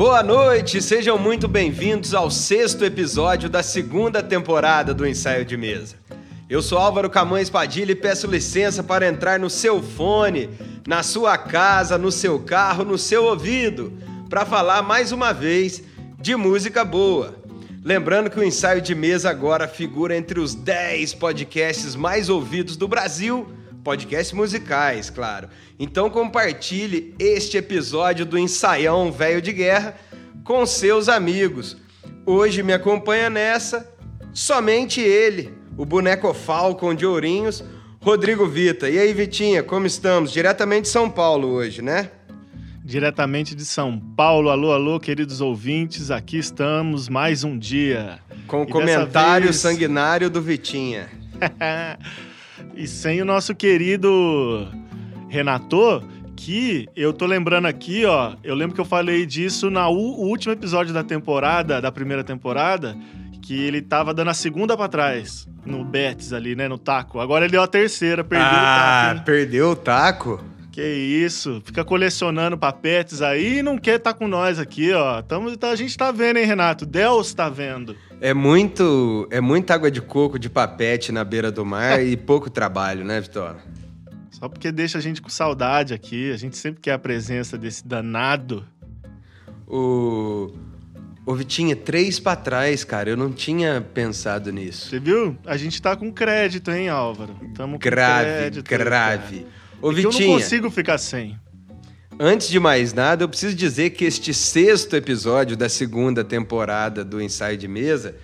Boa 0.00 0.22
noite, 0.22 0.80
sejam 0.80 1.18
muito 1.18 1.46
bem-vindos 1.46 2.14
ao 2.14 2.30
sexto 2.30 2.86
episódio 2.86 3.50
da 3.50 3.62
segunda 3.62 4.22
temporada 4.22 4.94
do 4.94 5.06
Ensaio 5.06 5.44
de 5.44 5.58
Mesa. 5.58 5.96
Eu 6.48 6.62
sou 6.62 6.78
Álvaro 6.78 7.10
Camões 7.10 7.50
Padilha 7.50 7.92
e 7.92 7.94
peço 7.94 8.26
licença 8.26 8.82
para 8.82 9.06
entrar 9.06 9.38
no 9.38 9.50
seu 9.50 9.82
fone, 9.82 10.48
na 10.88 11.02
sua 11.02 11.36
casa, 11.36 11.98
no 11.98 12.10
seu 12.10 12.38
carro, 12.38 12.82
no 12.82 12.96
seu 12.96 13.24
ouvido, 13.24 13.92
para 14.30 14.46
falar 14.46 14.80
mais 14.80 15.12
uma 15.12 15.34
vez 15.34 15.82
de 16.18 16.34
música 16.34 16.82
boa. 16.82 17.34
Lembrando 17.84 18.30
que 18.30 18.40
o 18.40 18.42
Ensaio 18.42 18.80
de 18.80 18.94
Mesa 18.94 19.28
agora 19.28 19.68
figura 19.68 20.16
entre 20.16 20.40
os 20.40 20.54
10 20.54 21.12
podcasts 21.12 21.94
mais 21.94 22.30
ouvidos 22.30 22.74
do 22.74 22.88
Brasil 22.88 23.46
podcasts 23.82 24.32
musicais, 24.32 25.10
claro. 25.10 25.48
Então 25.78 26.10
compartilhe 26.10 27.14
este 27.18 27.56
episódio 27.56 28.24
do 28.26 28.38
Ensaião 28.38 29.10
Velho 29.10 29.40
de 29.40 29.52
Guerra 29.52 29.96
com 30.44 30.64
seus 30.66 31.08
amigos. 31.08 31.76
Hoje 32.26 32.62
me 32.62 32.72
acompanha 32.72 33.30
nessa 33.30 33.88
somente 34.32 35.00
ele, 35.00 35.52
o 35.76 35.84
boneco 35.84 36.32
Falcon 36.32 36.94
de 36.94 37.06
Ourinhos, 37.06 37.64
Rodrigo 38.00 38.46
Vita. 38.46 38.88
E 38.88 38.98
aí, 38.98 39.12
Vitinha, 39.12 39.62
como 39.62 39.86
estamos? 39.86 40.32
Diretamente 40.32 40.82
de 40.82 40.88
São 40.88 41.10
Paulo 41.10 41.48
hoje, 41.48 41.82
né? 41.82 42.10
Diretamente 42.82 43.54
de 43.54 43.64
São 43.64 43.98
Paulo. 43.98 44.48
Alô, 44.48 44.72
alô, 44.72 44.98
queridos 44.98 45.40
ouvintes. 45.40 46.10
Aqui 46.10 46.38
estamos 46.38 47.08
mais 47.08 47.44
um 47.44 47.58
dia. 47.58 48.18
Com 48.46 48.62
o 48.62 48.66
comentário 48.66 49.46
vez... 49.46 49.56
sanguinário 49.56 50.30
do 50.30 50.40
Vitinha. 50.40 51.08
e 52.74 52.86
sem 52.86 53.20
o 53.20 53.24
nosso 53.24 53.54
querido 53.54 54.68
Renato, 55.28 56.02
que 56.36 56.88
eu 56.96 57.12
tô 57.12 57.26
lembrando 57.26 57.66
aqui, 57.66 58.04
ó. 58.04 58.34
Eu 58.42 58.54
lembro 58.54 58.74
que 58.74 58.80
eu 58.80 58.84
falei 58.84 59.26
disso 59.26 59.70
no 59.70 59.88
último 59.90 60.52
episódio 60.52 60.92
da 60.92 61.04
temporada, 61.04 61.80
da 61.80 61.92
primeira 61.92 62.24
temporada, 62.24 62.96
que 63.42 63.54
ele 63.54 63.82
tava 63.82 64.14
dando 64.14 64.30
a 64.30 64.34
segunda 64.34 64.76
para 64.76 64.88
trás 64.88 65.48
no 65.64 65.84
Betis 65.84 66.32
ali, 66.32 66.54
né, 66.54 66.68
no 66.68 66.78
taco. 66.78 67.20
Agora 67.20 67.44
ele 67.44 67.52
deu 67.52 67.62
a 67.62 67.66
terceira, 67.66 68.24
perdeu 68.24 68.46
ah, 68.46 68.50
o 68.50 68.54
taco. 68.54 69.20
Ah, 69.20 69.22
perdeu 69.24 69.70
o 69.70 69.76
taco? 69.76 70.44
Que 70.80 70.86
isso, 70.86 71.60
fica 71.62 71.84
colecionando 71.84 72.56
papetes 72.56 73.20
aí 73.20 73.58
e 73.58 73.62
não 73.62 73.76
quer 73.76 73.96
estar 73.96 74.14
tá 74.14 74.18
com 74.18 74.26
nós 74.26 74.58
aqui, 74.58 74.90
ó. 74.94 75.20
Tamo, 75.20 75.54
tá, 75.54 75.68
a 75.68 75.76
gente 75.76 75.94
tá 75.94 76.10
vendo, 76.10 76.38
hein, 76.38 76.46
Renato? 76.46 76.86
Deus 76.86 77.34
tá 77.34 77.50
vendo. 77.50 77.94
É 78.18 78.32
muito, 78.32 79.28
é 79.30 79.42
muita 79.42 79.74
água 79.74 79.90
de 79.90 80.00
coco 80.00 80.38
de 80.38 80.48
papete 80.48 81.12
na 81.12 81.22
beira 81.22 81.52
do 81.52 81.66
mar 81.66 82.02
e 82.02 82.16
pouco 82.18 82.48
trabalho, 82.48 83.04
né, 83.04 83.20
Vitória? 83.20 83.60
Só 84.30 84.48
porque 84.48 84.72
deixa 84.72 84.96
a 84.96 85.02
gente 85.02 85.20
com 85.20 85.28
saudade 85.28 85.92
aqui. 85.92 86.32
A 86.32 86.38
gente 86.38 86.56
sempre 86.56 86.80
quer 86.80 86.92
a 86.92 86.98
presença 86.98 87.58
desse 87.58 87.86
danado. 87.86 88.64
O 89.66 90.50
Ô, 91.26 91.34
Vitinha, 91.34 91.76
três 91.76 92.18
pra 92.18 92.34
trás, 92.34 92.82
cara. 92.84 93.10
Eu 93.10 93.16
não 93.16 93.30
tinha 93.30 93.80
pensado 93.92 94.50
nisso. 94.50 94.88
Você 94.88 94.98
viu? 94.98 95.36
A 95.44 95.56
gente 95.58 95.80
tá 95.80 95.94
com 95.94 96.10
crédito, 96.10 96.70
hein, 96.70 96.88
Álvaro? 96.88 97.36
Tamo 97.54 97.78
grave, 97.78 98.24
com 98.24 98.36
crédito. 98.36 98.68
Grave, 98.68 99.46
Ô, 99.80 99.90
é 99.90 99.94
Vitinha. 99.94 100.24
Eu 100.24 100.30
não 100.30 100.38
consigo 100.38 100.70
ficar 100.70 100.98
sem. 100.98 101.38
Antes 102.18 102.48
de 102.48 102.60
mais 102.60 102.92
nada, 102.92 103.24
eu 103.24 103.28
preciso 103.28 103.56
dizer 103.56 103.90
que 103.90 104.04
este 104.04 104.34
sexto 104.34 104.94
episódio 104.94 105.56
da 105.56 105.68
segunda 105.68 106.22
temporada 106.22 107.02
do 107.02 107.20
Ensaio 107.20 107.56
de 107.56 107.66
Mesa 107.66 108.14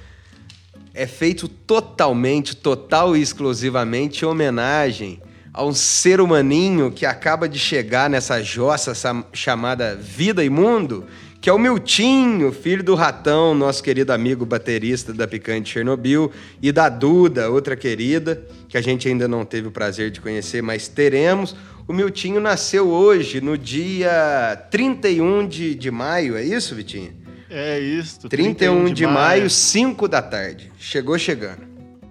é 0.93 1.07
feito 1.07 1.49
totalmente, 1.49 2.55
total 2.55 3.17
e 3.17 3.23
exclusivamente 3.23 4.25
em 4.25 4.29
homenagem 4.29 5.23
a 5.53 5.65
um 5.65 5.73
ser 5.73 6.21
humaninho 6.21 6.91
que 6.91 7.07
acaba 7.07 7.49
de 7.49 7.59
chegar 7.59 8.11
nessa 8.11 8.43
jossa 8.43 8.93
chamada 9.33 9.97
vida 9.97 10.45
e 10.45 10.51
mundo 10.51 11.07
que 11.47 11.51
é 11.51 11.53
o 11.53 11.59
Miltinho, 11.61 12.51
filho 12.51 12.83
do 12.83 12.97
Ratão, 12.97 13.55
nosso 13.55 13.81
querido 13.81 14.13
amigo 14.13 14.45
baterista 14.45 15.13
da 15.13 15.29
Picante 15.29 15.71
Chernobyl, 15.71 16.33
e 16.61 16.73
da 16.73 16.89
Duda, 16.89 17.49
outra 17.51 17.77
querida, 17.77 18.45
que 18.77 18.79
a 18.79 18.83
gente 18.83 19.09
ainda 19.09 19.27
não 19.27 19.43
teve 19.43 19.69
o 19.69 19.71
prazer 19.71 20.11
de 20.11 20.21
conhecer, 20.21 20.63
mas 20.63 20.87
teremos. 20.87 21.57
O 21.89 21.95
Miltinho 21.95 22.41
nasceu 22.41 22.89
hoje, 22.89 23.41
no 23.41 23.57
dia 23.57 24.67
31 24.71 25.49
de, 25.49 25.75
de 25.75 25.91
maio, 25.91 26.37
é 26.37 26.45
isso, 26.45 26.75
Vitinho? 26.75 27.15
É 27.49 27.81
isso. 27.81 28.29
31, 28.29 28.55
31 28.55 28.85
de, 28.85 28.93
de 28.93 29.05
maio, 29.07 29.15
maio, 29.15 29.51
5 29.51 30.07
da 30.09 30.21
tarde. 30.21 30.71
Chegou 30.79 31.19
chegando. 31.19 31.63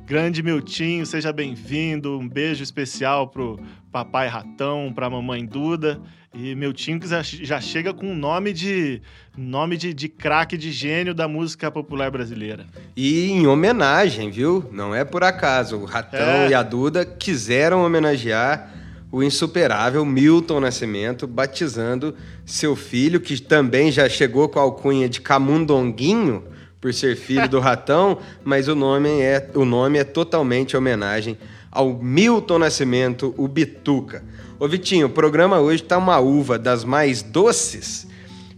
Grande 0.08 0.42
Miltinho, 0.42 1.06
seja 1.06 1.32
bem-vindo. 1.32 2.18
Um 2.18 2.28
beijo 2.28 2.64
especial 2.64 3.28
pro 3.28 3.60
papai 3.92 4.28
Ratão, 4.28 4.92
pra 4.94 5.08
mamãe 5.08 5.46
Duda. 5.46 6.02
E 6.38 6.54
meu 6.54 6.74
Tinks 6.74 7.12
já 7.24 7.62
chega 7.62 7.94
com 7.94 8.08
um 8.08 8.16
nome 8.16 8.52
de 8.52 9.02
nome 9.38 9.78
de, 9.78 9.94
de 9.94 10.10
craque, 10.10 10.58
de 10.58 10.70
gênio 10.70 11.14
da 11.14 11.30
música 11.30 11.72
popular 11.72 12.12
brasileira. 12.12 12.66
E 12.94 13.32
em 13.32 13.48
homenagem, 13.48 14.30
viu? 14.30 14.68
Não 14.70 14.94
é 14.94 15.06
por 15.06 15.24
acaso. 15.24 15.78
O 15.78 15.86
Ratão 15.86 16.20
é. 16.20 16.50
e 16.50 16.54
a 16.54 16.62
Duda 16.62 17.06
quiseram 17.06 17.86
homenagear 17.86 18.70
o 19.10 19.24
insuperável 19.24 20.04
Milton 20.04 20.60
Nascimento, 20.60 21.26
batizando 21.26 22.14
seu 22.46 22.76
filho, 22.76 23.22
que 23.22 23.42
também 23.42 23.90
já 23.90 24.10
chegou 24.10 24.50
com 24.50 24.60
a 24.60 24.64
alcunha 24.64 25.08
de 25.08 25.22
Camundonguinho, 25.22 26.44
por 26.82 26.94
ser 26.94 27.16
filho 27.16 27.48
do 27.48 27.62
Ratão, 27.62 28.20
mas 28.44 28.68
o 28.68 28.76
nome 28.76 29.22
é, 29.22 29.50
o 29.56 29.64
nome 29.64 30.00
é 30.00 30.04
totalmente 30.04 30.76
homenagem 30.76 31.38
ao 31.72 31.94
Milton 31.94 32.60
Nascimento, 32.60 33.34
o 33.38 33.48
Bituca. 33.48 34.22
Ô 34.58 34.70
Vitinho, 34.70 35.08
o 35.08 35.10
programa 35.10 35.60
hoje 35.60 35.84
tá 35.84 35.98
uma 35.98 36.18
uva 36.20 36.58
das 36.58 36.86
mais 36.86 37.22
doces, 37.22 38.08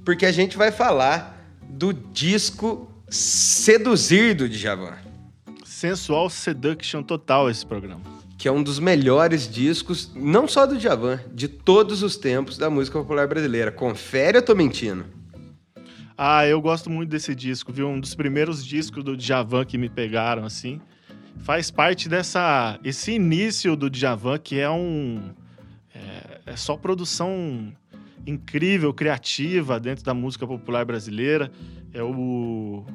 porque 0.05 0.27
a 0.27 0.31
gente 0.31 0.55
vai 0.55 0.71
falar 0.71 1.43
do 1.67 1.91
disco 1.91 2.87
Seduzir 3.09 4.35
do 4.35 4.47
Djavan. 4.47 4.93
Sensual 5.65 6.29
Seduction 6.29 7.01
total 7.01 7.49
esse 7.49 7.65
programa. 7.65 8.01
Que 8.37 8.47
é 8.47 8.51
um 8.51 8.61
dos 8.61 8.77
melhores 8.77 9.49
discos, 9.49 10.11
não 10.15 10.47
só 10.47 10.67
do 10.67 10.77
Djavan, 10.77 11.19
de 11.33 11.47
todos 11.47 12.03
os 12.03 12.15
tempos 12.15 12.59
da 12.59 12.69
música 12.69 12.99
popular 12.99 13.27
brasileira. 13.27 13.71
Confere 13.71 14.37
ou 14.37 14.43
tô 14.43 14.53
mentindo? 14.53 15.03
Ah, 16.15 16.45
eu 16.45 16.61
gosto 16.61 16.91
muito 16.91 17.09
desse 17.09 17.33
disco, 17.33 17.73
viu? 17.73 17.87
Um 17.87 17.99
dos 17.99 18.13
primeiros 18.13 18.63
discos 18.63 19.03
do 19.03 19.17
Djavan 19.17 19.65
que 19.65 19.79
me 19.79 19.89
pegaram, 19.89 20.45
assim. 20.45 20.79
Faz 21.39 21.71
parte 21.71 22.07
dessa... 22.07 22.79
Esse 22.83 23.13
início 23.13 23.75
do 23.75 23.89
Djavan, 23.89 24.37
que 24.37 24.59
é 24.59 24.69
um 24.69 25.33
é, 26.47 26.55
só 26.55 26.75
produção 26.77 27.71
incrível, 28.25 28.93
criativa 28.93 29.79
dentro 29.79 30.03
da 30.03 30.13
música 30.13 30.47
popular 30.47 30.85
brasileira. 30.85 31.51
É 31.93 32.01
o 32.01 32.85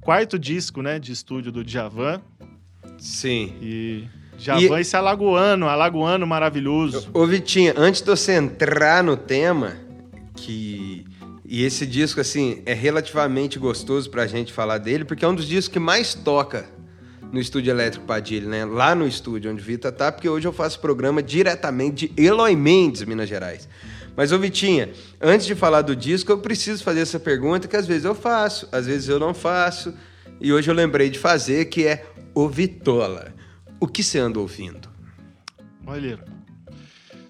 quarto 0.00 0.38
disco, 0.38 0.82
né, 0.82 0.98
de 0.98 1.12
estúdio 1.12 1.50
do 1.50 1.64
Djavan. 1.64 2.20
Sim. 2.98 3.54
E 3.62 4.04
Djavan 4.36 4.78
e... 4.78 4.80
esse 4.80 4.96
alagoano, 4.96 5.68
alagoano 5.68 6.26
maravilhoso. 6.26 7.08
Ô 7.14 7.24
Vitinha, 7.24 7.72
antes 7.76 8.02
de 8.02 8.08
você 8.08 8.32
entrar 8.32 9.02
no 9.02 9.16
tema, 9.16 9.76
que... 10.34 11.04
E 11.50 11.64
esse 11.64 11.86
disco, 11.86 12.20
assim, 12.20 12.62
é 12.66 12.74
relativamente 12.74 13.58
gostoso 13.58 14.10
pra 14.10 14.26
gente 14.26 14.52
falar 14.52 14.76
dele, 14.76 15.06
porque 15.06 15.24
é 15.24 15.28
um 15.28 15.34
dos 15.34 15.46
discos 15.46 15.72
que 15.72 15.78
mais 15.78 16.12
toca 16.14 16.68
no 17.32 17.40
Estúdio 17.40 17.70
Elétrico 17.70 18.06
Padilha, 18.06 18.48
né? 18.48 18.64
Lá 18.64 18.94
no 18.94 19.06
estúdio 19.06 19.50
onde 19.50 19.62
Vita 19.62 19.92
tá, 19.92 20.10
porque 20.10 20.28
hoje 20.28 20.46
eu 20.46 20.52
faço 20.52 20.80
programa 20.80 21.22
diretamente 21.22 22.08
de 22.08 22.22
Eloy 22.22 22.56
Mendes, 22.56 23.02
Minas 23.04 23.28
Gerais. 23.28 23.68
Mas, 24.16 24.32
ô 24.32 24.38
Vitinha, 24.38 24.90
antes 25.20 25.46
de 25.46 25.54
falar 25.54 25.82
do 25.82 25.94
disco, 25.94 26.32
eu 26.32 26.38
preciso 26.38 26.82
fazer 26.82 27.00
essa 27.00 27.20
pergunta 27.20 27.68
que 27.68 27.76
às 27.76 27.86
vezes 27.86 28.04
eu 28.04 28.14
faço, 28.14 28.68
às 28.72 28.86
vezes 28.86 29.08
eu 29.08 29.18
não 29.18 29.32
faço. 29.32 29.94
E 30.40 30.52
hoje 30.52 30.70
eu 30.70 30.74
lembrei 30.74 31.08
de 31.10 31.18
fazer, 31.18 31.66
que 31.66 31.86
é 31.86 32.04
o 32.34 32.48
Vitola. 32.48 33.32
O 33.78 33.86
que 33.86 34.02
você 34.02 34.18
anda 34.18 34.40
ouvindo? 34.40 34.88
Olha, 35.86 36.18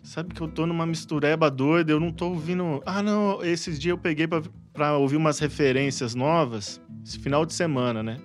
sabe 0.03 0.35
que 0.35 0.41
eu 0.41 0.49
tô 0.49 0.65
numa 0.65 0.87
mistureba 0.87 1.51
doida, 1.51 1.93
eu 1.93 2.01
não 2.01 2.11
tô 2.11 2.29
ouvindo... 2.29 2.83
Ah, 2.87 3.03
não, 3.03 3.45
esses 3.45 3.79
dias 3.79 3.91
eu 3.91 3.99
peguei 3.99 4.27
para 4.27 4.97
ouvir 4.97 5.17
umas 5.17 5.39
referências 5.39 6.15
novas, 6.15 6.81
esse 7.05 7.19
final 7.19 7.45
de 7.45 7.53
semana, 7.53 8.03
né? 8.03 8.19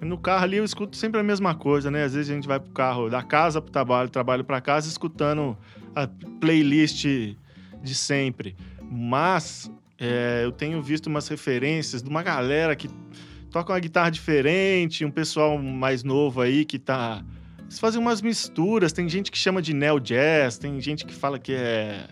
No 0.00 0.18
carro 0.18 0.44
ali 0.44 0.58
eu 0.58 0.64
escuto 0.64 0.96
sempre 0.96 1.20
a 1.20 1.22
mesma 1.22 1.54
coisa, 1.54 1.90
né? 1.90 2.04
Às 2.04 2.14
vezes 2.14 2.30
a 2.30 2.34
gente 2.34 2.46
vai 2.46 2.60
pro 2.60 2.70
carro 2.70 3.08
da 3.08 3.22
casa 3.22 3.60
pro 3.60 3.70
trabalho, 3.70 4.08
trabalho 4.08 4.44
para 4.44 4.60
casa, 4.60 4.88
escutando 4.88 5.56
a 5.94 6.06
playlist 6.40 7.04
de 7.82 7.94
sempre. 7.94 8.54
Mas 8.90 9.70
é, 9.98 10.42
eu 10.44 10.52
tenho 10.52 10.82
visto 10.82 11.06
umas 11.06 11.28
referências 11.28 12.02
de 12.02 12.10
uma 12.10 12.22
galera 12.22 12.76
que 12.76 12.90
toca 13.50 13.72
uma 13.72 13.80
guitarra 13.80 14.10
diferente, 14.10 15.04
um 15.04 15.10
pessoal 15.10 15.56
mais 15.58 16.04
novo 16.04 16.40
aí 16.40 16.64
que 16.64 16.78
tá. 16.78 17.24
Eles 17.62 17.78
fazem 17.78 18.00
umas 18.00 18.20
misturas. 18.20 18.92
Tem 18.92 19.08
gente 19.08 19.30
que 19.30 19.38
chama 19.38 19.62
de 19.62 19.72
neo 19.72 19.98
jazz, 19.98 20.58
tem 20.58 20.80
gente 20.80 21.06
que 21.06 21.14
fala 21.14 21.38
que 21.38 21.52
é 21.52 22.06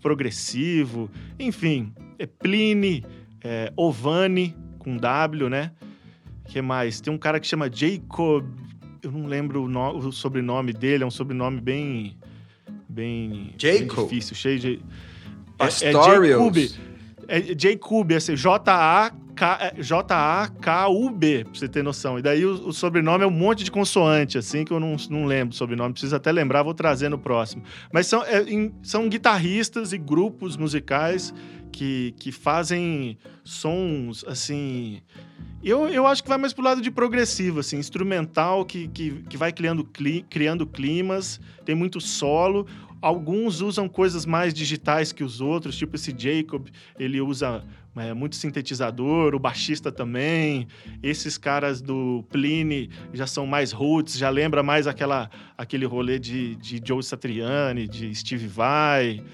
progressivo. 0.00 1.10
Enfim, 1.38 1.92
é 2.18 2.26
Pliny, 2.26 3.04
é 3.42 3.72
Ovani 3.76 4.54
com 4.78 4.96
W, 4.96 5.48
né? 5.48 5.72
Que 6.48 6.60
mais? 6.62 7.00
Tem 7.00 7.12
um 7.12 7.18
cara 7.18 7.38
que 7.38 7.46
chama 7.46 7.70
Jacob. 7.72 8.44
Eu 9.02 9.12
não 9.12 9.26
lembro 9.26 9.64
o, 9.64 9.68
no, 9.68 9.98
o 9.98 10.12
sobrenome 10.12 10.72
dele, 10.72 11.04
é 11.04 11.06
um 11.06 11.10
sobrenome 11.10 11.60
bem. 11.60 12.16
bem. 12.88 13.54
Jacob? 13.56 13.96
Bem 13.96 14.04
difícil, 14.04 14.34
cheio 14.34 14.58
de. 14.58 14.82
Pastorius. 15.56 15.98
É, 15.98 16.30
é 16.30 16.32
Jacob. 16.32 16.56
É 17.28 17.42
Jacob, 17.56 18.12
assim, 18.12 18.34
J-A-K-U-B, 19.78 21.44
pra 21.44 21.54
você 21.54 21.68
ter 21.68 21.84
noção. 21.84 22.18
E 22.18 22.22
daí 22.22 22.44
o, 22.44 22.68
o, 22.68 22.72
sobrenome 22.72 23.22
é 23.22 23.26
um 23.26 23.30
monte 23.30 23.62
de 23.62 23.70
consoante, 23.70 24.38
assim, 24.38 24.64
que 24.64 24.72
eu 24.72 24.80
não, 24.80 24.96
não 25.10 25.26
lembro 25.26 25.52
o 25.52 25.56
sobrenome. 25.56 25.92
Preciso 25.92 26.16
até 26.16 26.32
lembrar, 26.32 26.62
vou 26.62 26.74
trazer 26.74 27.10
no 27.10 27.18
próximo. 27.18 27.62
Mas 27.92 28.06
são, 28.06 28.24
é, 28.24 28.42
em, 28.42 28.74
são 28.82 29.08
guitarristas 29.08 29.92
e 29.92 29.98
grupos 29.98 30.56
musicais 30.56 31.34
que, 31.70 32.14
que 32.18 32.32
fazem 32.32 33.18
sons, 33.44 34.24
assim... 34.26 35.02
Eu, 35.62 35.88
eu 35.88 36.06
acho 36.06 36.22
que 36.22 36.28
vai 36.28 36.38
mais 36.38 36.52
pro 36.52 36.62
lado 36.62 36.80
de 36.80 36.90
progressivo, 36.90 37.60
assim, 37.60 37.78
instrumental, 37.78 38.64
que, 38.64 38.86
que, 38.88 39.10
que 39.28 39.36
vai 39.36 39.52
criando, 39.52 39.84
cli, 39.84 40.24
criando 40.30 40.66
climas, 40.66 41.40
tem 41.64 41.74
muito 41.74 42.00
solo. 42.00 42.66
Alguns 43.02 43.60
usam 43.60 43.88
coisas 43.88 44.24
mais 44.24 44.54
digitais 44.54 45.12
que 45.12 45.24
os 45.24 45.40
outros, 45.40 45.76
tipo 45.76 45.96
esse 45.96 46.14
Jacob, 46.16 46.68
ele 46.98 47.20
usa 47.20 47.64
é, 47.96 48.14
muito 48.14 48.36
sintetizador, 48.36 49.34
o 49.34 49.38
baixista 49.38 49.90
também. 49.90 50.68
Esses 51.02 51.36
caras 51.36 51.80
do 51.80 52.24
Pliny 52.30 52.90
já 53.12 53.26
são 53.26 53.44
mais 53.44 53.72
roots, 53.72 54.16
já 54.16 54.30
lembra 54.30 54.62
mais 54.62 54.86
aquela, 54.86 55.28
aquele 55.56 55.86
rolê 55.86 56.18
de, 56.20 56.54
de 56.56 56.80
Joe 56.84 57.02
Satriani, 57.02 57.88
de 57.88 58.14
Steve 58.14 58.46
Vai. 58.46 59.24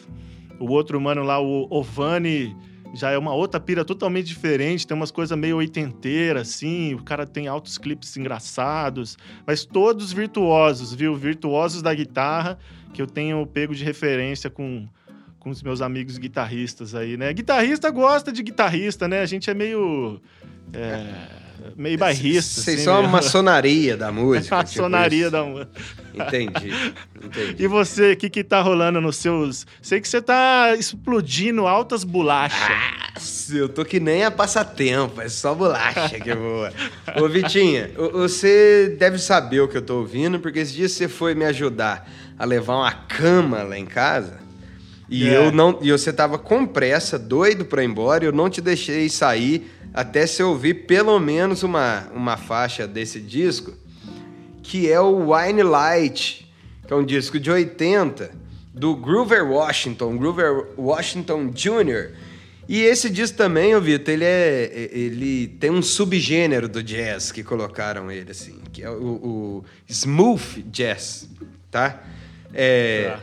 O 0.58 0.70
outro 0.70 0.98
mano 1.00 1.22
lá, 1.22 1.38
o 1.38 1.66
Ovani, 1.70 2.56
já 2.94 3.10
é 3.10 3.18
uma 3.18 3.34
outra 3.34 3.58
pira 3.58 3.84
totalmente 3.84 4.26
diferente, 4.26 4.86
tem 4.86 4.96
umas 4.96 5.10
coisas 5.10 5.36
meio 5.36 5.56
oitenteiras, 5.56 6.48
assim, 6.48 6.94
o 6.94 7.02
cara 7.02 7.26
tem 7.26 7.48
altos 7.48 7.76
clipes 7.76 8.16
engraçados, 8.16 9.18
mas 9.46 9.64
todos 9.64 10.12
virtuosos, 10.12 10.94
viu? 10.94 11.14
Virtuosos 11.14 11.82
da 11.82 11.92
guitarra 11.92 12.58
que 12.92 13.02
eu 13.02 13.06
tenho 13.06 13.44
pego 13.46 13.74
de 13.74 13.84
referência 13.84 14.48
com, 14.48 14.88
com 15.40 15.50
os 15.50 15.62
meus 15.62 15.82
amigos 15.82 16.16
guitarristas 16.16 16.94
aí, 16.94 17.16
né? 17.16 17.32
Guitarrista 17.32 17.90
gosta 17.90 18.32
de 18.32 18.42
guitarrista, 18.42 19.08
né? 19.08 19.20
A 19.20 19.26
gente 19.26 19.50
é 19.50 19.54
meio. 19.54 20.20
É, 20.72 21.43
meio 21.76 21.98
bairrista. 21.98 22.60
Vocês 22.60 22.76
assim, 22.76 22.84
são 22.84 22.94
meio... 22.96 23.08
a 23.08 23.12
maçonaria 23.12 23.96
da 23.96 24.12
música. 24.12 24.64
tipo 24.64 24.82
maçonaria 24.82 25.18
tipo 25.26 25.30
da 25.30 25.44
música. 25.44 25.70
Entendi, 26.14 26.72
entendi. 27.22 27.62
E 27.62 27.66
você, 27.66 28.12
o 28.12 28.16
que 28.16 28.30
que 28.30 28.44
tá 28.44 28.60
rolando 28.60 29.00
nos 29.00 29.16
seus... 29.16 29.66
Sei 29.82 30.00
que 30.00 30.08
você 30.08 30.22
tá 30.22 30.74
explodindo 30.78 31.66
altas 31.66 32.04
bolachas. 32.04 33.50
Eu 33.50 33.68
tô 33.68 33.84
que 33.84 33.98
nem 33.98 34.24
a 34.24 34.30
passatempo, 34.30 35.20
é 35.20 35.28
só 35.28 35.54
bolacha 35.54 36.18
que 36.20 36.34
voa. 36.34 36.72
Ô, 37.20 37.28
Vitinha, 37.28 37.90
você 38.12 38.96
deve 38.98 39.18
saber 39.18 39.60
o 39.60 39.68
que 39.68 39.76
eu 39.76 39.82
tô 39.82 39.98
ouvindo, 39.98 40.38
porque 40.38 40.60
esse 40.60 40.72
dia 40.72 40.88
você 40.88 41.08
foi 41.08 41.34
me 41.34 41.44
ajudar 41.44 42.08
a 42.38 42.44
levar 42.44 42.76
uma 42.76 42.92
cama 42.92 43.62
lá 43.62 43.78
em 43.78 43.86
casa. 43.86 44.44
E 45.08 45.28
é. 45.28 45.36
eu 45.36 45.52
não, 45.52 45.78
e 45.82 45.92
você 45.92 46.12
tava 46.12 46.38
com 46.38 46.66
pressa, 46.66 47.18
doido 47.18 47.64
para 47.64 47.82
ir 47.82 47.86
embora, 47.86 48.24
e 48.24 48.26
eu 48.26 48.32
não 48.32 48.48
te 48.48 48.60
deixei 48.60 49.08
sair 49.08 49.70
até 49.94 50.26
você 50.26 50.42
ouvir 50.42 50.86
pelo 50.86 51.20
menos 51.20 51.62
uma, 51.62 52.08
uma 52.12 52.36
faixa 52.36 52.84
desse 52.84 53.20
disco, 53.20 53.72
que 54.60 54.90
é 54.90 54.98
o 54.98 55.30
Wine 55.30 55.62
Light, 55.62 56.52
que 56.84 56.92
é 56.92 56.96
um 56.96 57.04
disco 57.04 57.38
de 57.38 57.48
80 57.48 58.32
do 58.74 58.96
Groover 58.96 59.48
Washington, 59.48 60.16
Groover 60.16 60.66
Washington 60.76 61.48
Jr. 61.50 62.10
E 62.68 62.80
esse 62.80 63.08
disco 63.08 63.36
também, 63.36 63.76
ô 63.76 63.80
Vitor, 63.80 64.14
ele 64.14 64.24
é 64.24 64.88
ele 64.90 65.46
tem 65.60 65.70
um 65.70 65.82
subgênero 65.82 66.68
do 66.68 66.82
jazz 66.82 67.30
que 67.30 67.44
colocaram 67.44 68.10
ele 68.10 68.32
assim, 68.32 68.58
que 68.72 68.82
é 68.82 68.90
o, 68.90 68.94
o 68.94 69.64
smooth 69.86 70.62
jazz, 70.62 71.28
tá? 71.70 72.02
É, 72.52 73.18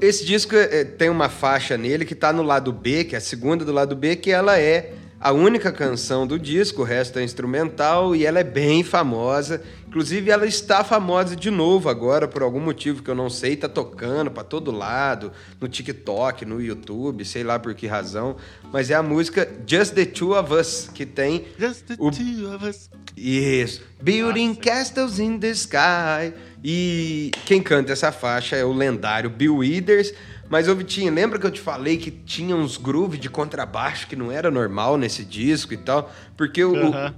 esse 0.00 0.24
disco 0.24 0.54
é, 0.54 0.84
tem 0.84 1.08
uma 1.08 1.28
faixa 1.28 1.76
nele 1.76 2.04
que 2.04 2.12
está 2.12 2.32
no 2.32 2.42
lado 2.42 2.72
B, 2.72 3.04
que 3.04 3.14
é 3.14 3.18
a 3.18 3.20
segunda 3.20 3.64
do 3.64 3.72
lado 3.72 3.96
B, 3.96 4.14
que 4.14 4.30
ela 4.30 4.58
é 4.58 4.92
a 5.20 5.32
única 5.32 5.70
canção 5.70 6.26
do 6.26 6.38
disco, 6.38 6.80
o 6.80 6.84
resto 6.84 7.18
é 7.18 7.22
instrumental 7.22 8.16
e 8.16 8.24
ela 8.24 8.40
é 8.40 8.44
bem 8.44 8.82
famosa. 8.82 9.62
Inclusive, 9.86 10.30
ela 10.30 10.46
está 10.46 10.82
famosa 10.82 11.36
de 11.36 11.50
novo 11.50 11.90
agora, 11.90 12.26
por 12.26 12.42
algum 12.42 12.60
motivo 12.60 13.02
que 13.02 13.10
eu 13.10 13.14
não 13.14 13.28
sei, 13.28 13.54
tá 13.54 13.68
tocando 13.68 14.30
para 14.30 14.44
todo 14.44 14.70
lado, 14.70 15.30
no 15.60 15.68
TikTok, 15.68 16.46
no 16.46 16.62
YouTube, 16.62 17.22
sei 17.26 17.44
lá 17.44 17.58
por 17.58 17.74
que 17.74 17.86
razão. 17.86 18.36
Mas 18.72 18.88
é 18.88 18.94
a 18.94 19.02
música 19.02 19.46
Just 19.66 19.92
the 19.92 20.06
Two 20.06 20.38
of 20.38 20.54
Us, 20.54 20.88
que 20.94 21.04
tem. 21.04 21.44
Just 21.58 21.84
the 21.84 21.96
o... 21.98 22.10
Two 22.10 22.54
of 22.54 22.66
Us. 22.66 22.88
Isso. 23.14 23.82
Building 24.02 24.48
Nossa. 24.48 24.60
Castles 24.60 25.18
in 25.18 25.38
the 25.38 25.50
Sky. 25.50 26.32
E 26.62 27.30
quem 27.46 27.62
canta 27.62 27.92
essa 27.92 28.12
faixa 28.12 28.56
é 28.56 28.64
o 28.64 28.72
lendário 28.72 29.30
Bill 29.30 29.56
Withers. 29.56 30.12
Mas, 30.48 30.68
ô 30.68 30.74
Vitinho, 30.74 31.12
lembra 31.12 31.38
que 31.38 31.46
eu 31.46 31.50
te 31.50 31.60
falei 31.60 31.96
que 31.96 32.10
tinha 32.10 32.56
uns 32.56 32.76
grooves 32.76 33.20
de 33.20 33.30
contrabaixo 33.30 34.06
que 34.08 34.16
não 34.16 34.32
era 34.32 34.50
normal 34.50 34.98
nesse 34.98 35.24
disco 35.24 35.72
e 35.72 35.76
tal? 35.76 36.12
Porque 36.36 36.62
o, 36.64 36.72
uhum. 36.72 37.14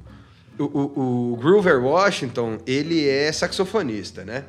o, 0.58 0.64
o, 0.64 1.32
o, 1.32 1.36
Groover 1.38 1.82
Washington, 1.82 2.58
ele 2.66 3.08
é 3.08 3.32
saxofonista, 3.32 4.22
né? 4.22 4.44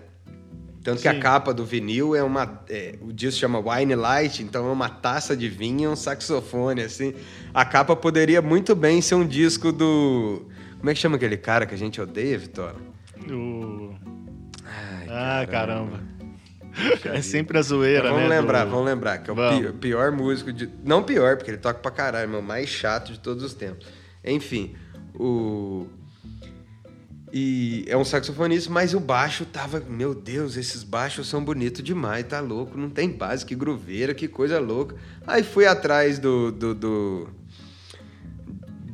Tanto 0.84 0.98
Sim. 0.98 1.04
que 1.04 1.08
a 1.08 1.20
capa 1.20 1.54
do 1.54 1.64
vinil 1.64 2.14
é 2.14 2.22
uma. 2.22 2.62
É, 2.70 2.96
o 3.02 3.14
disco 3.14 3.40
chama 3.40 3.58
Wine 3.58 3.96
Light, 3.96 4.44
então 4.44 4.68
é 4.68 4.72
uma 4.72 4.90
taça 4.90 5.36
de 5.36 5.48
vinho 5.48 5.84
e 5.84 5.88
um 5.88 5.96
saxofone, 5.96 6.82
assim. 6.82 7.14
A 7.54 7.64
capa 7.64 7.96
poderia 7.96 8.42
muito 8.42 8.76
bem 8.76 9.02
ser 9.02 9.16
um 9.16 9.26
disco 9.26 9.72
do. 9.72 10.46
Como 10.78 10.90
é 10.90 10.94
que 10.94 11.00
chama 11.00 11.16
aquele 11.16 11.38
cara 11.38 11.66
que 11.66 11.74
a 11.74 11.78
gente 11.78 12.02
odeia, 12.02 12.38
Vitória? 12.38 12.76
O. 13.32 13.96
Ah, 15.14 15.46
caramba. 15.50 15.92
caramba. 15.92 16.14
É 17.06 17.22
sempre 17.22 17.58
a 17.58 17.62
zoeira, 17.62 18.10
vamos 18.10 18.30
né? 18.30 18.40
Lembrar, 18.40 18.66
do... 18.66 18.72
vamos 18.72 18.86
lembrar, 18.86 19.20
que 19.20 19.30
é 19.30 19.34
o 19.34 19.36
pior, 19.36 19.74
pior, 19.74 20.12
músico 20.12 20.52
de. 20.52 20.70
Não 20.84 21.04
pior, 21.04 21.38
porque 21.38 21.52
ele 21.52 21.58
toca 21.58 21.80
pra 21.80 21.92
caralho, 21.92 22.30
mas 22.30 22.40
o 22.40 22.44
mais 22.44 22.70
chato 22.70 23.12
de 23.12 23.20
todos 23.20 23.44
os 23.44 23.54
tempos. 23.54 23.88
Enfim, 24.26 24.76
o. 25.14 25.88
E 27.32 27.84
é 27.88 27.98
um 27.98 28.06
saxofonista, 28.06 28.72
mas 28.72 28.94
o 28.94 29.00
baixo 29.00 29.46
tava. 29.46 29.80
Meu 29.80 30.16
Deus, 30.16 30.56
esses 30.56 30.84
baixos 30.84 31.28
são 31.28 31.44
bonitos 31.44 31.84
demais, 31.84 32.26
tá 32.26 32.40
louco. 32.40 32.78
Não 32.78 32.90
tem 32.90 33.10
base, 33.10 33.46
que 33.46 33.56
gruveira, 33.56 34.14
que 34.14 34.28
coisa 34.28 34.60
louca. 34.60 34.96
Aí 35.26 35.44
fui 35.44 35.66
atrás 35.66 36.20
do, 36.20 36.52
do, 36.52 36.76
do 36.76 37.30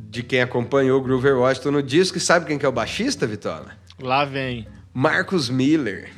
de 0.10 0.24
quem 0.24 0.42
acompanhou 0.42 1.00
o 1.00 1.04
Groover 1.04 1.38
Washington 1.38 1.72
no 1.72 1.84
disco. 1.84 2.18
E 2.18 2.22
sabe 2.22 2.46
quem 2.46 2.58
que 2.58 2.66
é 2.66 2.70
o 2.70 2.74
baixista, 2.74 3.28
Vitola? 3.28 3.72
Lá 4.02 4.24
vem. 4.26 4.66
Marcos 4.94 5.50
Miller. 5.50 6.10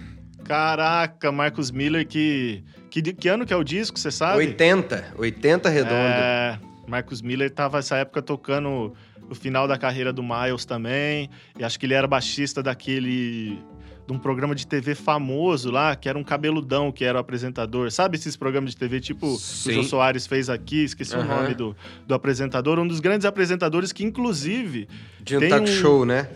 Caraca, 0.43 1.31
Marcos 1.31 1.71
Miller, 1.71 2.07
que, 2.07 2.63
que. 2.89 3.01
Que 3.01 3.27
ano 3.29 3.45
que 3.45 3.53
é 3.53 3.57
o 3.57 3.63
disco, 3.63 3.97
você 3.99 4.11
sabe? 4.11 4.37
80. 4.37 5.13
80 5.17 5.69
redondo. 5.69 5.93
É, 5.93 6.59
Marcos 6.87 7.21
Miller 7.21 7.49
tava 7.49 7.77
nessa 7.77 7.97
época 7.97 8.21
tocando 8.21 8.93
o 9.29 9.35
final 9.35 9.67
da 9.67 9.77
carreira 9.77 10.11
do 10.11 10.21
Miles 10.21 10.65
também. 10.65 11.29
E 11.57 11.63
acho 11.63 11.79
que 11.79 11.85
ele 11.85 11.93
era 11.93 12.07
baixista 12.07 12.61
daquele 12.61 13.57
de 14.05 14.13
um 14.13 14.19
programa 14.19 14.53
de 14.53 14.67
TV 14.67 14.93
famoso 14.93 15.71
lá, 15.71 15.95
que 15.95 16.09
era 16.09 16.17
um 16.17 16.23
cabeludão, 16.23 16.91
que 16.91 17.05
era 17.05 17.17
o 17.17 17.21
apresentador. 17.21 17.91
Sabe 17.91 18.17
esses 18.17 18.35
programas 18.35 18.71
de 18.71 18.77
TV, 18.77 18.99
tipo 18.99 19.37
Sim. 19.37 19.69
o 19.69 19.73
Jô 19.75 19.83
Soares 19.83 20.27
fez 20.27 20.49
aqui, 20.49 20.83
esqueci 20.83 21.15
uhum. 21.15 21.21
o 21.21 21.25
nome 21.25 21.53
do, 21.53 21.75
do 22.05 22.13
apresentador, 22.13 22.79
um 22.79 22.87
dos 22.87 22.99
grandes 22.99 23.25
apresentadores 23.25 23.91
que, 23.93 24.03
inclusive. 24.03 24.87
De 25.21 25.37
um 25.37 25.47
talk 25.47 25.63
um, 25.63 25.67
show, 25.67 26.05
né? 26.05 26.27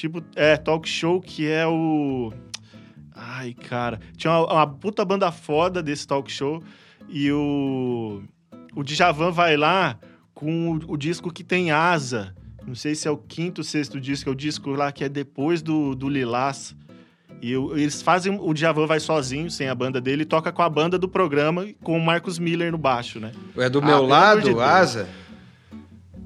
Tipo, 0.00 0.24
é, 0.34 0.56
talk 0.56 0.88
show 0.88 1.20
que 1.20 1.46
é 1.46 1.66
o. 1.66 2.32
Ai, 3.14 3.52
cara. 3.52 4.00
Tinha 4.16 4.32
uma, 4.32 4.50
uma 4.50 4.66
puta 4.66 5.04
banda 5.04 5.30
foda 5.30 5.82
desse 5.82 6.06
talk 6.06 6.32
show. 6.32 6.62
E 7.06 7.30
o. 7.30 8.22
O 8.74 8.82
Djavan 8.82 9.30
vai 9.30 9.58
lá 9.58 9.98
com 10.32 10.70
o, 10.70 10.94
o 10.94 10.96
disco 10.96 11.30
que 11.30 11.44
tem 11.44 11.70
asa. 11.70 12.34
Não 12.66 12.74
sei 12.74 12.94
se 12.94 13.06
é 13.06 13.10
o 13.10 13.16
quinto, 13.18 13.62
sexto 13.62 14.00
disco, 14.00 14.30
é 14.30 14.32
o 14.32 14.34
disco 14.34 14.70
lá 14.70 14.90
que 14.90 15.04
é 15.04 15.08
depois 15.08 15.60
do, 15.60 15.94
do 15.94 16.08
Lilás. 16.08 16.74
E 17.42 17.52
eles 17.52 18.00
fazem. 18.00 18.38
O 18.40 18.54
Djavan 18.54 18.86
vai 18.86 19.00
sozinho, 19.00 19.50
sem 19.50 19.68
a 19.68 19.74
banda 19.74 20.00
dele, 20.00 20.22
e 20.22 20.24
toca 20.24 20.50
com 20.50 20.62
a 20.62 20.70
banda 20.70 20.98
do 20.98 21.10
programa, 21.10 21.66
com 21.82 21.94
o 21.98 22.00
Marcos 22.00 22.38
Miller 22.38 22.72
no 22.72 22.78
baixo, 22.78 23.20
né? 23.20 23.32
É 23.54 23.68
do 23.68 23.80
ah, 23.80 23.84
meu 23.84 24.06
lado, 24.06 24.40
de 24.40 24.58
Asa? 24.58 25.06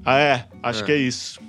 Ah, 0.05 0.17
é, 0.17 0.45
acho 0.63 0.81
é. 0.83 0.85
que 0.85 0.91
é 0.93 0.97
isso. 0.97 1.43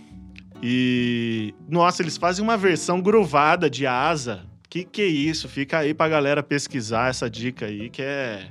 E. 0.62 1.54
Nossa, 1.68 2.02
eles 2.02 2.16
fazem 2.16 2.42
uma 2.42 2.56
versão 2.56 3.00
gruvada 3.00 3.68
de 3.68 3.86
Asa. 3.86 4.44
Que 4.68 4.84
que 4.84 5.02
é 5.02 5.06
isso? 5.06 5.48
Fica 5.48 5.78
aí 5.78 5.94
pra 5.94 6.08
galera 6.08 6.42
pesquisar 6.42 7.10
essa 7.10 7.30
dica 7.30 7.66
aí, 7.66 7.88
que 7.88 8.02
é. 8.02 8.48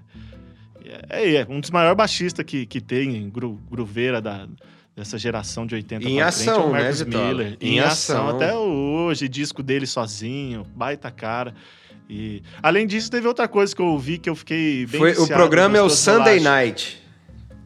É, 1.10 1.36
é 1.36 1.48
um 1.50 1.60
dos 1.60 1.72
maiores 1.72 1.98
baixistas 1.98 2.46
que, 2.46 2.66
que 2.66 2.80
tem, 2.80 3.28
gru, 3.30 3.60
gruveira 3.70 4.22
da, 4.22 4.48
dessa 4.96 5.18
geração 5.18 5.66
de 5.66 5.76
80 5.76 6.08
em 6.08 6.22
ação, 6.22 6.44
frente, 6.44 6.58
é 6.58 6.64
o 6.64 6.72
Marcos 6.72 7.02
né, 7.02 7.06
Miller. 7.06 7.58
Em, 7.60 7.76
em 7.76 7.80
ação. 7.80 8.28
ação. 8.28 8.36
Até 8.36 8.56
hoje, 8.56 9.28
disco 9.28 9.62
dele 9.62 9.86
sozinho, 9.86 10.64
baita 10.76 11.10
cara. 11.12 11.54
E 12.10 12.42
além 12.62 12.86
disso, 12.86 13.10
teve 13.10 13.28
outra 13.28 13.48
coisa 13.48 13.76
que 13.76 13.82
eu 13.82 13.88
ouvi 13.88 14.18
que 14.18 14.30
eu 14.30 14.36
fiquei 14.36 14.86
bem 14.86 15.00
Foi, 15.00 15.14
O 15.14 15.28
programa 15.28 15.78
é 15.78 15.82
o 15.82 15.90
Sunday 15.90 16.40
Night. 16.40 17.02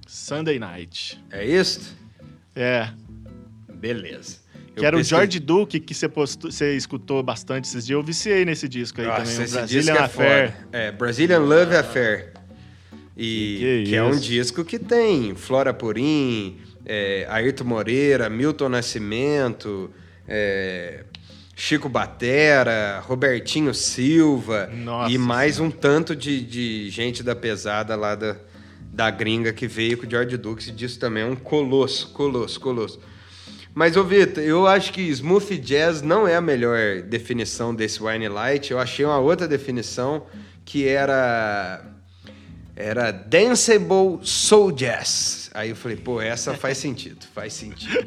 Sunday 0.08 0.58
Night. 0.58 1.22
É 1.30 1.46
isso? 1.46 1.96
É. 2.56 2.90
Beleza. 3.80 4.38
Eu 4.76 4.82
que 4.82 4.86
era 4.86 4.98
o 4.98 5.04
George 5.04 5.40
Duke, 5.40 5.80
que 5.80 5.94
você, 5.94 6.08
postou, 6.08 6.52
você 6.52 6.76
escutou 6.76 7.24
bastante 7.24 7.66
esses 7.66 7.86
dias. 7.86 7.96
Eu 7.96 8.04
viciei 8.04 8.46
nesse 8.46 8.68
disco 8.68 9.02
aí 9.02 9.08
Nossa, 9.08 9.24
também. 9.24 9.44
Esse 9.44 9.54
Brazilian 9.54 9.82
disco 9.82 9.98
é 9.98 10.06
Affair. 10.06 10.54
É, 10.72 10.92
Brazilian 10.92 11.40
Love 11.40 11.76
Affair. 11.76 12.34
E 13.18 13.58
Que 13.60 13.90
que, 13.90 13.96
é 13.96 14.04
um 14.04 14.18
disco 14.18 14.64
que 14.64 14.80
tem 14.80 15.36
Flora 15.36 15.74
Purim, 15.74 16.58
é, 16.86 17.26
Ayrton 17.30 17.66
Moreira, 17.66 18.30
Milton 18.30 18.70
Nascimento, 18.70 19.92
é, 20.28 21.04
Chico 21.56 21.90
Batera, 21.90 23.02
Robertinho 23.02 23.74
Silva 23.74 24.70
Nossa 24.74 25.14
e 25.14 25.18
mais 25.18 25.60
um 25.60 25.70
tanto 25.70 26.16
de, 26.16 26.42
de 26.42 26.90
gente 26.90 27.22
da 27.22 27.36
pesada 27.36 27.98
lá 27.98 28.16
da, 28.16 28.38
da 28.94 29.12
gringa 29.12 29.52
que 29.52 29.68
veio 29.68 29.98
com 29.98 30.08
o 30.08 30.10
George 30.10 30.38
Dux. 30.38 30.68
E 30.68 30.72
disso 30.72 30.98
também 30.98 31.24
é 31.24 31.26
um 31.26 31.36
colosso, 31.36 32.12
colosso, 32.14 32.58
colosso. 32.62 33.02
Mas, 33.80 33.96
ô 33.96 34.04
Vitor, 34.04 34.44
eu 34.44 34.68
acho 34.68 34.92
que 34.92 35.04
smooth 35.04 35.58
jazz 35.58 36.02
não 36.02 36.28
é 36.28 36.36
a 36.36 36.42
melhor 36.42 37.02
definição 37.02 37.74
desse 37.74 38.04
wine 38.04 38.28
light. 38.28 38.72
Eu 38.72 38.78
achei 38.78 39.06
uma 39.06 39.20
outra 39.20 39.48
definição 39.48 40.26
que 40.66 40.86
era 40.86 41.82
era 42.82 43.12
danceable 43.12 44.20
soul 44.22 44.72
jazz. 44.72 45.50
Aí 45.54 45.72
eu 45.72 45.76
falei, 45.76 45.98
pô, 45.98 46.22
essa 46.22 46.54
faz 46.54 46.78
sentido, 46.80 47.26
faz 47.36 47.52
sentido. 47.52 48.06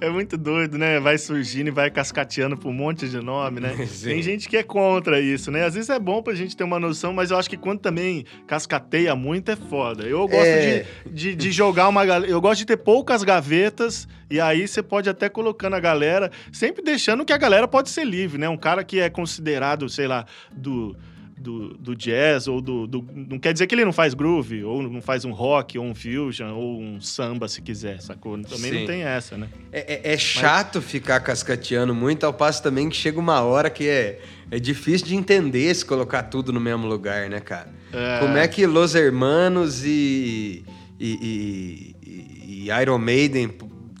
é 0.00 0.10
muito 0.10 0.36
doido, 0.36 0.76
né? 0.76 0.98
Vai 0.98 1.16
surgindo 1.16 1.68
e 1.68 1.70
vai 1.70 1.88
cascateando 1.88 2.56
por 2.56 2.70
um 2.70 2.72
monte 2.72 3.08
de 3.08 3.20
nome, 3.20 3.60
né? 3.60 3.76
Sim. 3.86 4.08
Tem 4.08 4.22
gente 4.22 4.48
que 4.48 4.56
é 4.56 4.64
contra 4.64 5.20
isso, 5.20 5.52
né? 5.52 5.64
Às 5.64 5.74
vezes 5.74 5.90
é 5.90 5.98
bom 6.00 6.20
pra 6.20 6.34
gente 6.34 6.56
ter 6.56 6.64
uma 6.64 6.80
noção, 6.80 7.12
mas 7.12 7.30
eu 7.30 7.36
acho 7.38 7.48
que 7.48 7.56
quando 7.56 7.78
também 7.78 8.24
cascateia 8.48 9.14
muito 9.14 9.50
é 9.52 9.56
foda. 9.56 10.02
Eu 10.02 10.26
gosto 10.26 10.44
É. 10.44 10.84
de, 11.06 11.10
de, 11.12 11.34
de 11.36 11.52
jogar 11.52 11.88
uma 11.88 12.04
galera. 12.04 12.32
Eu 12.32 12.40
gosto 12.40 12.58
de 12.60 12.66
ter 12.66 12.78
poucas 12.78 13.22
gavetas 13.22 14.08
e 14.28 14.40
aí 14.40 14.66
você 14.66 14.82
pode 14.82 15.08
até 15.08 15.28
colocando 15.28 15.76
a 15.76 15.80
galera, 15.80 16.32
sempre 16.50 16.82
deixando 16.82 17.24
que 17.24 17.32
a 17.32 17.38
galera 17.38 17.68
pode 17.68 17.90
ser 17.90 18.04
livre, 18.04 18.38
né? 18.38 18.48
Um 18.48 18.56
cara 18.56 18.82
que 18.82 18.98
é 18.98 19.08
considerado, 19.08 19.88
sei 19.88 20.08
lá, 20.08 20.26
do. 20.50 20.96
Do, 21.42 21.74
do 21.74 21.96
jazz, 21.96 22.46
ou 22.46 22.60
do, 22.60 22.86
do- 22.86 23.04
Não 23.12 23.38
quer 23.38 23.52
dizer 23.52 23.66
que 23.66 23.74
ele 23.74 23.84
não 23.84 23.92
faz 23.92 24.14
groove, 24.14 24.62
ou 24.62 24.80
não 24.82 25.02
faz 25.02 25.24
um 25.24 25.32
rock, 25.32 25.76
ou 25.76 25.84
um 25.84 25.94
fusion, 25.94 26.54
ou 26.54 26.80
um 26.80 27.00
samba, 27.00 27.48
se 27.48 27.60
quiser, 27.60 28.00
sacou? 28.00 28.38
Também 28.42 28.70
Sim. 28.70 28.78
não 28.80 28.86
tem 28.86 29.02
essa, 29.02 29.36
né? 29.36 29.48
É, 29.72 30.10
é- 30.10 30.12
é 30.14 30.16
chato 30.16 30.80
ficar 30.80 31.18
cascateando 31.20 31.92
muito, 31.94 32.24
ao 32.24 32.32
passo 32.32 32.62
também 32.62 32.88
que 32.88 32.94
chega 32.96 33.18
uma 33.18 33.40
hora 33.40 33.68
que 33.68 33.88
é, 33.88 34.20
é 34.52 34.60
difícil 34.60 35.08
de 35.08 35.16
entender 35.16 35.74
se 35.74 35.84
colocar 35.84 36.22
tudo 36.22 36.52
no 36.52 36.60
mesmo 36.60 36.86
lugar, 36.86 37.28
né, 37.28 37.40
cara? 37.40 37.68
É. 37.92 38.20
Como 38.20 38.36
é 38.36 38.46
que 38.46 38.64
Los 38.64 38.94
Hermanos 38.94 39.84
e, 39.84 40.64
e, 41.00 41.94
e- 42.06 42.66
e 42.66 42.80
Iron 42.80 42.98
Maiden 42.98 43.50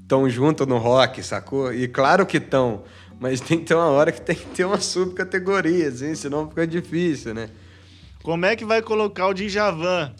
estão 0.00 0.28
juntos 0.30 0.66
no 0.66 0.78
rock, 0.78 1.22
sacou? 1.22 1.74
E 1.74 1.88
claro 1.88 2.24
que 2.24 2.36
estão, 2.36 2.84
mas 3.22 3.40
tem 3.40 3.58
que 3.60 3.64
ter 3.66 3.74
uma 3.74 3.86
hora 3.86 4.10
que 4.10 4.20
tem 4.20 4.34
que 4.34 4.46
ter 4.46 4.64
uma 4.64 4.80
subcategoria, 4.80 5.88
assim, 5.88 6.12
senão 6.16 6.48
fica 6.48 6.66
difícil, 6.66 7.32
né? 7.32 7.48
Como 8.22 8.44
é 8.44 8.56
que 8.56 8.64
vai 8.64 8.82
colocar 8.82 9.28
o 9.28 9.32
Djavan? 9.32 10.12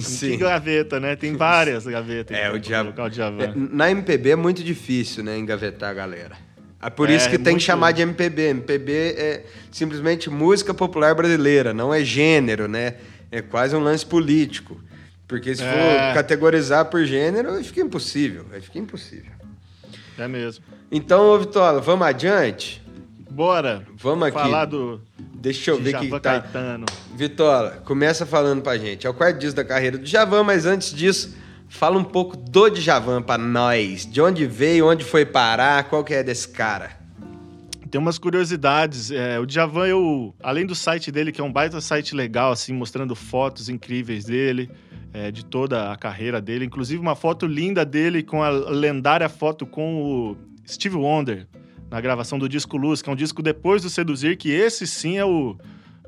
Sim. 0.00 0.30
Que 0.30 0.36
gaveta, 0.38 0.98
né? 0.98 1.14
Tem 1.16 1.36
várias 1.36 1.84
gavetas. 1.86 2.36
É, 2.36 2.50
o 2.50 2.58
Djavan. 2.58 2.94
o 3.04 3.08
Djavan. 3.08 3.42
É, 3.44 3.52
na 3.54 3.90
MPB 3.90 4.30
é 4.30 4.36
muito 4.36 4.62
difícil, 4.62 5.22
né, 5.22 5.36
engavetar 5.36 5.90
a 5.90 5.94
galera. 5.94 6.36
É 6.80 6.90
por 6.90 7.08
É, 7.10 7.16
isso 7.16 7.28
que 7.28 7.34
é 7.36 7.38
tem 7.38 7.44
que 7.44 7.50
muito- 7.52 7.62
chamar 7.64 7.92
de 7.92 8.02
MPB. 8.02 8.42
MPB 8.50 8.92
é 9.16 9.44
simplesmente 9.72 10.28
música 10.30 10.72
popular 10.74 11.14
brasileira, 11.14 11.72
não 11.74 11.92
é 11.94 12.04
gênero, 12.04 12.68
né? 12.68 12.94
É 13.32 13.40
quase 13.42 13.74
um 13.74 13.80
lance 13.80 14.04
político. 14.06 14.80
Porque 15.26 15.54
se 15.56 15.62
É. 15.62 15.72
for 15.72 16.14
categorizar 16.14 16.84
por 16.86 17.04
gênero, 17.04 17.62
fica 17.64 17.80
impossível. 17.80 18.44
Fica 18.60 18.78
impossível. 18.78 19.32
É 20.18 20.28
mesmo. 20.28 20.62
Então, 20.96 21.26
ô 21.26 21.38
Vitola, 21.40 21.80
vamos 21.80 22.06
adiante? 22.06 22.80
Bora. 23.28 23.84
Vamos 23.96 24.28
aqui. 24.28 24.38
Falar 24.38 24.66
do 24.66 25.00
Deixa 25.18 25.72
eu 25.72 25.82
ver 25.82 25.96
o 25.96 25.98
que, 25.98 26.08
tá. 26.08 26.20
Caetano. 26.20 26.86
Vitola, 27.16 27.82
começa 27.84 28.24
falando 28.24 28.62
pra 28.62 28.78
gente. 28.78 29.04
É 29.04 29.10
o 29.10 29.12
quarto 29.12 29.40
disco 29.40 29.56
da 29.56 29.64
carreira 29.64 29.98
do 29.98 30.04
Djavan, 30.04 30.44
mas 30.44 30.66
antes 30.66 30.94
disso, 30.94 31.36
fala 31.68 31.98
um 31.98 32.04
pouco 32.04 32.36
do 32.36 32.70
Djavan 32.70 33.22
pra 33.22 33.36
nós. 33.36 34.06
De 34.06 34.22
onde 34.22 34.46
veio, 34.46 34.86
onde 34.88 35.02
foi 35.02 35.26
parar, 35.26 35.82
qual 35.82 36.04
que 36.04 36.14
é 36.14 36.22
desse 36.22 36.48
cara? 36.48 36.96
Tem 37.90 38.00
umas 38.00 38.16
curiosidades. 38.16 39.10
É, 39.10 39.40
o 39.40 39.46
Djavan, 39.46 39.88
eu, 39.88 40.32
além 40.40 40.64
do 40.64 40.76
site 40.76 41.10
dele, 41.10 41.32
que 41.32 41.40
é 41.40 41.44
um 41.44 41.52
baita 41.52 41.80
site 41.80 42.14
legal, 42.14 42.52
assim, 42.52 42.72
mostrando 42.72 43.16
fotos 43.16 43.68
incríveis 43.68 44.26
dele, 44.26 44.70
é, 45.12 45.32
de 45.32 45.44
toda 45.44 45.90
a 45.90 45.96
carreira 45.96 46.40
dele. 46.40 46.64
Inclusive, 46.64 47.02
uma 47.02 47.16
foto 47.16 47.48
linda 47.48 47.84
dele 47.84 48.22
com 48.22 48.44
a 48.44 48.48
lendária 48.48 49.28
foto 49.28 49.66
com 49.66 50.00
o 50.00 50.53
Steve 50.66 50.96
Wonder, 50.96 51.46
na 51.90 52.00
gravação 52.00 52.38
do 52.38 52.48
disco 52.48 52.76
Luz, 52.76 53.02
que 53.02 53.08
é 53.08 53.12
um 53.12 53.16
disco 53.16 53.42
depois 53.42 53.82
do 53.82 53.90
Seduzir, 53.90 54.36
que 54.36 54.50
esse 54.50 54.86
sim 54.86 55.16
é 55.18 55.24
o. 55.24 55.56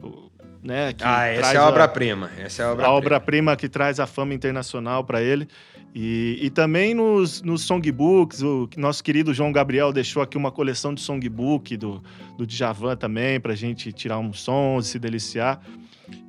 o- 0.02 0.26
né, 0.62 0.92
ah, 1.00 1.26
essa 1.26 1.52
é 1.52 1.56
a 1.58 1.68
obra-prima. 1.68 2.28
Essa 2.38 2.62
é 2.62 2.64
a 2.64 2.68
a 2.68 2.72
obra-prima. 2.72 2.96
obra-prima 2.96 3.56
que 3.56 3.68
traz 3.68 4.00
a 4.00 4.06
fama 4.06 4.34
internacional 4.34 5.04
para 5.04 5.22
ele. 5.22 5.46
E, 5.94 6.38
e 6.42 6.50
também 6.50 6.92
nos, 6.92 7.40
nos 7.40 7.62
songbooks, 7.62 8.42
o 8.42 8.68
nosso 8.76 9.02
querido 9.02 9.32
João 9.32 9.50
Gabriel 9.52 9.92
deixou 9.92 10.20
aqui 10.22 10.36
uma 10.36 10.50
coleção 10.50 10.92
de 10.92 11.00
songbook 11.00 11.76
do, 11.76 12.02
do 12.36 12.46
Djavan 12.46 12.96
também, 12.96 13.38
para 13.40 13.52
a 13.52 13.56
gente 13.56 13.92
tirar 13.92 14.18
uns 14.18 14.40
sons 14.40 14.86
e 14.86 14.90
se 14.90 14.98
deliciar. 14.98 15.60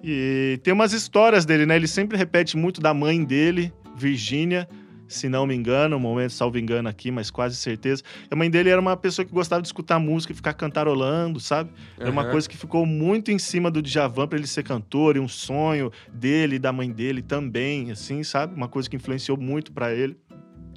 E 0.03 0.59
tem 0.63 0.73
umas 0.73 0.93
histórias 0.93 1.45
dele, 1.45 1.65
né? 1.65 1.75
Ele 1.75 1.87
sempre 1.87 2.17
repete 2.17 2.55
muito 2.55 2.79
da 2.79 2.93
mãe 2.93 3.23
dele, 3.25 3.73
Virgínia, 3.95 4.69
se 5.07 5.29
não 5.29 5.45
me 5.45 5.55
engano, 5.55 5.95
um 5.95 5.99
momento 5.99 6.31
salvo 6.31 6.57
engano 6.57 6.89
aqui, 6.89 7.11
mas 7.11 7.31
quase 7.31 7.55
certeza. 7.55 8.03
A 8.29 8.35
mãe 8.35 8.49
dele 8.49 8.69
era 8.69 8.79
uma 8.79 8.97
pessoa 8.97 9.25
que 9.25 9.31
gostava 9.31 9.61
de 9.61 9.67
escutar 9.67 9.99
música 9.99 10.33
e 10.33 10.35
ficar 10.35 10.53
cantarolando, 10.53 11.39
sabe? 11.39 11.71
Era 11.97 12.11
uma 12.11 12.25
coisa 12.25 12.47
que 12.47 12.57
ficou 12.57 12.85
muito 12.85 13.31
em 13.31 13.39
cima 13.39 13.71
do 13.71 13.81
Djavan 13.81 14.27
para 14.27 14.37
ele 14.37 14.47
ser 14.47 14.63
cantor 14.63 15.15
e 15.15 15.19
um 15.19 15.27
sonho 15.27 15.91
dele 16.11 16.57
e 16.57 16.59
da 16.59 16.71
mãe 16.71 16.91
dele 16.91 17.21
também, 17.21 17.91
assim, 17.91 18.23
sabe? 18.23 18.55
Uma 18.55 18.67
coisa 18.67 18.89
que 18.89 18.95
influenciou 18.95 19.37
muito 19.37 19.71
para 19.71 19.93
ele 19.93 20.17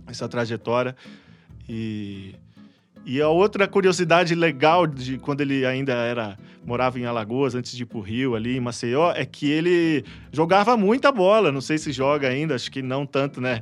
essa 0.07 0.29
trajetória. 0.29 0.95
E 1.69 2.35
e 3.04 3.21
a 3.21 3.28
outra 3.28 3.66
curiosidade 3.66 4.35
legal 4.35 4.87
de 4.87 5.19
quando 5.19 5.40
ele 5.40 5.64
ainda 5.64 5.92
era 5.92 6.37
morava 6.64 6.99
em 7.00 7.07
Alagoas 7.07 7.54
antes 7.54 7.73
de 7.73 7.83
ir 7.83 7.87
pro 7.87 8.00
Rio 8.00 8.35
ali 8.35 8.57
em 8.57 8.61
Maceió 8.61 9.12
é 9.12 9.25
que 9.25 9.50
ele 9.50 10.04
jogava 10.30 10.76
muita 10.76 11.11
bola, 11.11 11.50
não 11.50 11.61
sei 11.61 11.78
se 11.78 11.90
joga 11.90 12.28
ainda, 12.28 12.54
acho 12.54 12.71
que 12.71 12.83
não 12.83 13.07
tanto, 13.07 13.40
né? 13.40 13.61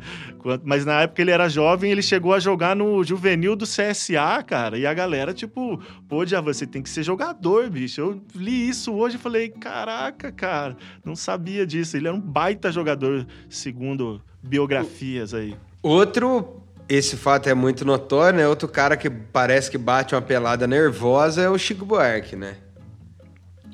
Mas 0.64 0.84
na 0.84 1.02
época 1.02 1.22
ele 1.22 1.30
era 1.30 1.48
jovem, 1.48 1.90
ele 1.90 2.02
chegou 2.02 2.34
a 2.34 2.40
jogar 2.40 2.74
no 2.74 3.02
juvenil 3.04 3.54
do 3.54 3.64
CSA, 3.64 4.42
cara, 4.44 4.76
e 4.76 4.86
a 4.86 4.92
galera 4.92 5.32
tipo, 5.32 5.80
pô, 6.08 6.26
já 6.26 6.40
você 6.40 6.66
tem 6.66 6.82
que 6.82 6.90
ser 6.90 7.02
jogador, 7.02 7.70
bicho. 7.70 8.00
Eu 8.00 8.22
li 8.34 8.68
isso 8.68 8.92
hoje 8.92 9.16
e 9.16 9.18
falei, 9.18 9.48
caraca, 9.48 10.32
cara, 10.32 10.76
não 11.04 11.14
sabia 11.14 11.66
disso. 11.66 11.96
Ele 11.96 12.08
era 12.08 12.16
um 12.16 12.20
baita 12.20 12.70
jogador, 12.72 13.26
segundo 13.48 14.20
biografias 14.42 15.32
aí. 15.34 15.56
Outro, 15.82 16.62
esse 16.88 17.16
fato 17.16 17.48
é 17.48 17.54
muito 17.54 17.84
notório, 17.84 18.38
né? 18.38 18.48
Outro 18.48 18.66
cara 18.66 18.96
que 18.96 19.10
parece 19.10 19.70
que 19.70 19.76
bate 19.76 20.14
uma 20.14 20.22
pelada 20.22 20.66
nervosa 20.66 21.42
é 21.42 21.48
o 21.48 21.58
Chico 21.58 21.84
Buarque, 21.84 22.34
né? 22.34 22.56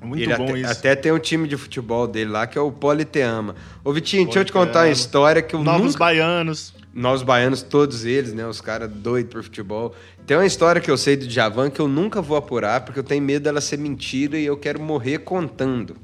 Muito 0.02 0.22
Ele 0.22 0.36
bom 0.36 0.44
até, 0.44 0.58
isso. 0.58 0.70
até 0.70 0.94
tem 0.94 1.12
um 1.12 1.18
time 1.18 1.48
de 1.48 1.56
futebol 1.56 2.06
dele 2.06 2.30
lá 2.30 2.46
que 2.46 2.58
é 2.58 2.60
o 2.60 2.70
Politeama. 2.70 3.54
Ô 3.82 3.92
Vitinho, 3.92 4.24
deixa 4.24 4.40
eu 4.40 4.44
te 4.44 4.52
Politeama. 4.52 4.66
contar 4.66 4.86
uma 4.86 4.92
história 4.92 5.40
que 5.40 5.54
eu 5.54 5.62
Novos 5.62 5.86
nunca... 5.92 5.98
baianos. 5.98 6.74
Nós 6.92 7.22
baianos, 7.22 7.62
todos 7.62 8.04
eles, 8.04 8.32
né? 8.32 8.46
Os 8.46 8.60
caras 8.60 8.90
doidos 8.90 9.32
por 9.32 9.42
futebol. 9.42 9.94
Tem 10.26 10.36
uma 10.36 10.46
história 10.46 10.80
que 10.80 10.90
eu 10.90 10.96
sei 10.96 11.16
do 11.16 11.26
Djavan 11.26 11.70
que 11.70 11.80
eu 11.80 11.88
nunca 11.88 12.22
vou 12.22 12.36
apurar, 12.36 12.82
porque 12.82 12.98
eu 13.00 13.04
tenho 13.04 13.22
medo 13.22 13.42
dela 13.42 13.60
ser 13.60 13.78
mentira 13.78 14.38
e 14.38 14.44
eu 14.44 14.56
quero 14.56 14.80
morrer 14.80 15.18
contando. 15.18 15.96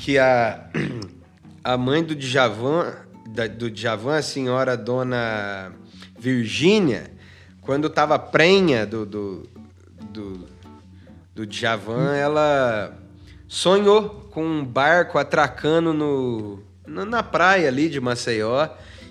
Que 0.00 0.18
a, 0.18 0.68
a 1.64 1.76
mãe 1.76 2.04
do 2.04 2.14
Djavan, 2.14 2.94
da- 3.38 3.46
do 3.46 3.70
Djavan, 3.70 4.16
a 4.16 4.22
senhora 4.22 4.76
Dona 4.76 5.70
Virgínia, 6.18 7.08
quando 7.60 7.88
tava 7.88 8.18
prenha 8.18 8.84
do, 8.84 9.06
do, 9.06 9.48
do, 10.10 10.46
do 11.36 11.46
Djavan, 11.46 12.16
ela 12.16 12.92
sonhou 13.46 14.28
com 14.32 14.44
um 14.44 14.64
barco 14.64 15.18
atracando 15.18 15.92
no, 15.94 16.60
no- 16.84 17.04
na 17.04 17.22
praia 17.22 17.68
ali 17.68 17.88
de 17.88 18.00
Maceió 18.00 18.68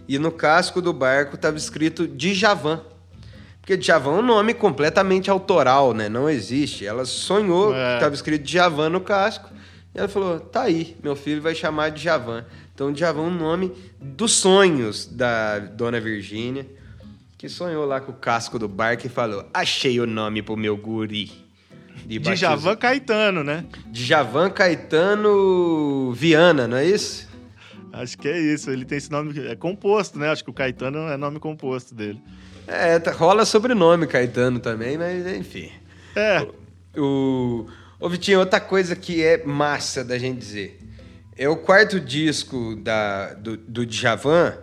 e 0.10 0.20
no 0.20 0.32
casco 0.32 0.82
do 0.82 0.92
barco 0.92 1.36
estava 1.36 1.56
escrito 1.58 2.06
Djavan. 2.06 2.82
Porque 3.62 3.78
Djavan 3.78 4.12
é 4.18 4.20
um 4.20 4.22
nome 4.26 4.54
completamente 4.54 5.30
autoral, 5.30 5.94
né? 5.94 6.08
Não 6.10 6.30
existe. 6.30 6.86
Ela 6.86 7.06
sonhou 7.06 7.74
É. 7.74 7.90
que 7.92 7.96
estava 7.96 8.14
escrito 8.16 8.44
Djavan 8.44 8.90
no 8.90 9.00
casco 9.02 9.50
e 9.96 9.98
ela 9.98 10.08
falou: 10.10 10.40
tá 10.40 10.64
aí, 10.64 10.96
meu 11.04 11.16
filho 11.16 11.42
vai 11.42 11.54
chamar 11.56 11.92
Djavan. 11.92 12.46
Então, 12.78 12.94
Djavan 12.94 13.24
é 13.24 13.26
um 13.26 13.34
nome 13.34 13.72
dos 14.00 14.34
sonhos 14.34 15.08
da 15.08 15.58
dona 15.58 16.00
Virgínia, 16.00 16.64
que 17.36 17.50
sonhou 17.50 17.88
lá 17.88 18.00
com 18.00 18.12
o 18.12 18.16
casco 18.16 18.60
do 18.60 18.68
barco 18.68 19.08
e 19.08 19.10
falou: 19.10 19.50
achei 19.52 20.00
o 20.00 20.06
nome 20.06 20.44
pro 20.44 20.56
meu 20.56 20.78
guri. 20.78 21.32
E 22.08 22.20
batizou- 22.20 22.36
Djavan 22.50 22.76
Caetano, 22.76 23.44
né? 23.44 23.66
Djavan 23.88 24.52
Caetano 24.52 26.14
Viana, 26.14 26.68
não 26.68 26.78
é 26.78 26.86
isso? 26.86 27.28
Acho 27.92 28.16
que 28.16 28.28
é 28.28 28.40
isso. 28.40 28.70
Ele 28.70 28.86
tem 28.86 29.00
esse 29.00 29.10
nome. 29.12 29.34
É 29.48 29.56
composto, 29.56 30.20
né? 30.20 30.30
Acho 30.30 30.44
que 30.44 30.52
o 30.52 30.54
Caetano 30.54 31.00
é 31.10 31.18
nome 31.18 31.40
composto 31.40 31.96
dele. 31.96 32.22
É, 32.68 33.00
tá- 33.00 33.12
rola 33.12 33.44
sobrenome 33.44 34.06
Caetano 34.06 34.60
também, 34.60 35.00
mas 35.00 35.26
enfim. 35.26 35.72
É. 36.16 36.48
O... 36.96 37.66
Ô, 38.00 38.08
Vitinho, 38.08 38.38
outra 38.38 38.60
coisa 38.60 38.96
que 38.96 39.24
é 39.24 39.44
massa 39.44 40.04
da 40.04 40.20
gente 40.20 40.38
dizer. 40.38 40.77
É 41.38 41.48
o 41.48 41.56
quarto 41.56 42.00
disco 42.00 42.76
da, 42.78 43.34
do, 43.34 43.58
do 43.58 43.86
Djavan 43.86 44.58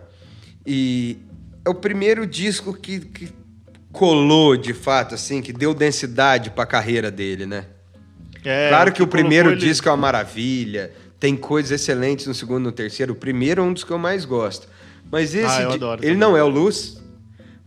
e 0.65 1.17
é 1.63 1.69
o 1.69 1.73
primeiro 1.73 2.27
disco 2.27 2.73
que, 2.73 2.99
que 2.99 3.29
colou 3.91 4.57
de 4.57 4.73
fato, 4.73 5.15
assim, 5.15 5.41
que 5.41 5.53
deu 5.53 5.73
densidade 5.73 6.49
para 6.49 6.63
a 6.63 6.67
carreira 6.67 7.09
dele, 7.09 7.45
né? 7.45 7.65
É, 8.43 8.69
claro 8.69 8.91
que, 8.91 8.97
que 8.97 9.03
o 9.03 9.07
primeiro 9.07 9.51
ele... 9.51 9.59
disco 9.59 9.87
é 9.87 9.91
uma 9.91 9.97
maravilha, 9.97 10.91
tem 11.19 11.35
coisas 11.35 11.71
excelentes 11.71 12.27
no 12.27 12.33
segundo 12.33 12.63
e 12.63 12.65
no 12.65 12.71
terceiro. 12.71 13.13
O 13.13 13.15
primeiro 13.15 13.61
é 13.61 13.65
um 13.65 13.73
dos 13.73 13.83
que 13.83 13.91
eu 13.91 13.97
mais 13.97 14.25
gosto. 14.25 14.67
Mas 15.09 15.33
esse, 15.33 15.47
ah, 15.47 15.69
ele 15.71 15.79
também. 15.79 16.15
não 16.15 16.35
é 16.35 16.43
o 16.43 16.47
Luz, 16.47 17.01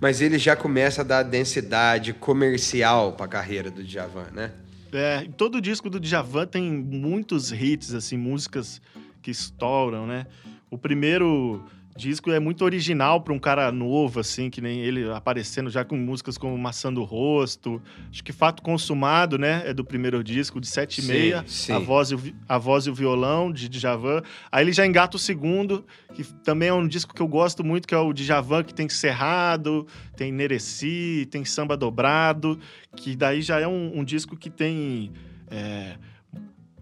mas 0.00 0.21
ele 0.21 0.38
já 0.38 0.55
começa 0.55 1.00
a 1.00 1.05
dar 1.05 1.23
densidade 1.23 2.12
comercial 2.12 3.12
para 3.12 3.25
a 3.25 3.29
carreira 3.29 3.71
do 3.71 3.83
Djavan, 3.83 4.27
né? 4.33 4.53
É, 4.92 5.28
todo 5.37 5.61
disco 5.61 5.90
do 5.90 6.00
Djavan 6.00 6.47
tem 6.47 6.71
muitos 6.71 7.52
hits, 7.52 7.95
assim, 7.95 8.16
músicas 8.16 8.80
que 9.21 9.30
estouram, 9.30 10.07
né? 10.07 10.26
O 10.71 10.78
primeiro 10.78 11.64
disco 11.99 12.31
é 12.31 12.38
muito 12.38 12.64
original 12.64 13.21
para 13.21 13.35
um 13.35 13.38
cara 13.38 13.73
novo, 13.73 14.21
assim, 14.21 14.49
que 14.49 14.61
nem 14.61 14.78
ele 14.81 15.11
aparecendo 15.11 15.69
já 15.69 15.85
com 15.85 15.97
músicas 15.97 16.38
como 16.38 16.57
Maçã 16.57 16.93
do 16.93 17.02
Rosto. 17.02 17.83
Acho 18.09 18.23
que 18.23 18.33
Fato 18.33 18.62
Consumado, 18.62 19.37
né? 19.37 19.64
É 19.67 19.75
do 19.75 19.85
primeiro 19.85 20.23
disco, 20.23 20.61
de 20.61 20.69
sete 20.69 21.00
e 21.00 21.05
meia. 21.05 21.45
A 21.75 21.78
voz, 21.81 22.11
e 22.12 22.14
o, 22.14 22.23
a 22.49 22.57
voz 22.57 22.87
e 22.87 22.90
o 22.90 22.95
violão, 22.95 23.52
de 23.52 23.69
Djavan. 23.69 24.23
Aí 24.50 24.64
ele 24.64 24.73
já 24.73 24.87
engata 24.87 25.17
o 25.17 25.21
segundo, 25.21 25.85
que 26.14 26.23
também 26.45 26.69
é 26.69 26.73
um 26.73 26.87
disco 26.87 27.12
que 27.12 27.21
eu 27.21 27.28
gosto 27.28 27.64
muito, 27.64 27.88
que 27.88 27.95
é 27.95 27.99
o 27.99 28.12
Djavan, 28.12 28.62
que 28.62 28.73
tem 28.73 28.88
Cerrado, 28.88 29.85
tem 30.17 30.31
Nereci, 30.31 31.26
tem 31.31 31.45
Samba 31.45 31.76
Dobrado, 31.76 32.61
que 32.95 33.17
daí 33.17 33.43
já 33.43 33.59
é 33.59 33.67
um, 33.67 33.99
um 33.99 34.05
disco 34.05 34.37
que 34.37 34.49
tem... 34.49 35.11
É, 35.50 35.97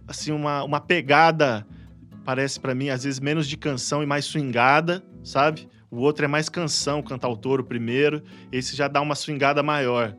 assim, 0.07 0.31
uma, 0.31 0.63
uma 0.63 0.81
pegada 0.81 1.67
parece 2.27 2.59
para 2.59 2.75
mim, 2.75 2.89
às 2.89 3.05
vezes, 3.05 3.21
menos 3.21 3.47
de 3.47 3.57
canção 3.57 4.03
e 4.03 4.07
mais 4.07 4.25
swingada, 4.25 5.01
sabe? 5.23 5.69
O 5.89 5.99
outro 5.99 6.25
é 6.25 6.29
mais 6.29 6.49
canção, 6.49 7.01
cantautor, 7.01 7.61
o 7.61 7.65
primeiro. 7.65 8.21
Esse 8.51 8.75
já 8.75 8.89
dá 8.89 9.01
uma 9.01 9.15
swingada 9.15 9.63
maior. 9.63 10.17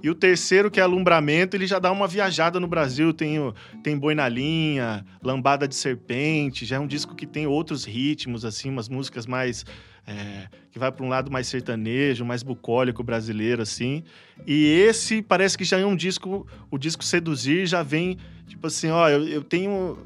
E 0.00 0.08
o 0.08 0.14
terceiro, 0.14 0.70
que 0.70 0.78
é 0.78 0.82
Alumbramento, 0.84 1.56
ele 1.56 1.66
já 1.66 1.80
dá 1.80 1.90
uma 1.90 2.06
viajada 2.06 2.60
no 2.60 2.68
Brasil. 2.68 3.12
Tem, 3.12 3.36
tem 3.82 3.98
Boi 3.98 4.14
na 4.14 4.28
Linha, 4.28 5.04
Lambada 5.20 5.66
de 5.66 5.74
Serpente. 5.74 6.64
Já 6.64 6.76
é 6.76 6.78
um 6.78 6.86
disco 6.86 7.16
que 7.16 7.26
tem 7.26 7.48
outros 7.48 7.84
ritmos, 7.84 8.44
assim, 8.44 8.70
umas 8.70 8.88
músicas 8.88 9.26
mais. 9.26 9.66
É, 10.06 10.48
que 10.70 10.78
vai 10.78 10.90
para 10.90 11.04
um 11.04 11.08
lado 11.08 11.30
mais 11.30 11.48
sertanejo, 11.48 12.24
mais 12.24 12.42
bucólico 12.44 13.02
brasileiro, 13.02 13.60
assim. 13.60 14.04
E 14.46 14.64
esse 14.64 15.20
parece 15.20 15.58
que 15.58 15.64
já 15.64 15.80
é 15.80 15.84
um 15.84 15.96
disco. 15.96 16.46
O 16.70 16.78
disco 16.78 17.04
Seduzir 17.04 17.66
já 17.66 17.82
vem, 17.82 18.16
tipo 18.46 18.68
assim, 18.68 18.88
ó, 18.88 19.08
eu, 19.08 19.28
eu 19.28 19.42
tenho 19.42 19.98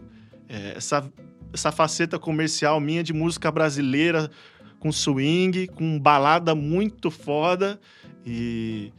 é, 0.53 0.75
essa, 0.77 1.11
essa 1.53 1.73
faceta 1.73 2.19
comercial 2.19 2.79
minha 2.79 3.03
de 3.03 3.15
música 3.15 3.51
brasileira 3.51 4.31
com 4.79 4.93
swing, 4.93 5.69
com 5.69 5.99
balada 5.99 6.55
muito 6.55 7.11
foda 7.11 7.81
e, 8.27 8.93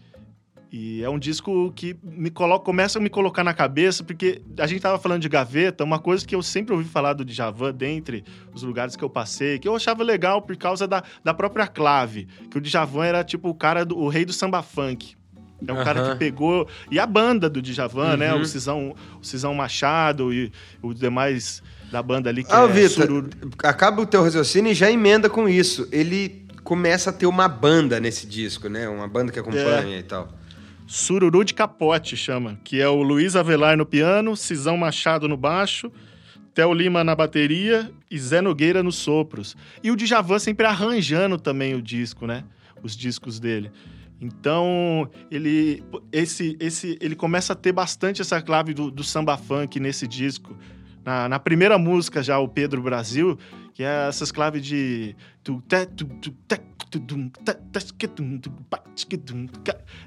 e 0.71 1.03
é 1.03 1.09
um 1.09 1.19
disco 1.19 1.71
que 1.75 1.95
me 2.01 2.31
coloca, 2.31 2.65
começa 2.65 2.97
a 2.97 3.01
me 3.01 3.09
colocar 3.09 3.43
na 3.43 3.53
cabeça, 3.53 4.03
porque 4.03 4.41
a 4.57 4.65
gente 4.65 4.81
tava 4.81 4.97
falando 4.97 5.21
de 5.21 5.29
gaveta, 5.29 5.83
uma 5.83 5.99
coisa 5.99 6.25
que 6.25 6.33
eu 6.33 6.41
sempre 6.41 6.73
ouvi 6.73 6.89
falar 6.89 7.13
do 7.13 7.23
Djavan, 7.23 7.71
dentre 7.71 8.23
os 8.53 8.63
lugares 8.63 8.95
que 8.95 9.03
eu 9.03 9.09
passei, 9.09 9.59
que 9.59 9.67
eu 9.67 9.75
achava 9.75 10.03
legal 10.03 10.41
por 10.41 10.57
causa 10.57 10.87
da, 10.87 11.03
da 11.23 11.33
própria 11.33 11.67
clave, 11.67 12.27
que 12.49 12.57
o 12.57 12.61
Djavan 12.61 13.05
era 13.05 13.23
tipo 13.23 13.49
o 13.49 13.53
cara, 13.53 13.85
do, 13.85 13.97
o 13.97 14.07
rei 14.07 14.25
do 14.25 14.33
samba 14.33 14.63
funk. 14.63 15.15
É 15.67 15.73
um 15.73 15.77
uhum. 15.77 15.83
cara 15.83 16.11
que 16.11 16.15
pegou. 16.17 16.67
E 16.91 16.99
a 16.99 17.05
banda 17.05 17.49
do 17.49 17.61
Djavan, 17.61 18.11
uhum. 18.11 18.17
né? 18.17 18.33
O 18.33 18.37
uhum. 18.37 18.45
Cisão, 18.45 18.95
o 19.21 19.25
Cisão 19.25 19.53
Machado 19.53 20.33
e 20.33 20.51
os 20.81 20.99
demais 20.99 21.61
da 21.91 22.01
banda 22.01 22.29
ali 22.29 22.43
que 22.43 22.51
ah, 22.51 22.63
é 22.63 22.67
Vitor, 22.67 22.89
sururu... 22.89 23.29
acaba 23.63 24.01
o 24.01 24.05
teu 24.05 24.23
raciocínio 24.23 24.71
e 24.71 24.75
já 24.75 24.91
emenda 24.91 25.29
com 25.29 25.47
isso. 25.47 25.87
Ele 25.91 26.43
começa 26.63 27.11
a 27.11 27.13
ter 27.13 27.27
uma 27.27 27.47
banda 27.47 27.99
nesse 27.99 28.25
disco, 28.25 28.67
né? 28.67 28.89
Uma 28.89 29.07
banda 29.07 29.31
que 29.31 29.39
acompanha 29.39 29.95
é. 29.95 29.99
e 29.99 30.03
tal. 30.03 30.29
Sururu 30.87 31.43
de 31.43 31.53
Capote 31.53 32.17
chama, 32.17 32.59
que 32.63 32.81
é 32.81 32.87
o 32.87 33.01
Luiz 33.01 33.35
Avelar 33.35 33.77
no 33.77 33.85
piano, 33.85 34.35
Cisão 34.35 34.75
Machado 34.77 35.27
no 35.27 35.37
baixo, 35.37 35.91
Theo 36.53 36.73
Lima 36.73 37.03
na 37.03 37.15
bateria 37.15 37.89
e 38.11 38.17
Zé 38.19 38.41
Nogueira 38.41 38.83
nos 38.83 38.95
sopros. 38.95 39.55
E 39.83 39.89
o 39.89 39.95
Djavan 39.95 40.39
sempre 40.39 40.65
arranjando 40.65 41.37
também 41.37 41.73
o 41.73 41.81
disco, 41.81 42.27
né? 42.27 42.43
Os 42.81 42.95
discos 42.95 43.39
dele. 43.39 43.71
Então, 44.23 45.09
ele, 45.29 45.83
esse, 46.09 46.55
esse, 46.57 46.97
ele 47.01 47.13
começa 47.13 47.51
a 47.51 47.55
ter 47.57 47.73
bastante 47.73 48.21
essa 48.21 48.41
clave 48.41 48.73
do, 48.73 48.89
do 48.89 49.03
samba 49.03 49.35
funk 49.35 49.81
nesse 49.81 50.07
disco. 50.07 50.57
Na, 51.03 51.27
na, 51.27 51.39
primeira 51.39 51.77
música, 51.77 52.23
já, 52.23 52.39
o 52.39 52.47
Pedro 52.47 52.81
Brasil, 52.81 53.37
que 53.73 53.83
é 53.83 54.07
essas 54.07 54.31
claves 54.31 54.65
de. 54.65 55.13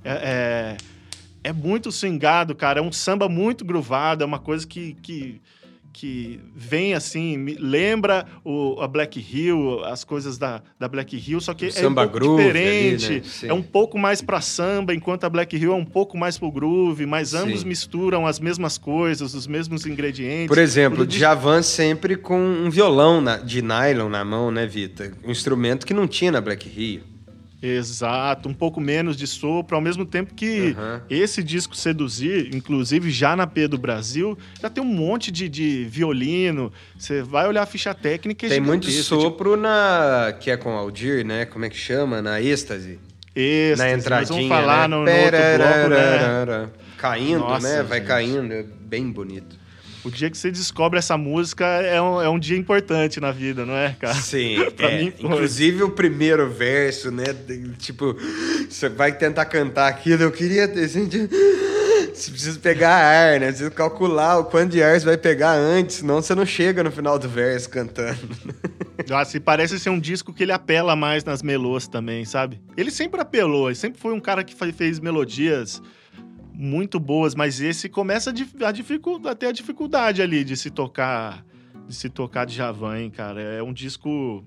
É, 0.03 0.11
é, 0.13 0.77
é 1.45 1.53
muito 1.53 1.93
swingado, 1.93 2.55
cara. 2.55 2.81
É 2.81 2.83
um 2.83 2.91
samba 2.91 3.29
muito 3.29 3.67
gruvado, 3.67 4.25
é 4.25 4.27
uma 4.27 4.39
coisa 4.39 4.67
que, 4.67 4.95
que 4.95 5.43
que 5.97 6.39
vem 6.55 6.93
assim, 6.93 7.39
me 7.39 7.55
lembra 7.55 8.27
o, 8.45 8.79
a 8.83 8.87
Black 8.87 9.19
Hill, 9.19 9.83
as 9.87 10.05
coisas 10.05 10.37
da, 10.37 10.61
da 10.79 10.87
Black 10.87 11.17
Hill, 11.17 11.41
só 11.41 11.55
que 11.55 11.69
o 11.69 11.71
é 11.75 11.89
um 11.89 11.95
pouco 11.95 12.37
diferente. 12.37 13.07
Ali, 13.07 13.21
né? 13.21 13.49
É 13.49 13.55
um 13.55 13.63
pouco 13.63 13.99
mais 13.99 14.21
para 14.21 14.43
samba, 14.43 14.93
enquanto 14.95 15.25
a 15.25 15.31
Black 15.31 15.57
Hill 15.57 15.73
é 15.73 15.75
um 15.75 15.87
pouco 15.87 16.19
mais 16.19 16.37
pro 16.37 16.53
groove, 16.53 17.07
mas 17.07 17.33
ambos 17.33 17.61
Sim. 17.61 17.69
misturam 17.69 18.27
as 18.27 18.39
mesmas 18.39 18.77
coisas, 18.77 19.33
os 19.33 19.47
mesmos 19.47 19.87
ingredientes. 19.87 20.49
Por 20.49 20.59
exemplo, 20.59 21.05
o 21.05 21.07
Djavan 21.07 21.63
sempre 21.63 22.15
com 22.15 22.39
um 22.39 22.69
violão 22.69 23.23
na, 23.23 23.39
de 23.39 23.63
nylon 23.63 24.11
na 24.11 24.23
mão, 24.23 24.51
né, 24.51 24.67
Vita? 24.67 25.11
Um 25.25 25.31
instrumento 25.31 25.87
que 25.87 25.95
não 25.95 26.07
tinha 26.07 26.31
na 26.31 26.43
Black 26.43 26.69
Hill. 26.69 27.16
Exato, 27.67 28.49
um 28.49 28.55
pouco 28.55 28.81
menos 28.81 29.17
de 29.17 29.27
sopro, 29.27 29.75
ao 29.75 29.83
mesmo 29.83 30.05
tempo 30.05 30.35
que 30.35 30.77
uhum. 30.79 31.01
esse 31.11 31.43
disco 31.43 31.77
Seduzir, 31.77 32.55
inclusive 32.55 33.11
já 33.11 33.35
na 33.35 33.47
P 33.47 33.67
do 33.67 33.77
Brasil, 33.77 34.39
já 34.61 34.71
tem 34.71 34.83
um 34.83 34.87
monte 34.87 35.33
de, 35.33 35.49
de 35.49 35.85
violino. 35.85 36.73
Você 36.97 37.23
vai 37.23 37.49
olhar 37.49 37.63
a 37.63 37.67
ficha 37.67 37.95
técnica 37.95 38.47
e 38.47 38.49
Tem 38.49 38.61
muito 38.61 38.91
sopro 38.91 39.51
tipo... 39.51 39.57
na. 39.57 40.35
que 40.39 40.51
é 40.51 40.57
com 40.57 40.71
Aldir, 40.71 41.25
né? 41.25 41.45
Como 41.45 41.65
é 41.65 41.71
que 41.71 41.77
chama? 41.77 42.23
Na 42.23 42.41
êxtase. 42.41 42.99
Êxtase, 43.35 43.83
na 43.83 43.99
entradinha. 43.99 44.49
vamos 44.49 44.49
falar 44.49 44.89
né? 44.89 44.97
no, 44.97 45.05
no 45.05 45.11
outro 45.11 45.39
bloco, 45.57 45.89
né? 45.89 46.69
Caindo, 46.97 47.41
Nossa, 47.41 47.69
né? 47.69 47.83
Vai 47.83 47.99
gente. 47.99 48.09
caindo, 48.09 48.53
é 48.53 48.63
bem 48.63 49.11
bonito. 49.11 49.66
O 50.07 50.11
dia 50.11 50.31
que 50.31 50.39
você 50.39 50.53
descobre 50.53 51.01
essa 51.01 51.19
música 51.19 51.67
é 51.67 52.01
um, 52.01 52.23
é 52.23 52.29
um 52.29 52.39
dia 52.39 52.57
importante 52.57 53.19
na 53.19 53.33
vida, 53.33 53.67
não 53.67 53.75
é, 53.75 53.97
cara? 53.99 54.15
Sim. 54.15 54.55
é. 54.79 54.99
mim, 54.99 55.13
Inclusive 55.19 55.83
o 55.83 55.91
primeiro 55.91 56.49
verso, 56.49 57.11
né? 57.11 57.25
Tipo, 57.77 58.17
você 58.71 58.89
vai 58.89 59.11
tentar 59.19 59.47
cantar 59.47 59.89
aquilo. 59.89 60.23
Eu 60.23 60.31
queria. 60.31 60.67
Assim, 60.67 61.11
você 62.15 62.31
precisa 62.31 62.61
pegar 62.61 62.95
ar, 62.95 63.41
né? 63.41 63.47
Você 63.47 63.53
precisa 63.53 63.71
calcular 63.73 64.39
o 64.39 64.45
quanto 64.45 64.71
de 64.71 64.81
ar 64.81 64.99
você 65.01 65.05
vai 65.05 65.17
pegar 65.17 65.55
antes, 65.55 65.97
senão 65.97 66.23
você 66.23 66.37
não 66.37 66.47
chega 66.47 66.85
no 66.85 66.93
final 66.93 67.19
do 67.19 67.29
verso 67.29 67.69
cantando. 67.69 68.17
Nossa, 69.11 69.37
e 69.37 69.41
parece 69.41 69.77
ser 69.81 69.91
um 69.91 69.99
disco 69.99 70.33
que 70.33 70.45
ele 70.45 70.53
apela 70.53 70.95
mais 70.95 71.25
nas 71.25 71.43
melôs 71.43 71.89
também, 71.89 72.25
sabe? 72.25 72.61
Ele 72.77 72.93
sempre 72.93 73.21
apelou, 73.21 73.69
ele 73.69 73.75
sempre 73.75 74.01
foi 74.01 74.13
um 74.13 74.21
cara 74.21 74.45
que 74.45 74.55
fez 74.73 75.01
melodias 75.01 75.83
muito 76.57 76.99
boas, 76.99 77.35
mas 77.35 77.61
esse 77.61 77.87
começa 77.87 78.31
a, 78.31 78.73
dificuldade, 78.73 79.39
ter 79.39 79.47
a 79.47 79.53
dificuldade 79.53 80.23
ali 80.23 80.43
de 80.43 80.57
se 80.57 80.71
tocar 80.71 81.45
de 81.87 81.95
se 81.95 82.09
tocar 82.09 82.45
de 82.47 82.55
Javan, 82.55 82.99
hein, 82.99 83.11
cara. 83.11 83.41
É 83.41 83.63
um 83.63 83.73
disco 83.73 84.45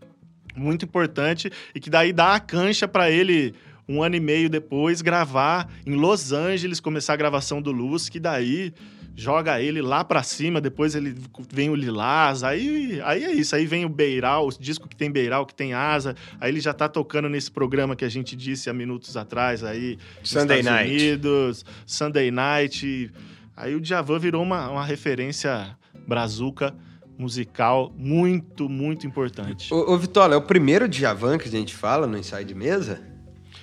muito 0.55 0.83
importante 0.83 1.49
e 1.73 1.79
que 1.79 1.89
daí 1.89 2.11
dá 2.11 2.35
a 2.35 2.39
cancha 2.39 2.87
para 2.87 3.09
ele 3.09 3.53
um 3.87 4.03
ano 4.03 4.15
e 4.15 4.19
meio 4.19 4.49
depois 4.49 5.01
gravar 5.01 5.71
em 5.85 5.93
Los 5.93 6.33
Angeles, 6.33 6.79
começar 6.79 7.13
a 7.13 7.17
gravação 7.17 7.61
do 7.61 7.71
Luz, 7.71 8.09
que 8.09 8.19
daí 8.19 8.73
joga 9.19 9.61
ele 9.61 9.81
lá 9.81 10.03
para 10.03 10.23
cima, 10.23 10.61
depois 10.61 10.95
ele 10.95 11.13
vem 11.51 11.69
o 11.69 11.75
Lilás, 11.75 12.41
aí, 12.41 13.01
aí 13.03 13.25
é 13.25 13.33
isso, 13.33 13.53
aí 13.53 13.65
vem 13.65 13.83
o 13.83 13.89
Beiral, 13.89 14.47
o 14.47 14.49
disco 14.57 14.87
que 14.87 14.95
tem 14.95 15.11
Beiral, 15.11 15.45
que 15.45 15.53
tem 15.53 15.73
asa, 15.73 16.15
aí 16.39 16.49
ele 16.49 16.61
já 16.61 16.73
tá 16.73 16.87
tocando 16.87 17.27
nesse 17.27 17.51
programa 17.51 17.97
que 17.97 18.05
a 18.05 18.09
gente 18.09 18.35
disse 18.35 18.69
há 18.69 18.73
minutos 18.73 19.17
atrás 19.17 19.61
aí, 19.63 19.97
Sunday 20.23 20.59
Estados 20.59 20.65
Night. 20.65 20.93
Unidos, 20.93 21.65
Sunday 21.85 22.31
Night, 22.31 23.11
aí 23.57 23.75
o 23.75 23.81
Djavan 23.81 24.19
virou 24.19 24.41
uma, 24.41 24.69
uma 24.69 24.85
referência 24.85 25.77
brazuca 26.07 26.73
musical 27.17 27.93
muito, 27.97 28.69
muito 28.69 29.05
importante. 29.05 29.73
Ô, 29.73 29.93
ô 29.93 29.97
Vitola, 29.97 30.33
é 30.33 30.37
o 30.37 30.41
primeiro 30.41 30.87
Djavan 30.87 31.37
que 31.37 31.49
a 31.49 31.51
gente 31.51 31.75
fala 31.75 32.07
no 32.07 32.17
ensaio 32.17 32.45
de 32.45 32.55
mesa? 32.55 33.01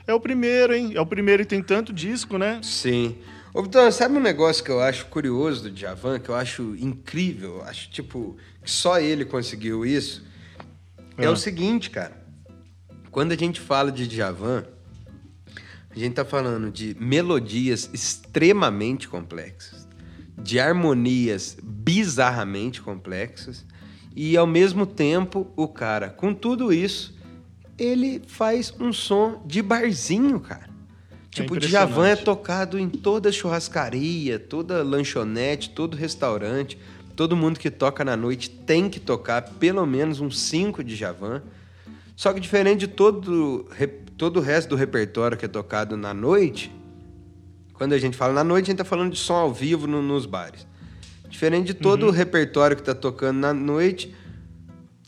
É 0.06 0.12
o 0.12 0.20
primeiro, 0.20 0.74
hein? 0.74 0.92
É 0.94 1.00
o 1.00 1.06
primeiro 1.06 1.42
e 1.42 1.46
tem 1.46 1.62
tanto 1.62 1.92
disco, 1.92 2.36
né? 2.36 2.60
Sim. 2.62 3.16
Ô, 3.56 3.62
Vitor, 3.62 3.90
sabe 3.90 4.18
um 4.18 4.20
negócio 4.20 4.62
que 4.62 4.70
eu 4.70 4.82
acho 4.82 5.06
curioso 5.06 5.62
do 5.62 5.70
Djavan, 5.70 6.18
que 6.18 6.28
eu 6.28 6.34
acho 6.34 6.76
incrível, 6.78 7.62
acho, 7.62 7.88
tipo, 7.88 8.36
que 8.62 8.70
só 8.70 9.00
ele 9.00 9.24
conseguiu 9.24 9.86
isso? 9.86 10.26
É, 11.16 11.24
é 11.24 11.30
o 11.30 11.36
seguinte, 11.36 11.88
cara. 11.88 12.22
Quando 13.10 13.32
a 13.32 13.34
gente 13.34 13.58
fala 13.58 13.90
de 13.90 14.06
Djavan, 14.06 14.66
a 15.88 15.98
gente 15.98 16.12
tá 16.12 16.22
falando 16.22 16.70
de 16.70 16.94
melodias 17.00 17.88
extremamente 17.94 19.08
complexas, 19.08 19.88
de 20.36 20.60
harmonias 20.60 21.56
bizarramente 21.62 22.82
complexas 22.82 23.64
E 24.14 24.36
ao 24.36 24.46
mesmo 24.46 24.84
tempo, 24.84 25.50
o 25.56 25.66
cara, 25.66 26.10
com 26.10 26.34
tudo 26.34 26.74
isso, 26.74 27.16
ele 27.78 28.20
faz 28.26 28.70
um 28.78 28.92
som 28.92 29.42
de 29.46 29.62
barzinho, 29.62 30.38
cara. 30.40 30.65
Tipo, 31.42 31.54
o 31.54 31.58
Djavan 31.58 32.08
é 32.08 32.16
tocado 32.16 32.78
em 32.78 32.88
toda 32.88 33.30
churrascaria, 33.30 34.38
toda 34.38 34.82
lanchonete, 34.82 35.68
todo 35.68 35.94
restaurante. 35.94 36.78
Todo 37.14 37.36
mundo 37.36 37.60
que 37.60 37.70
toca 37.70 38.02
na 38.04 38.16
noite 38.16 38.48
tem 38.48 38.88
que 38.88 38.98
tocar 38.98 39.42
pelo 39.42 39.84
menos 39.86 40.18
uns 40.18 40.38
cinco 40.38 40.82
Djavan. 40.82 41.42
Só 42.14 42.32
que 42.32 42.40
diferente 42.40 42.80
de 42.80 42.88
todo, 42.88 43.66
todo 44.16 44.38
o 44.38 44.42
resto 44.42 44.70
do 44.70 44.76
repertório 44.76 45.36
que 45.36 45.44
é 45.44 45.48
tocado 45.48 45.94
na 45.94 46.14
noite, 46.14 46.72
quando 47.74 47.92
a 47.92 47.98
gente 47.98 48.16
fala 48.16 48.32
na 48.32 48.44
noite, 48.44 48.64
a 48.64 48.68
gente 48.68 48.78
tá 48.78 48.84
falando 48.84 49.12
de 49.12 49.18
som 49.18 49.34
ao 49.34 49.52
vivo 49.52 49.86
no, 49.86 50.00
nos 50.00 50.24
bares. 50.24 50.66
Diferente 51.28 51.66
de 51.66 51.74
todo 51.74 52.04
uhum. 52.04 52.08
o 52.08 52.12
repertório 52.12 52.74
que 52.74 52.82
tá 52.82 52.94
tocando 52.94 53.38
na 53.38 53.52
noite, 53.52 54.14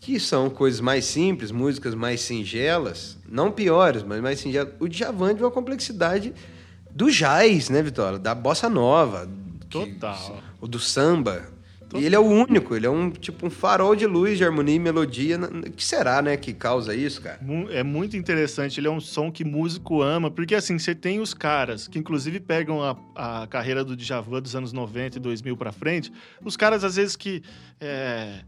que 0.08 0.18
são 0.18 0.48
coisas 0.48 0.80
mais 0.80 1.04
simples, 1.04 1.50
músicas 1.50 1.94
mais 1.94 2.22
singelas, 2.22 3.18
não 3.28 3.52
piores, 3.52 4.02
mas 4.02 4.22
mais 4.22 4.40
singelas. 4.40 4.72
O 4.80 4.88
Djavan 4.88 5.34
de 5.34 5.42
uma 5.42 5.50
complexidade 5.50 6.32
do 6.90 7.10
jazz, 7.10 7.68
né, 7.68 7.82
Vitória? 7.82 8.18
Da 8.18 8.34
bossa 8.34 8.70
nova. 8.70 9.28
Total. 9.68 10.42
o 10.62 10.66
do 10.66 10.78
samba. 10.78 11.50
Total. 11.80 12.00
E 12.00 12.06
ele 12.06 12.14
é 12.14 12.18
o 12.18 12.24
único, 12.24 12.74
ele 12.74 12.86
é 12.86 12.90
um 12.90 13.10
tipo 13.10 13.46
um 13.46 13.50
farol 13.50 13.94
de 13.94 14.06
luz 14.06 14.38
de 14.38 14.44
harmonia 14.46 14.76
e 14.76 14.78
melodia. 14.78 15.38
O 15.38 15.70
que 15.72 15.84
será, 15.84 16.22
né, 16.22 16.38
que 16.38 16.54
causa 16.54 16.94
isso, 16.94 17.20
cara? 17.20 17.38
É 17.68 17.82
muito 17.82 18.16
interessante, 18.16 18.80
ele 18.80 18.88
é 18.88 18.90
um 18.90 19.00
som 19.00 19.30
que 19.30 19.44
músico 19.44 20.00
ama, 20.00 20.30
porque 20.30 20.54
assim, 20.54 20.78
você 20.78 20.94
tem 20.94 21.20
os 21.20 21.34
caras 21.34 21.86
que 21.86 21.98
inclusive 21.98 22.40
pegam 22.40 22.82
a, 22.82 22.96
a 23.14 23.46
carreira 23.46 23.84
do 23.84 23.94
Djavan 23.94 24.40
dos 24.40 24.56
anos 24.56 24.72
90 24.72 25.18
e 25.18 25.20
2000 25.20 25.54
para 25.54 25.70
frente, 25.70 26.10
os 26.42 26.56
caras 26.56 26.82
às 26.82 26.96
vezes 26.96 27.14
que 27.14 27.42
é 27.78 28.40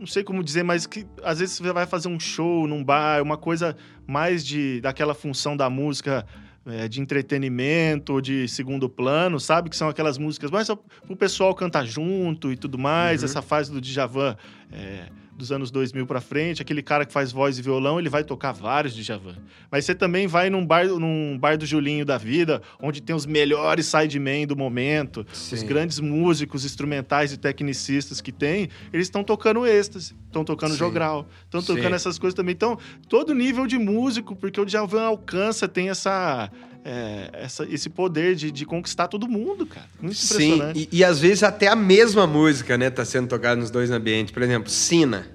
não 0.00 0.06
sei 0.06 0.24
como 0.24 0.42
dizer, 0.42 0.62
mas 0.62 0.86
que 0.86 1.06
às 1.22 1.38
vezes 1.40 1.58
você 1.58 1.72
vai 1.72 1.86
fazer 1.86 2.08
um 2.08 2.18
show 2.18 2.66
num 2.66 2.82
bar, 2.82 3.22
uma 3.22 3.36
coisa 3.36 3.76
mais 4.06 4.44
de 4.44 4.80
daquela 4.80 5.14
função 5.14 5.54
da 5.54 5.68
música 5.68 6.26
é, 6.66 6.88
de 6.88 7.02
entretenimento, 7.02 8.20
de 8.20 8.48
segundo 8.48 8.88
plano, 8.88 9.38
sabe? 9.38 9.68
Que 9.68 9.76
são 9.76 9.90
aquelas 9.90 10.16
músicas 10.16 10.50
mais 10.50 10.68
o 10.70 11.16
pessoal 11.16 11.54
cantar 11.54 11.84
junto 11.84 12.50
e 12.50 12.56
tudo 12.56 12.78
mais. 12.78 13.20
Uhum. 13.20 13.26
Essa 13.26 13.42
fase 13.42 13.70
do 13.70 13.78
Djavan 13.78 14.36
é, 14.72 15.08
dos 15.40 15.50
anos 15.50 15.70
2000 15.70 16.06
para 16.06 16.20
frente, 16.20 16.62
aquele 16.62 16.82
cara 16.82 17.04
que 17.04 17.12
faz 17.12 17.32
voz 17.32 17.58
e 17.58 17.62
violão, 17.62 17.98
ele 17.98 18.08
vai 18.08 18.22
tocar 18.22 18.52
vários 18.52 18.94
de 18.94 19.02
Javan. 19.02 19.36
Mas 19.70 19.84
você 19.84 19.94
também 19.94 20.26
vai 20.26 20.50
num 20.50 20.64
bar, 20.64 20.86
num 20.86 21.36
bar 21.38 21.56
do 21.56 21.66
Julinho 21.66 22.04
da 22.04 22.18
vida, 22.18 22.62
onde 22.80 23.00
tem 23.00 23.16
os 23.16 23.26
melhores 23.26 23.86
sidemen 23.86 24.46
do 24.46 24.54
momento, 24.54 25.26
Sim. 25.32 25.56
os 25.56 25.62
grandes 25.62 25.98
músicos, 25.98 26.64
instrumentais 26.64 27.32
e 27.32 27.38
tecnicistas 27.38 28.20
que 28.20 28.30
tem, 28.30 28.68
eles 28.92 29.06
estão 29.06 29.24
tocando 29.24 29.66
êxtase, 29.66 30.14
estão 30.26 30.44
tocando 30.44 30.72
Sim. 30.72 30.78
jogral, 30.78 31.26
estão 31.44 31.62
tocando 31.62 31.94
essas 31.94 32.18
coisas 32.18 32.34
também. 32.34 32.52
Então, 32.52 32.78
todo 33.08 33.34
nível 33.34 33.66
de 33.66 33.78
músico, 33.78 34.36
porque 34.36 34.60
o 34.60 34.68
Javan 34.68 35.02
alcança, 35.02 35.66
tem 35.66 35.88
essa 35.88 36.50
é, 36.84 37.30
essa, 37.32 37.64
esse 37.64 37.90
poder 37.90 38.34
de, 38.34 38.50
de, 38.50 38.64
conquistar 38.64 39.08
todo 39.08 39.28
mundo, 39.28 39.66
cara. 39.66 39.86
Muito 40.00 40.16
impressionante. 40.16 40.78
Sim, 40.78 40.88
e, 40.90 40.98
e, 40.98 41.04
às 41.04 41.18
vezes 41.18 41.42
até 41.42 41.68
a 41.68 41.76
mesma 41.76 42.26
música, 42.26 42.78
né, 42.78 42.90
tá 42.90 43.04
sendo 43.04 43.28
tocada 43.28 43.60
nos 43.60 43.70
dois 43.70 43.90
ambientes. 43.90 44.32
Por 44.32 44.42
exemplo, 44.42 44.70
Sina. 44.70 45.26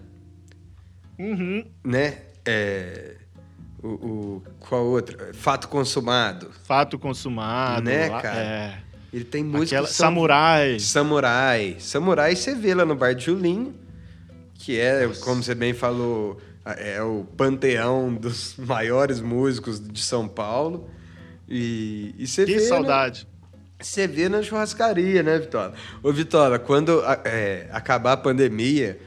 Uhum. 1.18 1.66
Né? 1.84 2.20
É, 2.46 3.16
o, 3.82 3.88
o, 3.88 4.44
qual 4.60 4.86
outra? 4.86 5.32
Fato 5.34 5.68
Consumado. 5.68 6.52
Fato 6.64 6.98
Consumado. 6.98 7.86
Né, 7.86 8.10
cara? 8.10 8.38
É. 8.38 8.78
Ele 9.14 9.24
tem 9.24 9.44
música... 9.44 9.78
Aquela... 9.78 9.88
São... 9.88 10.08
Samurai. 10.08 10.80
Samurai. 10.80 11.76
Samurai 11.80 12.36
você 12.36 12.54
vê 12.54 12.74
lá 12.74 12.84
no 12.84 12.96
Bar 12.96 13.14
de 13.14 13.26
Julinho, 13.26 13.74
que 14.56 14.78
é, 14.78 15.08
Nossa. 15.08 15.22
como 15.24 15.42
você 15.42 15.56
bem 15.56 15.74
falou, 15.74 16.42
é 16.66 17.02
o 17.02 17.26
panteão 17.38 18.14
dos 18.14 18.56
maiores 18.60 19.22
músicos 19.22 19.80
de 19.80 20.02
São 20.02 20.28
Paulo. 20.28 20.90
E, 21.48 22.14
e 22.18 22.28
você 22.28 22.46
que 22.46 22.56
vê. 22.56 22.60
saudade. 22.62 23.28
Você 23.80 24.08
vê 24.08 24.30
na 24.30 24.42
churrascaria, 24.42 25.22
né, 25.22 25.38
Vitória? 25.38 25.74
Ô, 26.02 26.12
Vitória, 26.12 26.58
quando 26.58 27.04
é, 27.26 27.68
acabar 27.72 28.14
a 28.14 28.18
pandemia, 28.18 28.98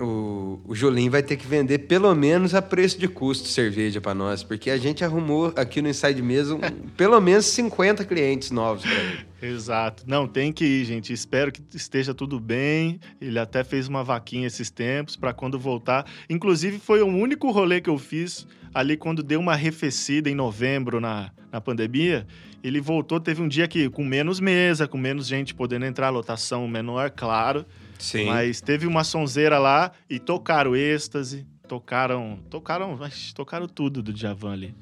o, 0.00 0.60
o 0.64 0.74
Julinho 0.74 1.10
vai 1.10 1.22
ter 1.22 1.36
que 1.36 1.46
vender 1.46 1.78
pelo 1.80 2.14
menos 2.14 2.54
a 2.54 2.62
preço 2.62 2.98
de 2.98 3.08
custo 3.08 3.48
cerveja 3.48 4.00
para 4.00 4.14
nós, 4.14 4.42
porque 4.42 4.70
a 4.70 4.76
gente 4.76 5.04
arrumou 5.04 5.52
aqui 5.56 5.80
no 5.80 5.88
Inside 5.88 6.22
Mesmo 6.22 6.60
pelo 6.96 7.20
menos 7.20 7.46
50 7.46 8.04
clientes 8.04 8.50
novos 8.50 8.84
ele. 8.84 9.26
Exato. 9.40 10.04
Não, 10.06 10.26
tem 10.26 10.52
que 10.52 10.64
ir, 10.64 10.84
gente. 10.84 11.12
Espero 11.12 11.52
que 11.52 11.62
esteja 11.74 12.14
tudo 12.14 12.40
bem. 12.40 12.98
Ele 13.20 13.38
até 13.38 13.62
fez 13.62 13.86
uma 13.86 14.02
vaquinha 14.02 14.46
esses 14.46 14.70
tempos 14.70 15.14
para 15.14 15.32
quando 15.32 15.58
voltar. 15.58 16.06
Inclusive, 16.28 16.78
foi 16.78 17.02
o 17.02 17.06
único 17.06 17.50
rolê 17.50 17.80
que 17.80 17.90
eu 17.90 17.98
fiz 17.98 18.46
ali 18.76 18.94
quando 18.94 19.22
deu 19.22 19.40
uma 19.40 19.52
arrefecida 19.52 20.28
em 20.28 20.34
novembro 20.34 21.00
na, 21.00 21.30
na 21.50 21.62
pandemia, 21.62 22.26
ele 22.62 22.78
voltou, 22.78 23.18
teve 23.18 23.40
um 23.40 23.48
dia 23.48 23.66
que 23.66 23.88
com 23.88 24.04
menos 24.04 24.38
mesa, 24.38 24.86
com 24.86 24.98
menos 24.98 25.26
gente 25.26 25.54
podendo 25.54 25.86
entrar, 25.86 26.10
lotação 26.10 26.68
menor, 26.68 27.10
claro. 27.10 27.64
Sim. 27.98 28.26
Mas 28.26 28.60
teve 28.60 28.86
uma 28.86 29.04
sonzeira 29.04 29.58
lá 29.58 29.92
e 30.08 30.18
tocaram 30.18 30.76
êxtase, 30.76 31.46
tocaram, 31.68 32.38
tocaram, 32.50 32.98
tocaram 33.34 33.66
tudo 33.68 34.02
do 34.02 34.12
Djavan 34.12 34.52
ali. 34.52 34.74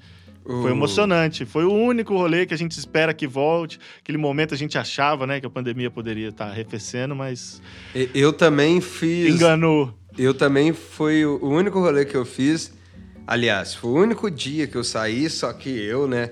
Uh. 0.45 0.63
Foi 0.63 0.71
emocionante. 0.71 1.45
Foi 1.45 1.65
o 1.65 1.73
único 1.73 2.15
rolê 2.17 2.45
que 2.45 2.53
a 2.53 2.59
gente 2.59 2.73
espera 2.73 3.15
que 3.15 3.27
volte. 3.27 3.79
Aquele 3.99 4.19
momento 4.19 4.55
a 4.55 4.57
gente 4.57 4.77
achava, 4.77 5.27
né, 5.27 5.41
que 5.41 5.47
a 5.47 5.51
pandemia 5.51 5.91
poderia 5.91 6.29
estar 6.29 6.47
arrefecendo, 6.47 7.15
mas 7.15 7.63
eu 8.15 8.33
também 8.33 8.81
fiz 8.81 9.35
Enganou. 9.35 9.95
Eu 10.17 10.35
também 10.35 10.73
foi 10.73 11.25
o 11.25 11.49
único 11.49 11.81
rolê 11.81 12.05
que 12.05 12.17
eu 12.17 12.25
fiz 12.25 12.73
Aliás, 13.27 13.75
foi 13.75 13.91
o 13.91 13.95
único 13.95 14.31
dia 14.31 14.67
que 14.67 14.77
eu 14.77 14.85
saí, 14.85 15.31
só 15.31 15.51
que 15.53 15.71
eu, 15.71 16.07
né? 16.07 16.31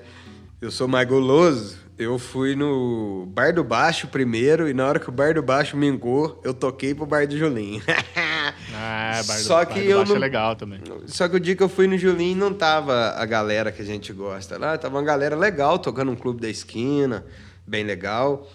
Eu 0.61 0.71
sou 0.71 0.87
mais 0.87 1.09
goloso. 1.09 1.79
Eu 1.99 2.19
fui 2.19 2.57
no 2.57 3.27
Bar 3.27 3.53
do 3.53 3.63
Baixo 3.63 4.09
primeiro 4.09 4.69
e 4.69 4.73
na 4.73 4.87
hora 4.87 4.99
que 4.99 5.09
o 5.09 5.13
Bar 5.13 5.35
do 5.35 5.43
Baixo 5.43 5.77
mingou, 5.77 6.41
eu 6.43 6.55
toquei 6.55 6.95
pro 6.95 7.05
Bar 7.05 7.27
do 7.27 7.37
Julinho. 7.37 7.83
ah, 8.75 9.21
Bar 9.27 9.37
do, 9.37 9.43
só 9.43 9.65
que 9.65 9.75
bar 9.75 9.85
do 9.85 9.91
eu 9.91 9.99
Baixo 9.99 10.13
é 10.13 10.15
não... 10.15 10.17
é 10.17 10.21
legal 10.27 10.57
também. 10.57 10.81
Só 11.07 11.29
que 11.29 11.37
o 11.37 11.41
dia 11.41 11.55
que 11.55 11.63
eu 11.63 11.69
fui 11.69 11.87
no 11.87 11.99
Julinho 11.99 12.37
não 12.37 12.55
tava 12.55 13.11
a 13.11 13.25
galera 13.27 13.71
que 13.71 13.83
a 13.83 13.85
gente 13.85 14.13
gosta 14.13 14.59
lá, 14.59 14.77
tava 14.79 14.97
uma 14.97 15.05
galera 15.05 15.37
legal 15.37 15.79
tocando 15.79 16.11
um 16.11 16.17
clube 16.17 16.41
da 16.41 16.49
esquina, 16.49 17.25
bem 17.67 17.85
legal. 17.85 18.49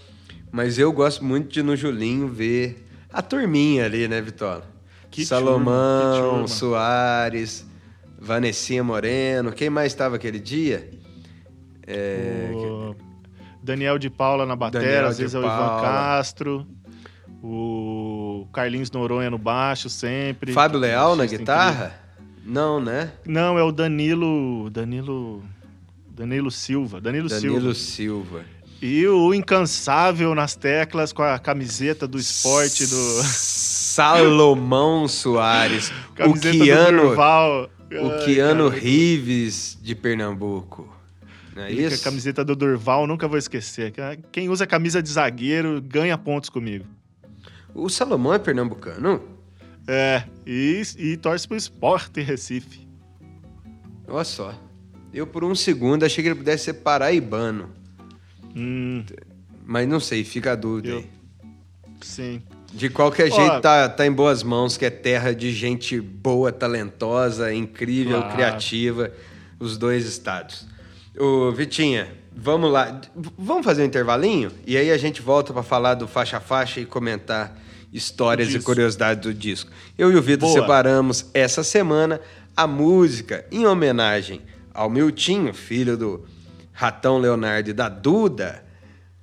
Mas 0.51 0.79
eu 0.79 0.91
gosto 0.91 1.23
muito 1.23 1.49
de 1.49 1.59
ir 1.59 1.63
no 1.63 1.75
Julinho 1.75 2.27
ver 2.27 2.85
a 3.13 3.21
turminha 3.21 3.85
ali, 3.85 4.07
né, 4.07 4.19
Vitória? 4.19 4.63
Que 5.11 5.25
Salomão, 5.25 5.63
turma, 5.65 6.13
que 6.13 6.29
turma. 6.29 6.47
Soares, 6.47 7.65
Vanessinha 8.19 8.83
Moreno. 8.83 9.51
Quem 9.51 9.69
mais 9.69 9.91
estava 9.91 10.15
aquele 10.15 10.39
dia? 10.39 10.89
É... 11.85 12.49
O 12.51 13.06
Daniel 13.67 13.99
de 13.99 14.09
Paula 14.09 14.45
na 14.45 14.55
bateria, 14.55 15.05
às 15.05 15.17
vezes 15.17 15.35
é 15.35 15.39
o 15.39 15.41
Ivan 15.41 15.81
Castro. 15.81 16.65
O 17.43 18.47
Carlinhos 18.53 18.89
Noronha 18.89 19.29
no 19.29 19.37
baixo, 19.37 19.89
sempre. 19.89 20.53
Fábio 20.53 20.79
Leal 20.79 21.17
na 21.17 21.25
guitarra? 21.25 21.93
Não, 22.45 22.79
né? 22.79 23.11
Não, 23.25 23.59
é 23.59 23.63
o 23.63 23.71
Danilo. 23.73 24.69
Danilo. 24.69 25.43
Danilo 26.09 26.49
Silva. 26.49 27.01
Danilo, 27.01 27.27
Danilo 27.27 27.75
Silva. 27.75 28.39
Silva. 28.39 28.45
E 28.81 29.05
o 29.05 29.33
incansável 29.33 30.33
nas 30.33 30.55
teclas 30.55 31.11
com 31.11 31.21
a 31.21 31.37
camiseta 31.37 32.07
do 32.07 32.17
esporte 32.17 32.87
do. 32.87 32.95
Salomão 33.97 35.09
Soares. 35.09 35.91
o 36.19 36.33
Kiano. 36.39 37.13
O 37.13 38.25
Keanu 38.25 38.69
Rives 38.69 39.77
de 39.81 39.93
Pernambuco. 39.93 40.96
É 41.63 41.71
isso? 41.71 42.01
A 42.01 42.03
camiseta 42.03 42.43
do 42.43 42.55
Durval, 42.55 43.07
nunca 43.07 43.27
vou 43.27 43.37
esquecer. 43.37 43.93
Quem 44.31 44.49
usa 44.49 44.67
camisa 44.67 45.01
de 45.01 45.09
zagueiro 45.09 45.81
ganha 45.81 46.17
pontos 46.17 46.49
comigo. 46.49 46.85
O 47.73 47.89
Salomão 47.89 48.33
é 48.33 48.39
pernambucano? 48.39 49.21
É, 49.87 50.23
e, 50.45 50.81
e 50.97 51.17
torce 51.17 51.47
pro 51.47 51.55
esporte 51.55 52.21
Recife. 52.21 52.87
Olha 54.07 54.23
só. 54.23 54.53
Eu, 55.13 55.25
por 55.25 55.43
um 55.43 55.55
segundo, 55.55 56.03
achei 56.03 56.23
que 56.23 56.29
ele 56.29 56.39
pudesse 56.39 56.65
ser 56.65 56.73
paraibano. 56.73 57.71
Hum. 58.55 59.03
Mas 59.65 59.87
não 59.87 59.99
sei, 59.99 60.23
fica 60.23 60.53
a 60.53 60.55
dúvida 60.55 60.89
Eu... 60.89 60.97
aí. 60.97 61.09
Sim. 62.01 62.41
De 62.73 62.89
qualquer 62.89 63.31
jeito, 63.31 63.61
tá, 63.61 63.87
tá 63.87 64.05
em 64.05 64.11
boas 64.11 64.43
mãos, 64.43 64.77
que 64.77 64.85
é 64.85 64.89
terra 64.89 65.33
de 65.33 65.51
gente 65.51 65.99
boa, 65.99 66.51
talentosa, 66.51 67.53
incrível, 67.53 68.19
claro. 68.19 68.33
criativa, 68.33 69.11
os 69.57 69.77
dois 69.77 70.05
estados. 70.05 70.67
Ô, 71.17 71.51
Vitinha, 71.51 72.07
vamos 72.35 72.71
lá. 72.71 73.01
Vamos 73.37 73.65
fazer 73.65 73.83
um 73.83 73.85
intervalinho? 73.85 74.51
E 74.65 74.77
aí 74.77 74.91
a 74.91 74.97
gente 74.97 75.21
volta 75.21 75.53
para 75.53 75.63
falar 75.63 75.95
do 75.95 76.07
faixa 76.07 76.37
a 76.37 76.39
faixa 76.39 76.79
e 76.79 76.85
comentar 76.85 77.57
histórias 77.91 78.53
e 78.53 78.59
curiosidades 78.59 79.23
do 79.23 79.33
disco. 79.33 79.71
Eu 79.97 80.11
e 80.11 80.15
o 80.15 80.21
Vitor 80.21 80.49
separamos 80.49 81.25
essa 81.33 81.63
semana 81.63 82.19
a 82.55 82.67
música 82.67 83.45
em 83.51 83.65
homenagem 83.65 84.41
ao 84.73 84.89
Miltinho, 84.89 85.53
filho 85.53 85.97
do 85.97 86.25
Ratão 86.71 87.17
Leonardo 87.17 87.69
e 87.69 87.73
da 87.73 87.89
Duda 87.89 88.67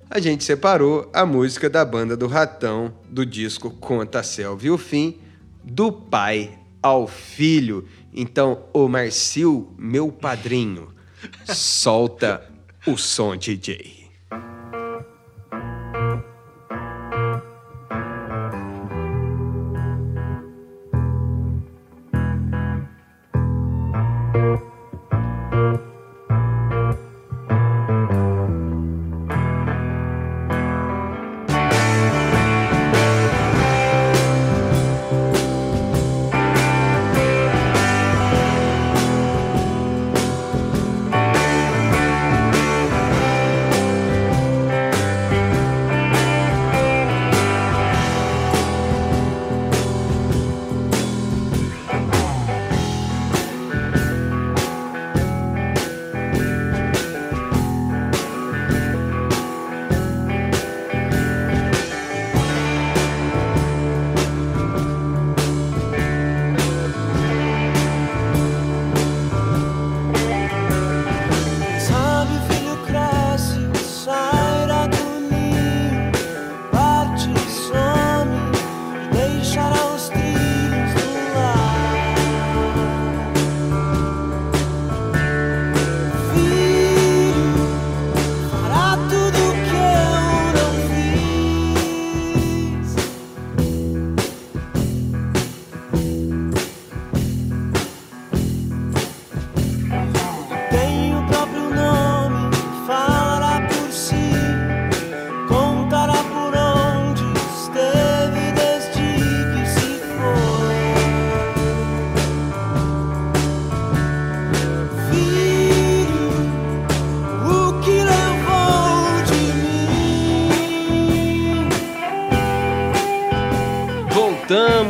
a 0.09 0.19
gente 0.19 0.43
separou 0.43 1.09
a 1.13 1.25
música 1.25 1.69
da 1.69 1.83
banda 1.83 2.15
do 2.15 2.27
Ratão 2.27 2.93
do 3.09 3.25
disco 3.25 3.71
Conta 3.71 4.19
a 4.19 4.23
Selva 4.23 4.65
e 4.65 4.69
o 4.69 4.77
Fim, 4.77 5.17
do 5.63 5.91
pai 5.91 6.57
ao 6.81 7.07
filho. 7.07 7.87
Então, 8.13 8.65
o 8.71 8.87
Marcio, 8.87 9.73
meu 9.77 10.11
padrinho, 10.11 10.89
solta 11.45 12.41
o 12.87 12.97
som, 12.97 13.37
DJ. 13.37 13.94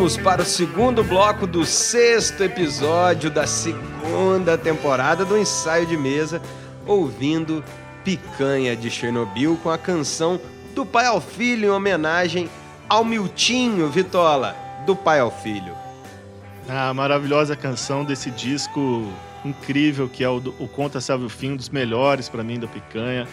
Vamos 0.05 0.17
para 0.17 0.43
o 0.43 0.45
segundo 0.45 1.03
bloco 1.03 1.47
do 1.47 1.65
sexto 1.65 2.43
episódio 2.43 3.27
da 3.31 3.47
segunda 3.47 4.55
temporada 4.55 5.25
do 5.25 5.35
ensaio 5.35 5.87
de 5.87 5.97
mesa, 5.97 6.39
ouvindo 6.85 7.63
Picanha 8.03 8.75
de 8.75 8.91
Chernobyl 8.91 9.59
com 9.63 9.71
a 9.71 9.79
canção 9.79 10.39
Do 10.75 10.85
Pai 10.85 11.07
ao 11.07 11.19
Filho 11.19 11.65
em 11.65 11.71
homenagem 11.71 12.51
ao 12.87 13.03
Miltinho 13.03 13.89
Vitola, 13.89 14.55
do 14.85 14.95
Pai 14.95 15.19
ao 15.19 15.31
Filho. 15.31 15.73
A 16.69 16.93
maravilhosa 16.93 17.55
canção 17.55 18.05
desse 18.05 18.29
disco 18.29 19.11
incrível 19.43 20.07
que 20.07 20.23
é 20.23 20.29
o, 20.29 20.37
o 20.59 20.67
Conta 20.67 21.01
Salve 21.01 21.25
o 21.25 21.29
Fim, 21.29 21.53
um 21.53 21.55
dos 21.55 21.69
melhores 21.69 22.29
para 22.29 22.43
mim 22.43 22.59
da 22.59 22.67
Picanha. 22.67 23.27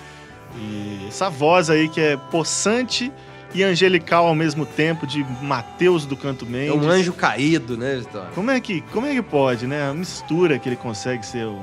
E 0.57 1.05
essa 1.07 1.29
voz 1.29 1.69
aí 1.69 1.87
que 1.91 2.01
é 2.01 2.17
possante 2.17 3.13
e 3.55 3.63
angelical 3.63 4.27
ao 4.27 4.35
mesmo 4.35 4.65
tempo, 4.65 5.07
de 5.07 5.25
Mateus 5.43 6.07
do 6.07 6.17
Canto 6.17 6.47
Mendes. 6.47 6.71
É 6.71 6.73
um 6.75 6.89
anjo 6.89 7.13
caído, 7.13 7.77
né, 7.77 7.97
Vitória? 7.97 8.31
Como 8.35 8.51
é 8.51 8.61
que, 8.61 8.81
como 8.93 9.07
é 9.07 9.15
que 9.15 9.23
pode, 9.23 9.67
né? 9.67 9.89
A 9.89 9.95
mistura 9.95 10.59
que 10.59 10.69
ele 10.69 10.77
consegue 10.77 11.25
ser 11.25 11.47
o, 11.47 11.61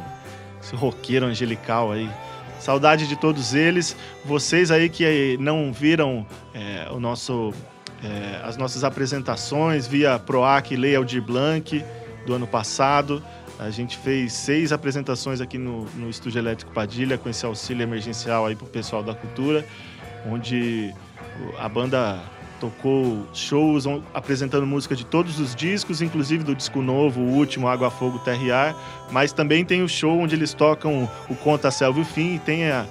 esse 0.61 0.75
roqueiro 0.75 1.25
angelical 1.25 1.91
aí. 1.91 2.09
Saudade 2.59 3.07
de 3.07 3.15
todos 3.15 3.53
eles. 3.53 3.95
Vocês 4.25 4.69
aí 4.69 4.89
que 4.89 5.37
não 5.39 5.71
viram 5.71 6.25
é, 6.53 6.89
o 6.91 6.99
nosso, 6.99 7.53
é, 8.03 8.41
as 8.43 8.57
nossas 8.57 8.83
apresentações 8.83 9.87
via 9.87 10.19
Proac 10.19 10.75
Lei 10.75 10.95
Aldir 10.95 11.21
Blanc 11.21 11.83
do 12.25 12.33
ano 12.33 12.45
passado. 12.45 13.23
A 13.57 13.69
gente 13.69 13.97
fez 13.97 14.33
seis 14.33 14.71
apresentações 14.71 15.41
aqui 15.41 15.57
no, 15.57 15.85
no 15.95 16.09
Estúdio 16.09 16.39
Elétrico 16.39 16.71
Padilha 16.71 17.17
com 17.17 17.29
esse 17.29 17.45
auxílio 17.45 17.83
emergencial 17.83 18.45
aí 18.45 18.55
para 18.55 18.65
o 18.65 18.69
pessoal 18.69 19.03
da 19.03 19.13
cultura, 19.13 19.65
onde 20.29 20.93
a 21.57 21.67
banda 21.67 22.19
tocou 22.59 23.25
shows 23.33 23.85
apresentando 24.13 24.65
música 24.67 24.95
de 24.95 25.05
todos 25.05 25.39
os 25.39 25.55
discos, 25.55 26.01
inclusive 26.01 26.43
do 26.43 26.53
disco 26.53 26.81
novo, 26.81 27.21
o 27.21 27.29
último, 27.29 27.67
Água, 27.67 27.89
Fogo, 27.89 28.21
Ar. 28.53 28.75
Mas 29.11 29.31
também 29.31 29.63
tem 29.63 29.81
o 29.81 29.87
show 29.87 30.19
onde 30.19 30.35
eles 30.35 30.53
tocam 30.53 31.09
o 31.29 31.35
Conta, 31.35 31.71
Selva 31.71 31.99
e 31.99 32.01
o 32.01 32.05
Fim, 32.05 32.35
e 32.35 32.39
tem 32.39 32.69
a 32.69 32.85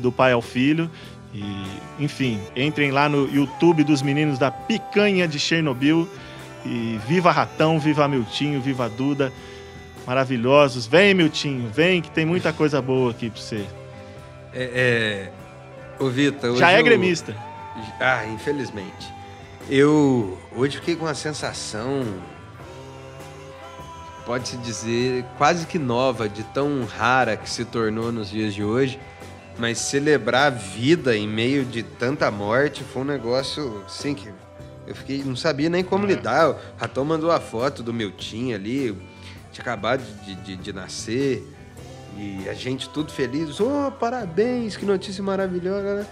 do 0.00 0.12
pai 0.12 0.32
ao 0.32 0.42
filho. 0.42 0.90
E, 1.34 1.42
enfim, 1.98 2.40
entrem 2.56 2.90
lá 2.90 3.08
no 3.08 3.32
YouTube 3.32 3.84
dos 3.84 4.02
meninos 4.02 4.38
da 4.38 4.50
Picanha 4.50 5.26
de 5.26 5.38
Chernobyl. 5.38 6.08
E 6.64 6.98
viva 7.08 7.30
Ratão, 7.30 7.78
viva 7.78 8.06
Miltinho, 8.06 8.60
viva 8.60 8.88
Duda. 8.88 9.32
Maravilhosos. 10.06 10.86
Vem, 10.86 11.14
Miltinho, 11.14 11.70
vem 11.72 12.02
que 12.02 12.10
tem 12.10 12.26
muita 12.26 12.52
coisa 12.52 12.82
boa 12.82 13.10
aqui 13.12 13.30
pra 13.30 13.40
você. 13.40 13.64
É. 14.52 15.30
é... 15.32 16.02
Ô, 16.02 16.08
Vitor, 16.08 16.56
Já 16.56 16.70
é 16.70 16.82
gremista. 16.82 17.34
Ah, 17.98 18.26
infelizmente. 18.26 19.12
Eu 19.68 20.38
hoje 20.56 20.78
fiquei 20.78 20.96
com 20.96 21.04
uma 21.04 21.14
sensação, 21.14 22.04
pode-se 24.24 24.56
dizer, 24.58 25.24
quase 25.38 25.66
que 25.66 25.78
nova, 25.78 26.28
de 26.28 26.42
tão 26.42 26.84
rara 26.84 27.36
que 27.36 27.48
se 27.48 27.64
tornou 27.64 28.10
nos 28.10 28.30
dias 28.30 28.54
de 28.54 28.64
hoje. 28.64 28.98
Mas 29.58 29.78
celebrar 29.78 30.46
a 30.46 30.50
vida 30.50 31.14
em 31.14 31.28
meio 31.28 31.64
de 31.64 31.82
tanta 31.82 32.30
morte 32.30 32.82
foi 32.82 33.02
um 33.02 33.04
negócio, 33.04 33.82
assim, 33.86 34.14
que 34.14 34.32
eu 34.86 34.94
fiquei, 34.94 35.22
não 35.22 35.36
sabia 35.36 35.68
nem 35.68 35.84
como 35.84 36.06
é. 36.06 36.08
lidar. 36.08 36.50
O 36.50 36.56
Ratão 36.78 37.04
mandou 37.04 37.30
a 37.30 37.38
foto 37.38 37.82
do 37.82 37.92
meu 37.92 38.10
tim 38.10 38.52
ali, 38.52 38.96
tinha 39.52 39.62
acabado 39.62 40.02
de, 40.24 40.34
de, 40.36 40.56
de 40.56 40.72
nascer. 40.72 41.46
E 42.16 42.48
a 42.48 42.54
gente 42.54 42.88
tudo 42.88 43.12
feliz. 43.12 43.60
Oh, 43.60 43.92
parabéns, 43.92 44.76
que 44.76 44.84
notícia 44.84 45.22
maravilhosa. 45.22 46.06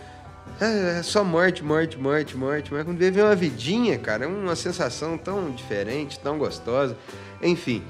É, 0.61 0.99
é 0.99 1.03
só 1.03 1.23
morte, 1.23 1.63
morte, 1.63 1.97
morte, 1.97 2.37
morte. 2.37 2.73
Mas 2.73 2.85
quando 2.85 2.99
vê 2.99 3.23
uma 3.23 3.35
vidinha, 3.35 3.97
cara, 3.99 4.25
é 4.25 4.29
uma 4.29 4.57
sensação 4.57 5.17
tão 5.17 5.51
diferente, 5.51 6.19
tão 6.19 6.39
gostosa. 6.39 6.97
Enfim. 7.43 7.83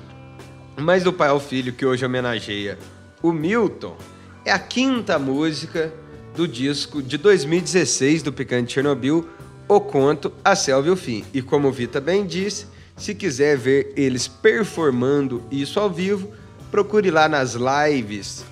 Mas 0.77 1.03
do 1.03 1.13
pai 1.13 1.29
ao 1.29 1.41
filho, 1.41 1.73
que 1.73 1.85
hoje 1.85 2.05
homenageia 2.05 2.79
o 3.23 3.33
Milton, 3.33 3.97
é 4.45 4.53
a 4.53 4.59
quinta 4.59 5.19
música 5.19 5.93
do 6.37 6.47
disco 6.47 7.03
de 7.03 7.17
2016 7.19 8.23
do 8.23 8.33
Picante 8.33 8.75
Chernobyl, 8.75 9.29
O 9.67 9.81
Conto, 9.81 10.33
A 10.45 10.55
Selva 10.55 10.89
e 10.89 10.91
o 10.91 10.97
Fim. 10.97 11.25
E 11.35 11.43
como 11.43 11.69
o 11.69 11.73
Vita 11.73 12.01
bem 12.01 12.25
disse, 12.25 12.67
se 12.97 13.15
quiser 13.15 13.57
ver 13.57 13.93
eles 13.97 14.29
performando 14.29 15.43
isso 15.51 15.81
ao 15.81 15.91
vivo, 15.91 16.31
procure 16.71 17.11
lá 17.11 17.29
nas 17.29 17.55
lives 17.55 18.45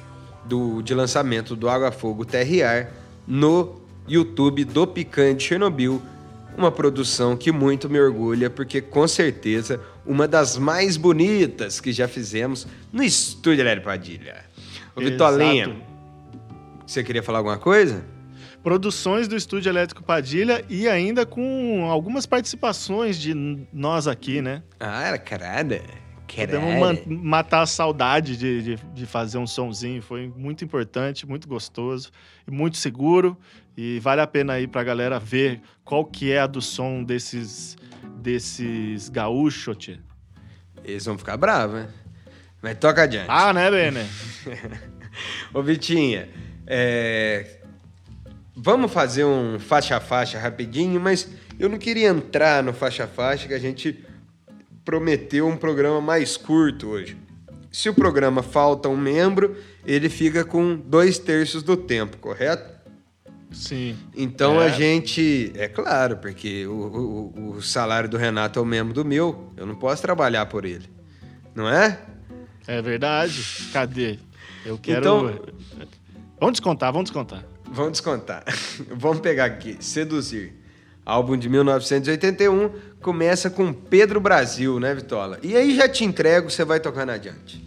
do, 0.44 0.82
de 0.82 0.94
lançamento 0.94 1.54
do 1.54 1.68
Água 1.68 1.92
Fogo 1.92 2.24
TRR 2.24 2.88
no 3.26 3.85
YouTube 4.08 4.64
do 4.64 4.86
Picante 4.86 5.44
Chernobyl, 5.44 6.00
uma 6.56 6.70
produção 6.70 7.36
que 7.36 7.52
muito 7.52 7.88
me 7.88 8.00
orgulha, 8.00 8.48
porque 8.48 8.80
com 8.80 9.06
certeza 9.06 9.80
uma 10.04 10.26
das 10.26 10.56
mais 10.56 10.96
bonitas 10.96 11.80
que 11.80 11.92
já 11.92 12.08
fizemos 12.08 12.66
no 12.92 13.02
estúdio 13.02 13.64
Lério 13.64 13.82
Padilha. 13.82 14.44
Ô 14.94 15.00
Vitolinha, 15.00 15.76
você 16.86 17.02
queria 17.02 17.22
falar 17.22 17.38
alguma 17.38 17.58
coisa? 17.58 18.04
Produções 18.62 19.28
do 19.28 19.36
Estúdio 19.36 19.70
Elétrico 19.70 20.02
Padilha 20.02 20.64
e 20.68 20.88
ainda 20.88 21.24
com 21.24 21.86
algumas 21.88 22.26
participações 22.26 23.16
de 23.18 23.34
nós 23.72 24.08
aqui, 24.08 24.40
né? 24.40 24.62
Ah, 24.80 25.04
era 25.04 25.18
carada. 25.18 25.82
Podemos 26.26 27.06
matar 27.06 27.62
a 27.62 27.66
saudade 27.66 28.36
de, 28.36 28.62
de, 28.62 28.76
de, 28.92 29.06
fazer 29.06 29.38
um 29.38 29.46
sonzinho. 29.46 30.02
Foi 30.02 30.32
muito 30.36 30.64
importante, 30.64 31.26
muito 31.26 31.46
gostoso 31.46 32.10
e 32.46 32.50
muito 32.50 32.76
seguro. 32.76 33.36
E 33.76 34.00
vale 34.00 34.22
a 34.22 34.26
pena 34.26 34.54
aí 34.54 34.66
pra 34.66 34.82
galera 34.82 35.18
ver 35.18 35.60
qual 35.84 36.04
que 36.04 36.32
é 36.32 36.40
a 36.40 36.46
do 36.46 36.62
som 36.62 37.04
desses, 37.04 37.76
desses 38.16 39.08
gaúchos, 39.10 39.76
tia. 39.76 40.00
Eles 40.82 41.04
vão 41.04 41.18
ficar 41.18 41.36
bravos, 41.36 41.82
né? 41.82 41.88
Mas 42.62 42.78
toca 42.78 43.02
adiante. 43.02 43.26
Ah, 43.28 43.52
né, 43.52 43.70
Bene? 43.70 44.00
Ô, 45.52 45.62
Vitinha, 45.62 46.28
é... 46.66 47.60
vamos 48.54 48.92
fazer 48.92 49.24
um 49.24 49.58
faixa-faixa 49.58 50.38
rapidinho, 50.38 51.00
mas 51.00 51.28
eu 51.58 51.68
não 51.68 51.78
queria 51.78 52.08
entrar 52.08 52.62
no 52.62 52.72
faixa-faixa 52.72 53.46
que 53.46 53.54
a 53.54 53.58
gente 53.58 54.04
prometeu 54.84 55.46
um 55.46 55.56
programa 55.56 56.00
mais 56.00 56.36
curto 56.36 56.88
hoje. 56.88 57.16
Se 57.70 57.90
o 57.90 57.94
programa 57.94 58.42
falta 58.42 58.88
um 58.88 58.96
membro, 58.96 59.56
ele 59.84 60.08
fica 60.08 60.44
com 60.44 60.76
dois 60.76 61.18
terços 61.18 61.62
do 61.62 61.76
tempo, 61.76 62.16
correto? 62.16 62.75
Sim. 63.52 63.96
Então 64.14 64.60
é. 64.60 64.66
a 64.66 64.68
gente. 64.68 65.52
É 65.54 65.68
claro, 65.68 66.16
porque 66.18 66.66
o, 66.66 66.72
o, 66.72 67.50
o, 67.56 67.62
salário 67.62 68.08
do 68.08 68.16
Renato 68.16 68.58
é 68.58 68.62
o 68.62 68.66
mesmo 68.66 68.92
do 68.92 69.04
meu. 69.04 69.52
Eu 69.56 69.66
não 69.66 69.74
posso 69.74 70.02
trabalhar 70.02 70.46
por 70.46 70.64
ele. 70.64 70.88
Não 71.54 71.68
é? 71.68 71.98
É 72.66 72.82
verdade. 72.82 73.42
Cadê? 73.72 74.18
Eu 74.64 74.76
quero. 74.78 75.00
Então, 75.00 75.40
vamos 76.38 76.52
descontar, 76.52 76.92
vamos 76.92 77.10
descontar. 77.10 77.44
Vamos 77.70 77.92
descontar. 77.92 78.44
vamos 78.90 79.20
pegar 79.20 79.44
aqui. 79.44 79.76
Seduzir. 79.80 80.54
Álbum 81.04 81.36
de 81.36 81.48
1981. 81.48 82.70
Começa 83.00 83.48
com 83.48 83.72
Pedro 83.72 84.20
Brasil, 84.20 84.80
né, 84.80 84.94
Vitola? 84.94 85.38
E 85.42 85.56
aí 85.56 85.74
já 85.76 85.88
te 85.88 86.04
entrego, 86.04 86.50
você 86.50 86.64
vai 86.64 86.80
tocando 86.80 87.10
adiante. 87.10 87.64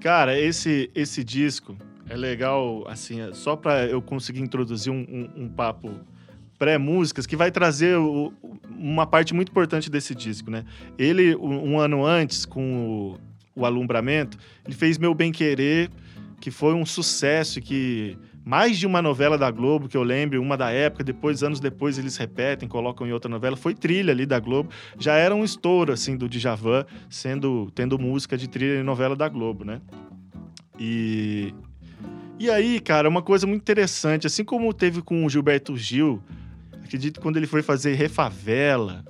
Cara, 0.00 0.38
esse, 0.38 0.90
esse 0.94 1.22
disco 1.22 1.76
é 2.08 2.16
legal, 2.16 2.86
assim, 2.88 3.20
é 3.20 3.32
só 3.32 3.56
para 3.56 3.86
eu 3.86 4.00
conseguir 4.00 4.40
introduzir 4.40 4.92
um, 4.92 5.04
um, 5.08 5.44
um 5.44 5.48
papo 5.48 5.90
pré-músicas 6.58 7.26
que 7.26 7.36
vai 7.36 7.50
trazer 7.50 7.96
o, 7.96 8.32
uma 8.70 9.06
parte 9.06 9.34
muito 9.34 9.50
importante 9.50 9.90
desse 9.90 10.14
disco, 10.14 10.50
né? 10.50 10.64
Ele, 10.98 11.36
um 11.36 11.78
ano 11.78 12.04
antes, 12.04 12.44
com 12.44 13.16
o, 13.54 13.60
o 13.60 13.66
Alumbramento, 13.66 14.38
ele 14.64 14.74
fez 14.74 14.98
Meu 14.98 15.14
Bem 15.14 15.32
Querer, 15.32 15.90
que 16.40 16.50
foi 16.50 16.74
um 16.74 16.86
sucesso 16.86 17.60
que 17.60 18.16
mais 18.44 18.78
de 18.78 18.86
uma 18.86 19.02
novela 19.02 19.36
da 19.36 19.50
Globo, 19.50 19.88
que 19.88 19.96
eu 19.96 20.04
lembro, 20.04 20.40
uma 20.40 20.56
da 20.56 20.70
época, 20.70 21.02
depois, 21.02 21.42
anos 21.42 21.58
depois, 21.58 21.98
eles 21.98 22.16
repetem, 22.16 22.68
colocam 22.68 23.04
em 23.04 23.12
outra 23.12 23.28
novela. 23.28 23.56
Foi 23.56 23.74
trilha 23.74 24.12
ali 24.12 24.24
da 24.24 24.38
Globo. 24.38 24.70
Já 24.96 25.14
era 25.14 25.34
um 25.34 25.42
estouro, 25.42 25.92
assim, 25.92 26.16
do 26.16 26.28
Djavan, 26.28 26.86
sendo, 27.10 27.72
tendo 27.74 27.98
música 27.98 28.38
de 28.38 28.46
trilha 28.46 28.78
em 28.78 28.84
novela 28.84 29.16
da 29.16 29.28
Globo, 29.28 29.64
né? 29.64 29.80
E, 30.78 31.52
e 32.38 32.50
aí, 32.50 32.80
cara, 32.80 33.08
uma 33.08 33.22
coisa 33.22 33.46
muito 33.46 33.62
interessante, 33.62 34.26
assim 34.26 34.44
como 34.44 34.72
teve 34.72 35.02
com 35.02 35.24
o 35.24 35.30
Gilberto 35.30 35.76
Gil, 35.76 36.22
acredito 36.84 37.14
que 37.14 37.20
quando 37.20 37.36
ele 37.36 37.46
foi 37.46 37.62
fazer 37.62 37.94
Refavela, 37.94 39.04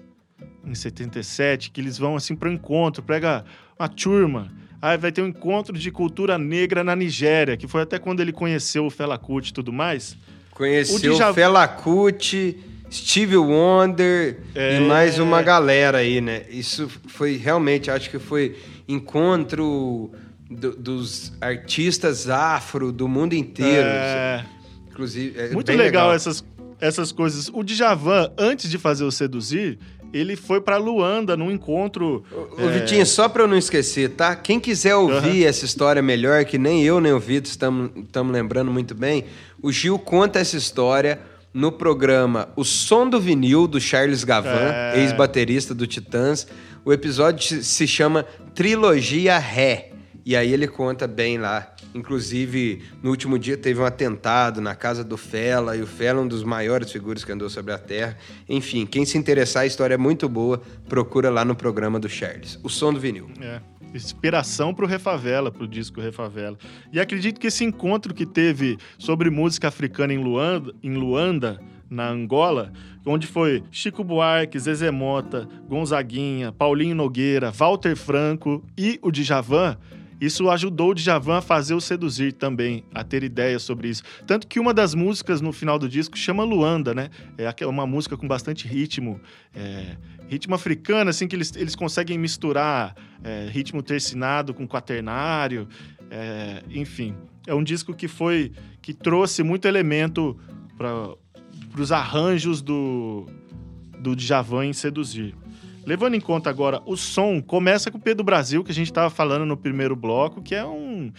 em 0.64 0.74
77, 0.74 1.70
que 1.70 1.80
eles 1.80 1.96
vão 1.98 2.16
assim 2.16 2.34
para 2.34 2.50
encontro, 2.50 3.02
pega 3.02 3.44
uma 3.78 3.88
turma 3.88 4.50
ah, 4.80 4.96
vai 4.96 5.10
ter 5.10 5.22
um 5.22 5.26
encontro 5.26 5.76
de 5.76 5.90
cultura 5.90 6.38
negra 6.38 6.84
na 6.84 6.94
Nigéria, 6.94 7.56
que 7.56 7.66
foi 7.66 7.82
até 7.82 7.98
quando 7.98 8.20
ele 8.20 8.32
conheceu 8.32 8.86
o 8.86 8.90
Fela 8.90 9.18
Kuti 9.18 9.50
e 9.50 9.52
tudo 9.52 9.72
mais. 9.72 10.16
Conheceu 10.52 11.12
o 11.12 11.16
Djav... 11.16 11.34
Fela 11.34 11.66
Kuti, 11.66 12.58
Steve 12.90 13.36
Wonder 13.36 14.38
é... 14.54 14.76
e 14.76 14.80
mais 14.80 15.18
uma 15.18 15.42
galera 15.42 15.98
aí, 15.98 16.20
né? 16.20 16.42
Isso 16.50 16.88
foi 17.08 17.36
realmente, 17.36 17.90
acho 17.90 18.10
que 18.10 18.18
foi 18.18 18.56
encontro 18.86 20.12
do, 20.50 20.76
dos 20.76 21.32
artistas 21.40 22.28
afro 22.28 22.92
do 22.92 23.08
mundo 23.08 23.34
inteiro. 23.34 23.88
É... 23.88 24.44
Inclusive, 24.90 25.38
é 25.38 25.50
muito 25.50 25.68
legal, 25.68 25.84
legal, 25.84 26.14
essas 26.14 26.44
essas 26.80 27.12
coisas. 27.12 27.50
O 27.52 27.62
Djavan, 27.62 28.30
antes 28.38 28.70
de 28.70 28.78
fazer 28.78 29.04
o 29.04 29.10
Seduzir, 29.10 29.78
ele 30.12 30.36
foi 30.36 30.60
para 30.60 30.76
Luanda 30.76 31.36
num 31.36 31.50
encontro. 31.50 32.24
Ô, 32.30 32.68
é... 32.68 32.80
Vitinho, 32.80 33.04
só 33.04 33.28
para 33.28 33.42
eu 33.42 33.48
não 33.48 33.56
esquecer, 33.56 34.10
tá? 34.10 34.34
Quem 34.36 34.60
quiser 34.60 34.94
ouvir 34.94 35.42
uhum. 35.42 35.48
essa 35.48 35.64
história 35.64 36.02
melhor, 36.02 36.44
que 36.44 36.58
nem 36.58 36.82
eu 36.84 37.00
nem 37.00 37.12
o 37.12 37.20
Vitor 37.20 37.50
estamos 37.50 38.32
lembrando 38.32 38.70
muito 38.70 38.94
bem, 38.94 39.24
o 39.62 39.72
Gil 39.72 39.98
conta 39.98 40.38
essa 40.38 40.56
história 40.56 41.20
no 41.52 41.72
programa 41.72 42.50
O 42.54 42.64
Som 42.64 43.08
do 43.08 43.18
Vinil, 43.18 43.66
do 43.66 43.80
Charles 43.80 44.24
Gavan, 44.24 44.50
é... 44.50 45.00
ex-baterista 45.00 45.74
do 45.74 45.86
Titãs. 45.86 46.46
O 46.84 46.92
episódio 46.92 47.64
se 47.64 47.86
chama 47.86 48.24
Trilogia 48.54 49.38
Ré. 49.38 49.95
E 50.26 50.34
aí 50.34 50.52
ele 50.52 50.66
conta 50.66 51.06
bem 51.06 51.38
lá. 51.38 51.72
Inclusive, 51.94 52.82
no 53.00 53.10
último 53.10 53.38
dia 53.38 53.56
teve 53.56 53.78
um 53.78 53.84
atentado 53.84 54.60
na 54.60 54.74
casa 54.74 55.04
do 55.04 55.16
Fela, 55.16 55.76
e 55.76 55.82
o 55.82 55.86
Fela 55.86 56.18
é 56.18 56.22
um 56.24 56.26
dos 56.26 56.42
maiores 56.42 56.90
figuras 56.90 57.24
que 57.24 57.30
andou 57.30 57.48
sobre 57.48 57.72
a 57.72 57.78
Terra. 57.78 58.18
Enfim, 58.48 58.84
quem 58.84 59.04
se 59.04 59.16
interessar, 59.16 59.62
a 59.62 59.66
história 59.66 59.94
é 59.94 59.96
muito 59.96 60.28
boa, 60.28 60.60
procura 60.88 61.30
lá 61.30 61.44
no 61.44 61.54
programa 61.54 62.00
do 62.00 62.08
Charles. 62.08 62.58
O 62.64 62.68
som 62.68 62.92
do 62.92 62.98
vinil. 62.98 63.30
É. 63.40 63.60
Inspiração 63.94 64.74
para 64.74 64.84
o 64.84 64.88
Refavela, 64.88 65.52
para 65.52 65.62
o 65.62 65.68
disco 65.68 66.00
Refavela. 66.00 66.58
E 66.92 66.98
acredito 66.98 67.38
que 67.38 67.46
esse 67.46 67.64
encontro 67.64 68.12
que 68.12 68.26
teve 68.26 68.76
sobre 68.98 69.30
música 69.30 69.68
africana 69.68 70.12
em 70.12 70.18
Luanda, 70.18 70.74
em 70.82 70.94
Luanda 70.94 71.60
na 71.88 72.08
Angola, 72.08 72.72
onde 73.06 73.28
foi 73.28 73.62
Chico 73.70 74.02
Buarque, 74.02 74.58
Zezé 74.58 74.90
Mota, 74.90 75.48
Gonzaguinha, 75.68 76.50
Paulinho 76.50 76.96
Nogueira, 76.96 77.52
Walter 77.52 77.94
Franco 77.94 78.64
e 78.76 78.98
o 79.00 79.12
Djavan, 79.12 79.78
isso 80.20 80.48
ajudou 80.50 80.90
o 80.90 80.94
Djavan 80.94 81.38
a 81.38 81.42
fazer 81.42 81.74
o 81.74 81.80
Seduzir 81.80 82.32
também, 82.32 82.84
a 82.94 83.04
ter 83.04 83.22
ideias 83.22 83.62
sobre 83.62 83.88
isso. 83.88 84.02
Tanto 84.26 84.46
que 84.46 84.58
uma 84.58 84.72
das 84.72 84.94
músicas 84.94 85.40
no 85.40 85.52
final 85.52 85.78
do 85.78 85.88
disco 85.88 86.16
chama 86.16 86.42
Luanda, 86.42 86.94
né? 86.94 87.10
É 87.36 87.66
uma 87.66 87.86
música 87.86 88.16
com 88.16 88.26
bastante 88.26 88.66
ritmo, 88.66 89.20
é, 89.54 89.96
ritmo 90.28 90.54
africano, 90.54 91.10
assim, 91.10 91.28
que 91.28 91.36
eles, 91.36 91.54
eles 91.56 91.74
conseguem 91.74 92.18
misturar 92.18 92.94
é, 93.22 93.48
ritmo 93.50 93.82
tercinado 93.82 94.54
com 94.54 94.66
quaternário, 94.66 95.68
é, 96.10 96.62
enfim. 96.70 97.14
É 97.46 97.54
um 97.54 97.62
disco 97.62 97.94
que 97.94 98.08
foi, 98.08 98.52
que 98.80 98.94
trouxe 98.94 99.42
muito 99.42 99.68
elemento 99.68 100.36
para 100.76 101.14
os 101.78 101.92
arranjos 101.92 102.62
do, 102.62 103.26
do 104.00 104.16
Djavan 104.16 104.66
em 104.66 104.72
Seduzir. 104.72 105.34
Levando 105.86 106.16
em 106.16 106.20
conta 106.20 106.50
agora 106.50 106.82
o 106.84 106.96
som, 106.96 107.40
começa 107.40 107.92
com 107.92 107.96
o 107.96 108.00
Pedro 108.00 108.24
Brasil, 108.24 108.64
que 108.64 108.72
a 108.72 108.74
gente 108.74 108.88
estava 108.88 109.08
falando 109.08 109.46
no 109.46 109.56
primeiro 109.56 109.94
bloco, 109.94 110.42
que 110.42 110.52
é 110.52 110.64
um 110.64 111.12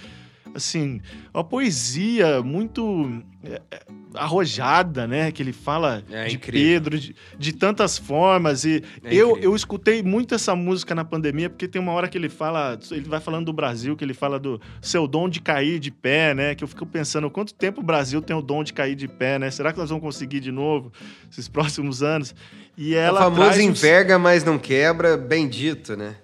assim, 0.57 0.99
uma 1.33 1.43
poesia 1.43 2.41
muito 2.41 3.23
é, 3.43 3.61
é, 3.71 3.81
arrojada, 4.15 5.07
né? 5.07 5.31
Que 5.31 5.41
ele 5.41 5.53
fala 5.53 6.03
é 6.11 6.25
de 6.25 6.37
Pedro 6.37 6.99
de, 6.99 7.15
de, 7.37 7.53
tantas 7.53 7.97
formas. 7.97 8.65
E 8.65 8.83
é 9.03 9.13
eu, 9.13 9.37
eu 9.37 9.55
escutei 9.55 10.01
muito 10.01 10.35
essa 10.35 10.55
música 10.55 10.93
na 10.95 11.05
pandemia, 11.05 11.49
porque 11.49 11.67
tem 11.67 11.81
uma 11.81 11.91
hora 11.91 12.07
que 12.07 12.17
ele 12.17 12.27
fala, 12.27 12.77
ele 12.91 13.07
vai 13.07 13.19
falando 13.19 13.45
do 13.45 13.53
Brasil, 13.53 13.95
que 13.95 14.03
ele 14.03 14.13
fala 14.13 14.39
do 14.39 14.59
seu 14.81 15.07
dom 15.07 15.29
de 15.29 15.39
cair 15.39 15.79
de 15.79 15.91
pé, 15.91 16.33
né? 16.33 16.55
Que 16.55 16.63
eu 16.63 16.67
fico 16.67 16.85
pensando 16.85 17.29
quanto 17.29 17.53
tempo 17.53 17.81
o 17.81 17.83
Brasil 17.83 18.21
tem 18.21 18.35
o 18.35 18.41
dom 18.41 18.63
de 18.63 18.73
cair 18.73 18.95
de 18.95 19.07
pé, 19.07 19.37
né? 19.37 19.51
Será 19.51 19.71
que 19.71 19.79
nós 19.79 19.89
vamos 19.89 20.03
conseguir 20.03 20.39
de 20.39 20.51
novo 20.51 20.91
esses 21.31 21.47
próximos 21.47 22.01
anos? 22.01 22.35
E 22.75 22.95
ela 22.95 23.27
o 23.27 23.35
famoso 23.35 23.61
enverga, 23.61 24.17
uns... 24.17 24.21
mas 24.21 24.43
não 24.43 24.57
quebra, 24.57 25.15
bendito, 25.15 25.95
né? 25.95 26.15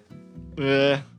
É. 0.58 1.13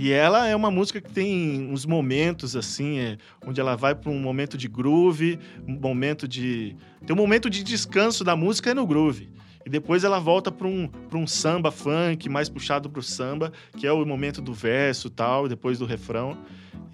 E 0.00 0.12
ela 0.12 0.46
é 0.46 0.54
uma 0.54 0.70
música 0.70 1.00
que 1.00 1.10
tem 1.10 1.68
uns 1.68 1.84
momentos 1.84 2.54
assim, 2.54 3.00
é, 3.00 3.18
onde 3.44 3.60
ela 3.60 3.74
vai 3.74 3.96
para 3.96 4.12
um 4.12 4.20
momento 4.20 4.56
de 4.56 4.68
groove, 4.68 5.40
um 5.66 5.72
momento 5.72 6.28
de. 6.28 6.76
Tem 7.04 7.12
um 7.12 7.18
momento 7.18 7.50
de 7.50 7.64
descanso 7.64 8.22
da 8.22 8.36
música 8.36 8.72
no 8.72 8.86
groove. 8.86 9.28
E 9.66 9.68
depois 9.68 10.04
ela 10.04 10.20
volta 10.20 10.52
para 10.52 10.68
um, 10.68 10.88
um 11.12 11.26
samba 11.26 11.72
funk, 11.72 12.28
mais 12.28 12.48
puxado 12.48 12.88
para 12.88 13.00
o 13.00 13.02
samba, 13.02 13.52
que 13.76 13.88
é 13.88 13.92
o 13.92 14.06
momento 14.06 14.40
do 14.40 14.54
verso 14.54 15.10
tal, 15.10 15.48
depois 15.48 15.80
do 15.80 15.84
refrão. 15.84 16.38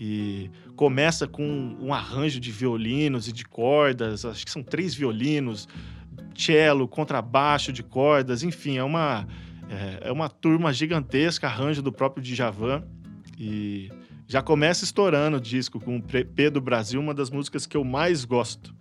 E 0.01 0.51
começa 0.75 1.29
com 1.29 1.77
um 1.79 1.93
arranjo 1.93 2.41
de 2.41 2.51
violinos 2.51 3.29
e 3.29 3.33
de 3.33 3.45
cordas, 3.45 4.25
acho 4.25 4.47
que 4.47 4.51
são 4.51 4.63
três 4.63 4.95
violinos, 4.95 5.69
cello, 6.35 6.89
contrabaixo 6.89 7.71
de 7.71 7.83
cordas, 7.83 8.43
enfim, 8.43 8.79
é 8.79 8.83
uma 8.83 9.27
é, 9.69 10.09
é 10.09 10.13
uma 10.13 10.29
turma 10.29 10.73
gigantesca, 10.73 11.47
arranjo 11.47 11.83
do 11.83 11.93
próprio 11.93 12.23
Djavan. 12.23 12.85
E 13.39 13.91
já 14.27 14.43
começa 14.43 14.85
estourando 14.85 15.37
o 15.37 15.41
disco 15.41 15.81
com 15.81 16.01
Pedro 16.01 16.61
Brasil, 16.61 17.01
uma 17.01 17.15
das 17.15 17.31
músicas 17.31 17.67
que 17.67 17.77
eu 17.77 17.85
mais 17.85 18.25
gosto. 18.25 18.75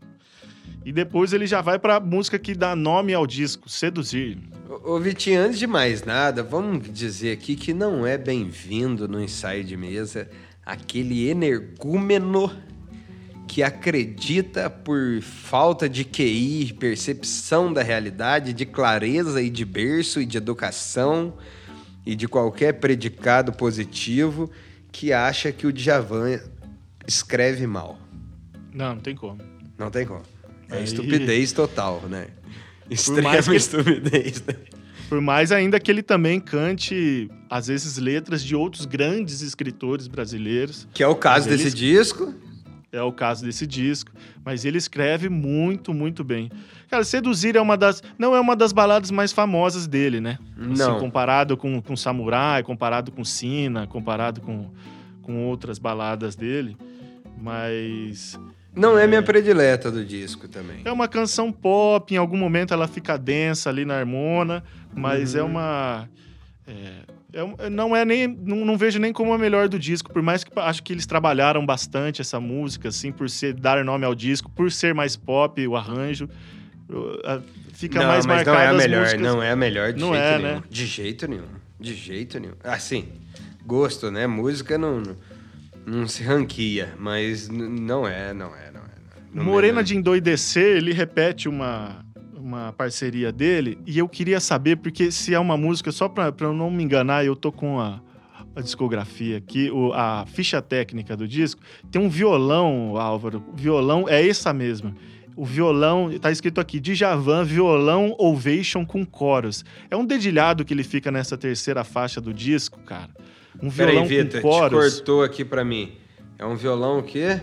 E 0.85 0.91
depois 0.91 1.33
ele 1.33 1.47
já 1.47 1.61
vai 1.61 1.79
para 1.79 1.95
a 1.95 1.99
música 1.99 2.37
que 2.37 2.53
dá 2.53 2.75
nome 2.75 3.13
ao 3.13 3.25
disco, 3.25 3.69
Seduzir. 3.69 4.37
Ô, 4.83 4.99
Vitinho, 4.99 5.41
antes 5.41 5.59
de 5.59 5.67
mais 5.67 6.03
nada, 6.03 6.43
vamos 6.43 6.91
dizer 6.91 7.31
aqui 7.31 7.55
que 7.55 7.73
não 7.73 8.05
é 8.05 8.17
bem-vindo 8.17 9.07
no 9.07 9.21
ensaio 9.21 9.63
de 9.63 9.77
mesa 9.77 10.29
aquele 10.65 11.29
energúmeno 11.29 12.51
que 13.47 13.61
acredita 13.61 14.69
por 14.69 15.21
falta 15.21 15.87
de 15.87 16.03
QI, 16.03 16.73
percepção 16.79 17.71
da 17.71 17.83
realidade, 17.83 18.53
de 18.53 18.65
clareza 18.65 19.41
e 19.41 19.49
de 19.49 19.63
berço 19.63 20.19
e 20.19 20.25
de 20.25 20.37
educação, 20.37 21.33
e 22.05 22.15
de 22.15 22.27
qualquer 22.27 22.73
predicado 22.73 23.53
positivo 23.53 24.49
que 24.91 25.11
acha 25.13 25.51
que 25.51 25.65
o 25.65 25.71
Djavan 25.73 26.39
escreve 27.07 27.65
mal. 27.65 27.99
Não, 28.73 28.95
não 28.95 29.01
tem 29.01 29.15
como. 29.15 29.39
Não 29.77 29.89
tem 29.89 30.05
como. 30.05 30.21
É 30.69 30.77
Aí- 30.77 30.83
estupidez 30.83 31.51
total, 31.51 32.01
né? 32.09 32.27
Extrema 32.89 33.37
estupidez, 33.55 34.43
né? 34.45 34.55
Por 35.09 35.21
mais 35.21 35.51
ainda 35.51 35.79
que 35.79 35.91
ele 35.91 36.01
também 36.01 36.39
cante, 36.39 37.29
às 37.49 37.67
vezes, 37.67 37.97
letras 37.97 38.43
de 38.43 38.55
outros 38.55 38.85
grandes 38.85 39.41
escritores 39.41 40.07
brasileiros. 40.07 40.87
Que 40.93 41.03
é 41.03 41.07
o 41.07 41.15
caso 41.15 41.47
desse 41.47 41.67
ele- 41.67 41.75
disco. 41.75 42.33
É 42.93 43.01
o 43.01 43.11
caso 43.11 43.43
desse 43.43 43.65
disco. 43.65 44.11
Mas 44.45 44.63
ele 44.65 44.77
escreve 44.77 45.27
muito, 45.27 45.93
muito 45.93 46.23
bem. 46.23 46.51
Cara, 46.89 47.03
Seduzir 47.03 47.55
é 47.55 47.61
uma 47.61 47.75
das. 47.75 48.03
Não 48.19 48.35
é 48.35 48.39
uma 48.39 48.55
das 48.55 48.71
baladas 48.71 49.09
mais 49.09 49.31
famosas 49.33 49.87
dele, 49.87 50.21
né? 50.21 50.37
Não. 50.55 50.91
Assim, 50.91 50.99
comparado 50.99 51.57
com, 51.57 51.81
com 51.81 51.95
Samurai, 51.97 52.61
comparado 52.61 53.11
com 53.11 53.25
Sina, 53.25 53.87
comparado 53.87 54.41
com, 54.41 54.69
com 55.23 55.43
outras 55.47 55.79
baladas 55.79 56.35
dele. 56.35 56.77
Mas. 57.37 58.39
Não 58.75 58.97
é 58.97 59.05
minha 59.05 59.21
predileta 59.21 59.91
do 59.91 60.03
disco 60.03 60.47
também. 60.47 60.81
É 60.85 60.91
uma 60.91 61.07
canção 61.07 61.51
pop, 61.51 62.11
em 62.13 62.17
algum 62.17 62.37
momento 62.37 62.73
ela 62.73 62.87
fica 62.87 63.17
densa 63.17 63.69
ali 63.69 63.85
na 63.85 63.95
harmona, 63.99 64.63
mas 64.95 65.33
Uhum. 65.35 65.39
é 65.39 65.43
uma. 65.43 66.09
é- 66.67 67.12
é 67.33 67.43
um- 67.43 67.55
não 67.71 67.95
é 67.95 68.05
nem. 68.05 68.27
Não, 68.27 68.63
não 68.63 68.77
vejo 68.77 68.99
nem 68.99 69.11
como 69.11 69.33
a 69.33 69.37
melhor 69.37 69.67
do 69.67 69.77
disco, 69.79 70.11
por 70.13 70.21
mais 70.21 70.43
que 70.43 70.51
acho 70.59 70.81
que 70.83 70.93
eles 70.93 71.05
trabalharam 71.05 71.65
bastante 71.65 72.21
essa 72.21 72.39
música, 72.39 72.89
assim, 72.89 73.11
por 73.11 73.29
ser 73.29 73.53
dar 73.53 73.83
nome 73.83 74.05
ao 74.05 74.13
disco, 74.15 74.49
por 74.51 74.71
ser 74.71 74.93
mais 74.93 75.15
pop, 75.15 75.67
o 75.67 75.75
arranjo. 75.75 76.29
Fica 77.73 77.99
não, 77.99 78.07
mais 78.07 78.25
mas 78.25 78.45
marcado 78.45 78.57
não 78.57 78.63
é 78.63 78.67
a 78.67 78.73
melhor, 78.73 79.01
músicas. 79.01 79.21
não 79.21 79.43
é 79.43 79.51
a 79.51 79.55
melhor 79.55 79.93
de 79.93 79.99
Não 79.99 80.09
jeito 80.13 80.23
é, 80.23 80.37
nenhum. 80.37 80.55
né? 80.55 80.63
De 80.69 80.85
jeito 80.85 81.27
nenhum. 81.27 81.45
De 81.79 81.93
jeito 81.95 82.39
nenhum. 82.39 82.53
Assim, 82.63 83.05
gosto, 83.65 84.11
né? 84.11 84.27
Música 84.27 84.77
não, 84.77 85.01
não, 85.85 86.07
se 86.07 86.23
ranqueia, 86.23 86.93
mas 86.99 87.49
n- 87.49 87.67
não 87.81 88.07
é, 88.07 88.33
não 88.33 88.47
é, 88.55 88.71
não 88.71 88.81
é. 88.81 88.83
Não 89.33 89.43
Morena 89.43 89.75
não- 89.77 89.83
de 89.83 89.97
Endoidecer, 89.97 90.77
ele 90.77 90.93
repete 90.93 91.49
uma, 91.49 92.02
uma 92.43 92.73
parceria 92.73 93.31
dele, 93.31 93.77
e 93.87 93.97
eu 93.97 94.09
queria 94.09 94.39
saber, 94.41 94.75
porque 94.75 95.09
se 95.11 95.33
é 95.33 95.39
uma 95.39 95.55
música, 95.55 95.91
só 95.93 96.09
pra, 96.09 96.29
pra 96.29 96.47
eu 96.47 96.53
não 96.53 96.69
me 96.69 96.83
enganar, 96.83 97.23
eu 97.25 97.37
tô 97.37 97.53
com 97.53 97.79
a, 97.79 98.01
a 98.53 98.59
discografia 98.61 99.37
aqui, 99.37 99.71
o- 99.71 99.93
a 99.93 100.25
ficha 100.27 100.61
técnica 100.61 101.15
do 101.15 101.25
disco, 101.25 101.61
tem 101.89 102.01
um 102.01 102.09
violão, 102.09 102.97
Álvaro, 102.97 103.41
violão 103.55 104.09
é 104.09 104.27
essa 104.27 104.51
mesma. 104.53 104.93
O 105.37 105.45
violão, 105.45 106.11
tá 106.19 106.29
escrito 106.31 106.59
aqui, 106.59 106.79
Djavan, 106.81 107.43
violão 107.45 108.13
Ovation 108.19 108.85
com 108.85 109.03
coros. 109.05 109.63
É 109.89 109.95
um 109.95 110.05
dedilhado 110.05 110.63
que 110.65 110.73
ele 110.73 110.83
fica 110.83 111.09
nessa 111.09 111.35
terceira 111.37 111.83
faixa 111.83 112.19
do 112.21 112.31
disco, 112.33 112.79
cara. 112.81 113.09
Um 113.61 113.69
violão 113.69 114.05
Peraí, 114.05 114.23
Vitor, 114.25 114.41
com 114.41 114.49
te 114.49 114.51
coros. 114.51 114.93
cortou 114.95 115.23
aqui 115.23 115.43
pra 115.45 115.63
mim. 115.63 115.93
É 116.37 116.45
um 116.45 116.55
violão 116.55 116.99
o 116.99 117.03
quê? 117.03 117.39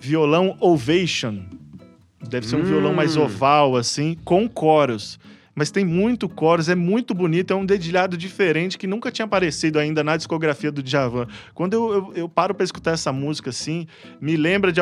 violão 0.00 0.56
Ovation. 0.60 1.42
Deve 2.28 2.46
ser 2.46 2.56
um 2.56 2.60
Hum. 2.60 2.64
violão 2.64 2.94
mais 2.94 3.16
oval, 3.16 3.76
assim, 3.76 4.16
com 4.24 4.48
coros. 4.48 5.18
Mas 5.54 5.70
tem 5.70 5.84
muito 5.84 6.30
coros, 6.30 6.70
é 6.70 6.74
muito 6.74 7.12
bonito, 7.12 7.52
é 7.52 7.56
um 7.56 7.66
dedilhado 7.66 8.16
diferente 8.16 8.78
que 8.78 8.86
nunca 8.86 9.10
tinha 9.10 9.26
aparecido 9.26 9.78
ainda 9.78 10.02
na 10.02 10.16
discografia 10.16 10.72
do 10.72 10.82
Djavan. 10.82 11.26
Quando 11.54 11.74
eu, 11.74 11.92
eu, 11.92 12.12
eu 12.14 12.28
paro 12.28 12.54
pra 12.54 12.64
escutar 12.64 12.92
essa 12.92 13.12
música, 13.12 13.50
assim, 13.50 13.86
me 14.18 14.34
lembra 14.34 14.72
de... 14.72 14.80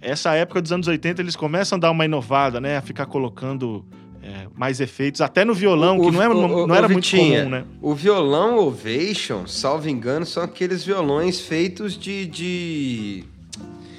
Essa 0.00 0.32
época 0.34 0.62
dos 0.62 0.72
anos 0.72 0.86
80, 0.88 1.20
eles 1.20 1.36
começam 1.36 1.76
a 1.76 1.80
dar 1.80 1.90
uma 1.90 2.04
inovada, 2.06 2.58
né? 2.58 2.78
A 2.78 2.80
ficar 2.80 3.04
colocando 3.04 3.84
é, 4.22 4.46
mais 4.56 4.80
efeitos, 4.80 5.20
até 5.20 5.44
no 5.44 5.52
violão, 5.52 6.00
que 6.00 6.10
não, 6.10 6.22
é, 6.22 6.28
o- 6.28 6.34
não 6.34 6.66
o- 6.66 6.74
era 6.74 6.86
o 6.86 6.90
muito 6.90 7.04
Vitinha, 7.04 7.40
comum, 7.40 7.50
né? 7.50 7.64
O 7.82 7.94
violão 7.94 8.56
Ovation, 8.58 9.46
salvo 9.46 9.88
engano, 9.90 10.24
são 10.24 10.42
aqueles 10.42 10.84
violões 10.84 11.38
feitos 11.40 11.98
de, 11.98 12.24
de... 12.26 13.24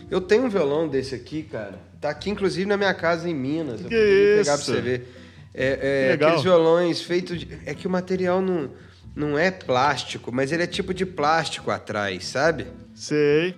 Eu 0.09 0.21
tenho 0.21 0.45
um 0.45 0.49
violão 0.49 0.87
desse 0.87 1.13
aqui, 1.13 1.43
cara. 1.43 1.79
Tá 1.99 2.09
aqui, 2.09 2.29
inclusive, 2.29 2.65
na 2.65 2.77
minha 2.77 2.93
casa 2.93 3.29
em 3.29 3.33
Minas. 3.33 3.81
Eu 3.81 3.89
Que 3.89 3.95
poderia 3.95 4.37
pegar 4.37 4.55
pra 4.55 4.65
você 4.65 4.81
ver. 4.81 5.15
É, 5.53 6.09
é, 6.09 6.13
aqueles 6.13 6.43
violões 6.43 7.01
feitos... 7.01 7.39
De... 7.39 7.47
É 7.65 7.73
que 7.73 7.87
o 7.87 7.89
material 7.89 8.41
não, 8.41 8.69
não 9.15 9.37
é 9.37 9.51
plástico, 9.51 10.31
mas 10.31 10.51
ele 10.51 10.63
é 10.63 10.67
tipo 10.67 10.93
de 10.93 11.05
plástico 11.05 11.71
atrás, 11.71 12.25
sabe? 12.25 12.67
Sei. 12.93 13.55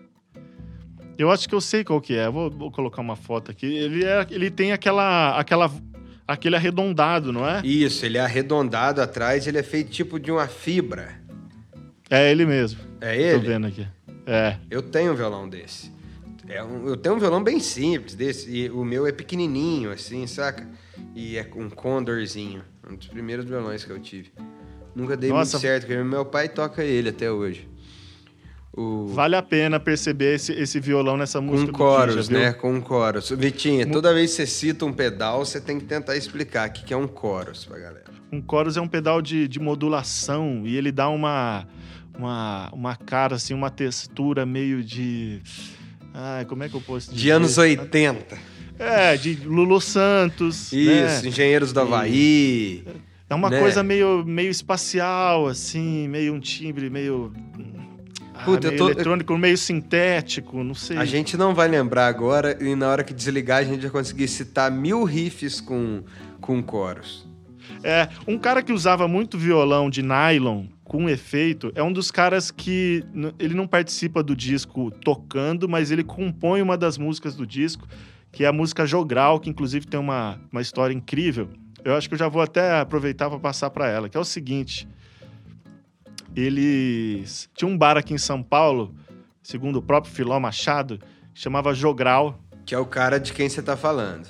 Eu 1.18 1.30
acho 1.30 1.48
que 1.48 1.54
eu 1.54 1.62
sei 1.62 1.84
qual 1.84 2.02
que 2.02 2.16
é. 2.16 2.28
Vou, 2.30 2.50
vou 2.50 2.72
colocar 2.72 3.00
uma 3.02 3.16
foto 3.16 3.52
aqui. 3.52 3.68
Ele, 3.68 4.04
é, 4.04 4.26
ele 4.32 4.50
tem 4.50 4.72
aquela, 4.72 5.38
aquela, 5.38 5.72
aquele 6.28 6.56
arredondado, 6.56 7.32
não 7.32 7.48
é? 7.48 7.62
Isso, 7.64 8.04
ele 8.06 8.18
é 8.18 8.22
arredondado 8.22 9.02
atrás, 9.02 9.46
ele 9.46 9.60
é 9.60 9.64
feito 9.64 9.92
tipo 9.92 10.20
de 10.20 10.32
uma 10.32 10.48
fibra. 10.48 11.22
É 12.10 12.32
ele 12.32 12.46
mesmo. 12.46 12.80
É 13.00 13.16
Tô 13.16 13.22
ele? 13.22 13.48
vendo 13.48 13.68
aqui. 13.68 13.88
É. 14.26 14.58
Eu 14.70 14.82
tenho 14.82 15.12
um 15.14 15.16
violão 15.16 15.48
desse. 15.48 15.92
É 16.52 16.62
um- 16.62 16.88
eu 16.88 16.98
tenho 16.98 17.16
um 17.16 17.20
violão 17.20 17.42
bem 17.42 17.60
simples 17.60 18.14
desse. 18.14 18.50
E 18.52 18.70
o 18.70 18.84
meu 18.84 19.08
é 19.08 19.12
pequenininho, 19.12 19.92
assim, 19.92 20.28
saca? 20.28 20.68
E 21.16 21.38
é 21.38 21.44
com 21.44 21.62
um 21.64 21.70
condorzinho. 21.70 22.64
Um 22.90 22.96
dos 22.96 23.08
primeiros 23.08 23.46
violões 23.46 23.86
que 23.86 23.92
eu 23.92 24.00
tive. 24.00 24.32
Nunca 24.94 25.16
dei 25.16 25.30
Nossa. 25.30 25.54
muito 25.54 25.62
certo, 25.62 25.86
porque 25.88 26.04
meu 26.04 26.26
pai 26.26 26.50
toca 26.50 26.84
ele 26.84 27.10
até 27.10 27.32
hoje. 27.32 27.70
O... 28.74 29.08
Vale 29.08 29.36
a 29.36 29.42
pena 29.42 29.80
perceber 29.80 30.36
esse, 30.36 30.54
esse 30.54 30.80
violão 30.80 31.18
nessa 31.18 31.42
música 31.42 31.72
Com 31.72 31.78
coros, 31.78 32.30
né? 32.30 32.54
Com 32.54 32.82
coros. 32.82 33.30
Vitinha, 33.30 33.86
toda 33.86 34.14
vez 34.14 34.32
que 34.32 34.38
você 34.38 34.48
cita 34.48 34.86
um 34.86 34.94
pedal, 34.94 35.46
você 35.46 35.60
tem 35.60 35.78
que 35.80 35.86
tentar 35.86 36.16
explicar 36.16 36.70
o 36.70 36.72
que 36.74 36.86
que 36.86 36.94
é 36.94 36.98
um 36.98 37.08
coros 37.08 37.66
pra 37.66 37.78
galera. 37.78 38.06
Um 38.32 38.42
chorus 38.50 38.78
é 38.78 38.82
um 38.82 38.88
pedal 38.88 39.22
de, 39.22 39.46
de 39.48 39.60
modulação 39.60 40.64
e 40.66 40.78
ele 40.78 40.90
dá 40.90 41.10
uma, 41.10 41.68
uma, 42.18 42.70
uma 42.72 42.96
cara, 42.96 43.36
assim, 43.36 43.54
uma 43.54 43.70
textura 43.70 44.46
meio 44.46 44.82
de... 44.82 45.42
Como 46.48 46.64
é 46.64 46.70
que 46.70 46.76
eu 46.76 46.82
posso 46.82 47.10
dizer? 47.12 47.22
De 47.22 47.30
anos 47.30 47.58
80. 47.58 48.38
É, 48.80 49.16
de 49.16 49.36
Lulu 49.46 49.80
Santos. 49.80 50.72
Isso, 50.74 51.24
né? 51.24 51.28
Engenheiros 51.28 51.72
do 51.72 51.80
Havaí. 51.82 52.84
É 53.30 53.36
uma 53.36 53.50
né? 53.50 53.60
coisa 53.60 53.82
meio, 53.84 54.26
meio 54.26 54.50
espacial, 54.50 55.48
assim, 55.48 56.08
meio 56.08 56.34
um 56.34 56.40
timbre 56.40 56.90
meio. 56.90 57.32
ah, 58.34 58.44
Puta, 58.44 58.68
eu 58.68 58.72
meio 58.72 58.78
tô- 58.84 58.90
eletrônico, 58.90 59.38
meio 59.38 59.58
sintético, 59.58 60.64
não 60.64 60.74
sei. 60.74 60.98
A 60.98 61.06
gente 61.06 61.38
não 61.38 61.56
vai 61.56 61.68
lembrar 61.68 62.08
agora 62.08 62.58
e 62.62 62.76
na 62.76 62.90
hora 62.90 63.04
que 63.04 63.14
desligar 63.14 63.60
a 63.60 63.64
gente 63.64 63.82
vai 63.82 63.92
conseguir 63.92 64.28
citar 64.28 64.70
mil 64.70 65.04
riffs 65.06 65.62
com, 65.62 66.04
com 66.42 66.62
coros. 66.62 67.26
É, 67.84 68.10
um 68.28 68.38
cara 68.38 68.62
que 68.62 68.74
usava 68.74 69.08
muito 69.08 69.38
violão 69.38 69.90
de 69.90 70.02
nylon 70.04 70.66
com 70.92 71.10
efeito 71.10 71.72
é 71.74 71.82
um 71.82 71.94
dos 71.94 72.12
caras 72.12 72.52
que 72.52 73.02
ele 73.40 73.54
não 73.54 73.66
participa 73.66 74.22
do 74.22 74.36
disco 74.36 74.92
tocando, 74.92 75.70
mas 75.70 75.90
ele 75.90 76.04
compõe 76.04 76.62
uma 76.62 76.78
das 76.78 76.98
músicas 76.98 77.34
do 77.34 77.48
disco, 77.48 77.88
que 78.30 78.44
é 78.44 78.48
a 78.48 78.52
música 78.52 78.86
Jogral, 78.86 79.40
que 79.40 79.50
inclusive 79.50 79.88
tem 79.88 79.98
uma, 79.98 80.38
uma 80.52 80.62
história 80.62 80.94
incrível. 80.94 81.48
Eu 81.82 81.96
acho 81.96 82.10
que 82.10 82.16
eu 82.16 82.20
já 82.20 82.28
vou 82.28 82.42
até 82.42 82.82
aproveitar 82.82 83.30
para 83.30 83.40
passar 83.40 83.70
para 83.70 83.88
ela, 83.88 84.10
que 84.10 84.18
é 84.18 84.20
o 84.20 84.26
seguinte. 84.26 84.86
Eles 86.36 87.50
tinha 87.56 87.72
um 87.72 87.78
bar 87.78 87.96
aqui 87.96 88.14
em 88.14 88.18
São 88.18 88.44
Paulo, 88.44 88.94
segundo 89.42 89.78
o 89.78 89.82
próprio 89.82 90.14
Filó 90.14 90.38
Machado, 90.42 91.00
que 91.34 91.40
chamava 91.40 91.74
Jogral. 91.74 92.38
Que 92.66 92.76
é 92.76 92.78
o 92.78 92.86
cara 92.86 93.18
de 93.18 93.32
quem 93.32 93.48
você 93.48 93.62
tá 93.62 93.78
falando. 93.78 94.28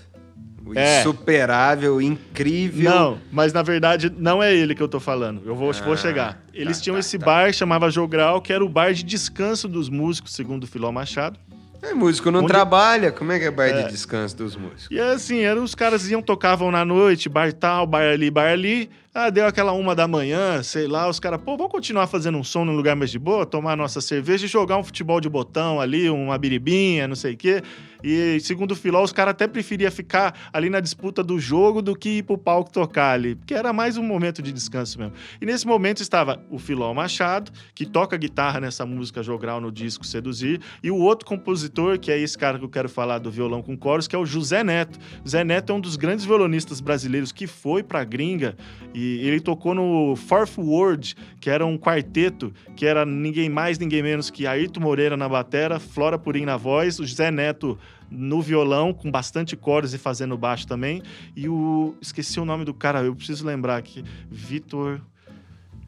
É. 0.76 1.02
insuperável, 1.02 2.02
incrível. 2.02 2.90
Não, 2.90 3.18
mas 3.32 3.52
na 3.54 3.62
verdade 3.62 4.12
não 4.18 4.42
é 4.42 4.54
ele 4.54 4.74
que 4.76 4.82
eu 4.82 4.88
tô 4.88 5.00
falando. 5.00 5.42
Eu 5.46 5.56
vou, 5.56 5.72
vou 5.74 5.94
Ah, 5.94 5.98
chegar. 5.98 6.42
Eles 6.54 6.78
tá, 6.78 6.84
tinham 6.84 6.96
tá, 6.96 7.00
esse 7.00 7.18
tá. 7.20 7.26
bar, 7.26 7.54
chamava 7.54 7.90
Jogral, 7.90 8.42
que 8.42 8.52
era 8.54 8.64
o 8.64 8.70
bar 8.70 8.94
de 8.94 9.04
descanso 9.04 9.68
dos 9.68 9.90
músicos, 9.90 10.34
segundo 10.34 10.64
o 10.64 10.68
Filó 10.68 10.92
Machado. 10.92 11.40
É, 11.84 11.94
músico 11.96 12.30
não 12.30 12.42
Onde- 12.42 12.50
trabalha. 12.50 13.12
Como 13.12 13.32
é 13.32 13.40
que 13.40 13.46
é 13.46 13.50
bar 13.52 13.66
É. 13.70 13.84
de 13.84 13.90
descanso 13.92 14.38
dos 14.38 14.56
músicos? 14.56 14.88
E 14.92 15.00
assim, 15.00 15.40
eram, 15.40 15.64
os 15.64 15.74
caras 15.74 16.08
iam, 16.12 16.22
tocavam 16.22 16.70
na 16.70 16.86
noite, 16.86 17.28
bar 17.28 17.52
tal, 17.52 17.88
bar 17.88 18.04
ali, 18.04 18.30
bar 18.30 18.52
ali. 18.52 18.88
Ah, 19.14 19.30
deu 19.30 19.46
aquela 19.46 19.74
uma 19.74 19.94
da 19.94 20.08
manhã, 20.08 20.64
sei 20.64 20.88
lá, 20.88 21.10
os 21.10 21.20
caras, 21.20 21.42
pô, 21.42 21.58
vamos 21.58 21.70
continuar 21.70 22.08
fazendo 22.08 22.38
um 22.38 22.46
som 22.46 22.64
num 22.64 22.74
lugar 22.74 22.96
mais 22.96 23.12
de 23.12 23.20
boa, 23.20 23.46
tomar 23.46 23.76
nossa 23.76 24.00
cerveja 24.00 24.46
e 24.46 24.48
jogar 24.48 24.78
um 24.78 24.84
futebol 24.86 25.20
de 25.20 25.28
botão 25.28 25.82
ali, 25.82 26.10
uma 26.10 26.38
biribinha, 26.38 27.10
não 27.10 27.16
sei 27.16 27.34
o 27.34 27.38
quê. 27.38 27.62
E 28.02 28.40
segundo 28.40 28.72
o 28.72 28.76
Filó, 28.76 29.04
os 29.04 29.12
caras 29.12 29.32
até 29.32 29.48
preferiam 29.48 29.92
ficar 29.92 30.50
ali 30.52 30.70
na 30.70 30.80
disputa 30.80 31.22
do 31.22 31.38
jogo 31.40 31.82
do 31.82 31.94
que 31.94 32.20
ir 32.20 32.24
pro 32.24 32.38
palco 32.38 32.72
tocar 32.72 33.12
ali, 33.12 33.36
porque 33.36 33.54
era 33.54 33.74
mais 33.74 33.98
um 33.98 34.02
momento 34.02 34.42
de 34.42 34.52
descanso 34.52 34.98
mesmo. 34.98 35.14
E 35.42 35.46
nesse 35.46 35.68
momento 35.68 36.02
estava 36.02 36.42
o 36.50 36.58
Filó 36.58 36.94
Machado, 36.94 37.52
que 37.76 37.86
toca 37.86 38.16
guitarra 38.16 38.62
nessa 38.62 38.86
música 38.86 39.22
Jogral 39.22 39.60
no 39.60 39.72
disco 39.72 40.06
Seduzir, 40.06 40.62
e 40.82 40.90
o 40.90 40.96
outro 40.96 41.28
compositor, 41.28 42.00
que 42.00 42.12
é 42.12 42.18
esse 42.18 42.38
cara 42.38 42.58
que 42.58 42.64
eu 42.64 42.70
quero 42.70 42.88
falar 42.88 43.20
do 43.20 43.30
violão 43.30 43.62
com 43.62 43.78
coros, 43.78 44.08
que 44.08 44.16
é 44.16 44.20
o 44.20 44.26
José 44.26 44.64
Neto. 44.64 44.98
Zé 45.28 45.44
Neto 45.44 45.74
é 45.74 45.76
um 45.76 45.82
dos 45.82 45.98
grandes 45.98 46.24
violonistas 46.24 46.80
brasileiros 46.80 47.34
que 47.34 47.46
foi 47.46 47.84
pra 47.84 48.06
gringa 48.06 48.56
e 48.96 49.01
ele 49.22 49.40
tocou 49.40 49.74
no 49.74 50.16
Fourth 50.16 50.58
World, 50.58 51.16
que 51.40 51.50
era 51.50 51.66
um 51.66 51.78
quarteto, 51.78 52.54
que 52.76 52.86
era 52.86 53.06
ninguém 53.06 53.50
mais, 53.50 53.78
ninguém 53.80 54.02
menos 54.04 54.30
que 54.30 54.46
Ayrton 54.46 54.80
Moreira 54.80 55.16
na 55.18 55.28
batera, 55.28 55.80
Flora 55.80 56.18
Purim 56.18 56.46
na 56.46 56.58
voz, 56.58 57.00
o 57.00 57.06
José 57.06 57.32
Neto 57.32 57.78
no 58.10 58.42
violão, 58.42 58.94
com 58.94 59.10
bastante 59.10 59.56
coros 59.56 59.94
e 59.94 59.98
fazendo 59.98 60.38
baixo 60.38 60.68
também, 60.68 61.02
e 61.36 61.48
o... 61.48 61.96
esqueci 62.02 62.40
o 62.40 62.46
nome 62.46 62.66
do 62.66 62.74
cara, 62.74 63.02
eu 63.02 63.16
preciso 63.16 63.46
lembrar 63.46 63.78
aqui, 63.78 64.04
Vitor... 64.30 65.00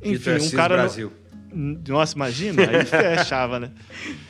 Enfim, 0.01 0.31
Vitor 0.33 0.41
um 0.41 0.49
cara. 0.51 0.75
no- 0.75 0.81
Brasil. 0.83 1.13
Nossa, 1.53 2.15
imagina, 2.15 2.63
aí 2.63 2.83
fechava, 2.85 3.59
né? 3.59 3.71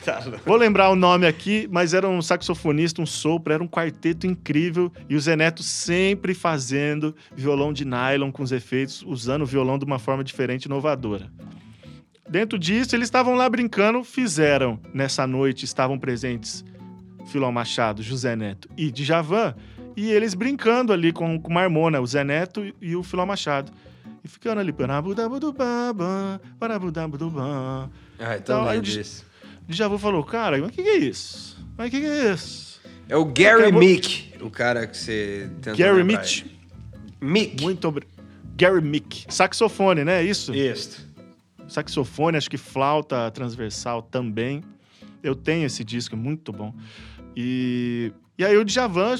Tá. 0.04 0.20
Vou 0.44 0.56
lembrar 0.56 0.90
o 0.90 0.96
nome 0.96 1.26
aqui, 1.26 1.66
mas 1.70 1.94
era 1.94 2.08
um 2.08 2.20
saxofonista, 2.20 3.00
um 3.00 3.06
sopro, 3.06 3.52
era 3.52 3.62
um 3.62 3.68
quarteto 3.68 4.26
incrível. 4.26 4.92
E 5.08 5.16
o 5.16 5.20
Zé 5.20 5.34
Neto 5.34 5.62
sempre 5.62 6.34
fazendo 6.34 7.14
violão 7.34 7.72
de 7.72 7.84
nylon 7.84 8.30
com 8.30 8.42
os 8.42 8.52
efeitos, 8.52 9.02
usando 9.06 9.42
o 9.42 9.46
violão 9.46 9.78
de 9.78 9.84
uma 9.84 9.98
forma 9.98 10.22
diferente 10.22 10.64
e 10.64 10.66
inovadora. 10.66 11.30
Dentro 12.28 12.58
disso, 12.58 12.94
eles 12.94 13.06
estavam 13.06 13.34
lá 13.34 13.48
brincando, 13.48 14.02
fizeram 14.02 14.78
nessa 14.92 15.26
noite, 15.26 15.64
estavam 15.64 15.98
presentes 15.98 16.64
Filó 17.26 17.50
Machado, 17.50 18.02
José 18.02 18.36
Neto 18.36 18.68
e 18.76 18.90
Djavan, 18.90 19.54
e 19.96 20.10
eles 20.10 20.34
brincando 20.34 20.92
ali 20.92 21.12
com, 21.12 21.40
com 21.40 21.50
uma 21.50 21.62
harmona, 21.62 22.00
o 22.00 22.06
Zé 22.06 22.24
Neto 22.24 22.74
e 22.80 22.96
o 22.96 23.02
Filó 23.02 23.24
Machado. 23.24 23.72
E 24.24 24.28
ficando 24.28 24.58
ali. 24.60 24.72
parabudabudubá. 26.58 27.90
Ai, 28.18 28.38
Então, 28.38 28.60
tão 28.62 28.68
aí 28.68 28.80
isso. 28.80 29.24
Djavan 29.68 29.98
falou, 29.98 30.24
cara, 30.24 30.58
mas 30.58 30.68
o 30.68 30.72
que, 30.72 30.82
que 30.82 30.88
é 30.88 30.96
isso? 30.98 31.58
Mas 31.76 31.88
o 31.88 31.90
que, 31.90 32.00
que 32.00 32.06
é 32.06 32.32
isso? 32.32 32.80
É 33.08 33.16
o 33.16 33.24
Gary 33.24 33.62
Acabou- 33.64 33.80
Mick, 33.80 34.32
o 34.42 34.50
cara 34.50 34.86
que 34.86 34.96
você 34.96 35.50
tentou 35.60 35.76
Gary 35.76 36.04
Mitch. 36.04 36.44
Mick. 37.20 37.62
Muito 37.62 37.86
obrigado. 37.88 38.14
Gary 38.56 38.80
Mick. 38.80 39.26
Saxofone, 39.28 40.04
né? 40.04 40.22
Isso? 40.22 40.54
Isso. 40.54 41.06
Saxofone, 41.68 42.36
acho 42.36 42.48
que 42.50 42.56
flauta 42.58 43.30
transversal 43.30 44.02
também. 44.02 44.62
Eu 45.22 45.34
tenho 45.34 45.66
esse 45.66 45.82
disco, 45.82 46.14
é 46.14 46.18
muito 46.18 46.52
bom. 46.52 46.74
E, 47.36 48.12
e 48.38 48.44
aí 48.44 48.56
o 48.56 48.64
Djavan, 48.64 49.16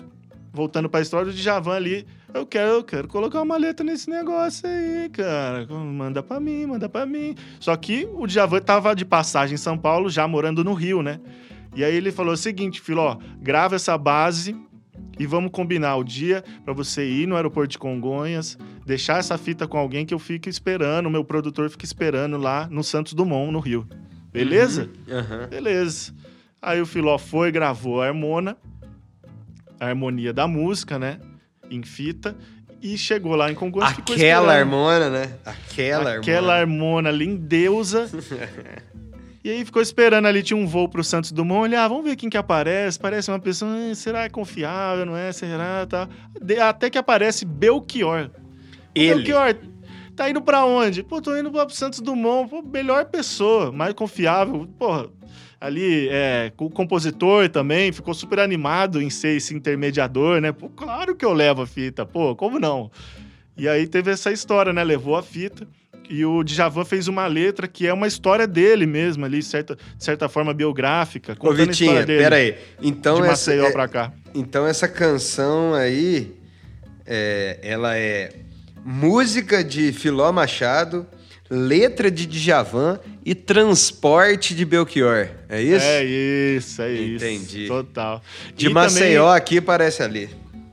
voltando 0.52 0.88
pra 0.88 1.00
história, 1.00 1.30
o 1.30 1.34
Djavan 1.34 1.74
ali, 1.74 2.07
eu 2.35 2.47
quero, 2.47 2.70
eu 2.72 2.85
quero 2.85 3.09
colocar 3.09 3.41
uma 3.41 3.57
letra 3.57 3.85
nesse 3.87 4.11
negócio 4.11 4.68
aí, 4.68 5.09
cara. 5.11 5.66
Manda 5.66 6.22
pra 6.22 6.41
mim, 6.41 6.66
manda 6.66 6.89
pra 6.89 7.07
mim. 7.07 7.35
Só 7.61 7.76
que 7.76 8.09
o 8.12 8.26
Djavan 8.26 8.61
tava 8.61 8.95
de 8.95 9.05
passagem 9.05 9.55
em 9.55 9.59
São 9.59 9.78
Paulo, 9.78 10.11
já 10.11 10.26
morando 10.26 10.64
no 10.64 10.74
Rio, 10.74 11.03
né? 11.03 11.20
E 11.74 11.85
aí 11.85 11.95
ele 11.95 12.12
falou 12.12 12.35
o 12.35 12.37
seguinte, 12.37 12.80
Filó, 12.80 13.16
grava 13.41 13.76
essa 13.76 13.97
base 13.97 14.57
e 15.18 15.26
vamos 15.26 15.51
combinar 15.53 15.97
o 15.97 16.05
dia 16.05 16.43
pra 16.64 16.74
você 16.74 17.09
ir 17.09 17.26
no 17.26 17.37
aeroporto 17.37 17.70
de 17.70 17.78
Congonhas, 17.78 18.59
deixar 18.85 19.18
essa 19.18 19.39
fita 19.39 19.66
com 19.66 19.78
alguém 19.78 20.05
que 20.05 20.14
eu 20.14 20.18
fique 20.18 20.49
esperando, 20.49 21.07
o 21.07 21.11
meu 21.11 21.24
produtor 21.24 21.70
fica 21.70 21.85
esperando 21.85 22.37
lá 22.37 22.68
no 22.70 22.82
Santos 22.82 23.12
Dumont, 23.12 23.53
no 23.53 23.61
Rio. 23.61 23.87
Beleza? 24.32 24.91
Aham. 25.09 25.47
Beleza. 25.49 26.12
Aí 26.61 26.80
o 26.80 26.87
Filó 26.87 27.18
foi, 27.18 27.53
gravou 27.53 28.03
a 28.03 28.07
harmona, 28.07 28.57
a 29.78 29.87
harmonia 29.87 30.32
da 30.32 30.49
música, 30.49 30.99
né? 30.99 31.20
Em 31.71 31.83
fita. 31.83 32.37
E 32.83 32.99
chegou 32.99 33.35
lá 33.35 33.51
em 33.51 33.55
Congonhas 33.55 33.93
Aquela 33.99 34.53
harmona, 34.55 35.09
né? 35.09 35.33
Aquela, 35.45 36.17
Aquela 36.17 36.55
harmona. 36.59 37.09
harmona 37.09 37.11
lindeusa. 37.11 38.11
e 39.43 39.51
aí 39.51 39.65
ficou 39.65 39.81
esperando 39.81 40.27
ali, 40.27 40.43
tinha 40.43 40.57
um 40.57 40.67
voo 40.67 40.87
pro 40.89 41.03
Santos 41.03 41.33
Dumont. 41.33 41.67
Ele, 41.67 41.77
ah, 41.77 41.89
vamos 41.89 42.05
ver 42.05 42.15
quem 42.17 42.29
que 42.29 42.37
aparece. 42.37 42.99
Parece 42.99 43.31
uma 43.31 43.39
pessoa, 43.39 43.71
"Ah, 43.91 43.95
será 43.95 44.21
que 44.21 44.27
é 44.27 44.29
confiável, 44.29 45.07
não 45.07 45.17
é? 45.17 45.33
Será? 45.33 45.87
Tá. 45.87 46.09
De- 46.43 46.59
Até 46.61 46.91
que 46.91 46.99
aparece 46.99 47.47
Belchior. 47.47 48.31
Ele. 48.95 49.15
Belchior, 49.23 49.55
tá 50.15 50.29
indo 50.29 50.43
pra 50.43 50.65
onde? 50.67 51.03
Pô, 51.03 51.23
tô 51.23 51.35
indo 51.39 51.51
pro 51.51 51.71
Santos 51.71 52.01
Dumont. 52.01 52.51
Pô, 52.51 52.62
melhor 52.62 53.07
pessoa, 53.07 53.73
mais 53.73 53.95
confiável. 53.95 54.69
Porra, 54.79 55.09
ali, 55.65 56.09
é, 56.11 56.53
o 56.59 56.69
compositor 56.69 57.49
também 57.49 57.91
ficou 57.93 58.12
super 58.12 58.39
animado 58.39 59.01
em 59.01 59.09
ser 59.09 59.37
esse 59.37 59.55
intermediador, 59.55 60.41
né? 60.41 60.53
Pô, 60.53 60.69
claro 60.69 61.15
que 61.17 61.25
eu 61.25 61.33
levo 61.33 61.62
a 61.62 61.67
fita, 61.67 62.05
pô, 62.05 62.37
como 62.37 62.59
não? 62.61 62.91
E 63.57 63.67
aí 63.69 63.87
teve 63.87 64.11
essa 64.11 64.31
história, 64.31 64.73
né? 64.73 64.85
Levou 64.85 65.17
a 65.17 65.23
fita. 65.23 65.67
E 66.11 66.23
o 66.23 66.43
Djavan 66.45 66.85
fez 66.85 67.09
uma 67.09 67.27
letra 67.27 67.67
que 67.67 67.87
é 67.87 67.93
uma 67.95 68.07
história 68.07 68.47
dele 68.47 68.85
mesmo, 68.85 69.25
ali, 69.25 69.43
certa, 69.43 69.75
de 69.75 70.05
certa 70.05 70.29
forma 70.29 70.53
biográfica. 70.53 71.33
Ô, 71.33 71.37
Contando 71.37 71.61
a 71.62 71.65
Vitinha, 71.65 71.89
história 71.93 72.07
dele. 72.07 72.23
pera 72.23 72.37
aí. 72.37 72.55
Então 72.83 73.15
de 73.15 73.21
essa, 73.23 73.31
Maceió 73.31 73.67
é- 73.69 73.73
pra 73.73 73.89
cá. 73.89 74.12
então 74.35 74.67
essa 74.67 74.87
canção 74.87 75.73
aí, 75.73 76.35
é, 77.07 77.59
ela 77.62 77.97
é 77.97 78.33
música 78.85 79.65
de 79.65 79.93
Filó 79.93 80.31
Machado, 80.31 81.07
letra 81.49 82.11
de 82.11 82.27
Djavan 82.27 82.99
e 83.25 83.35
transporte 83.35 84.55
de 84.55 84.64
Belchior. 84.64 85.29
É 85.49 85.62
isso? 85.62 85.85
É 85.85 86.05
isso, 86.05 86.83
é 86.83 86.93
isso. 86.93 87.25
Entendi. 87.25 87.66
Total. 87.66 88.22
de 88.55 88.66
E 88.66 88.68
Maceió 88.68 89.29
aqui 89.31 89.61
parece 89.61 90.03
ali. 90.03 90.29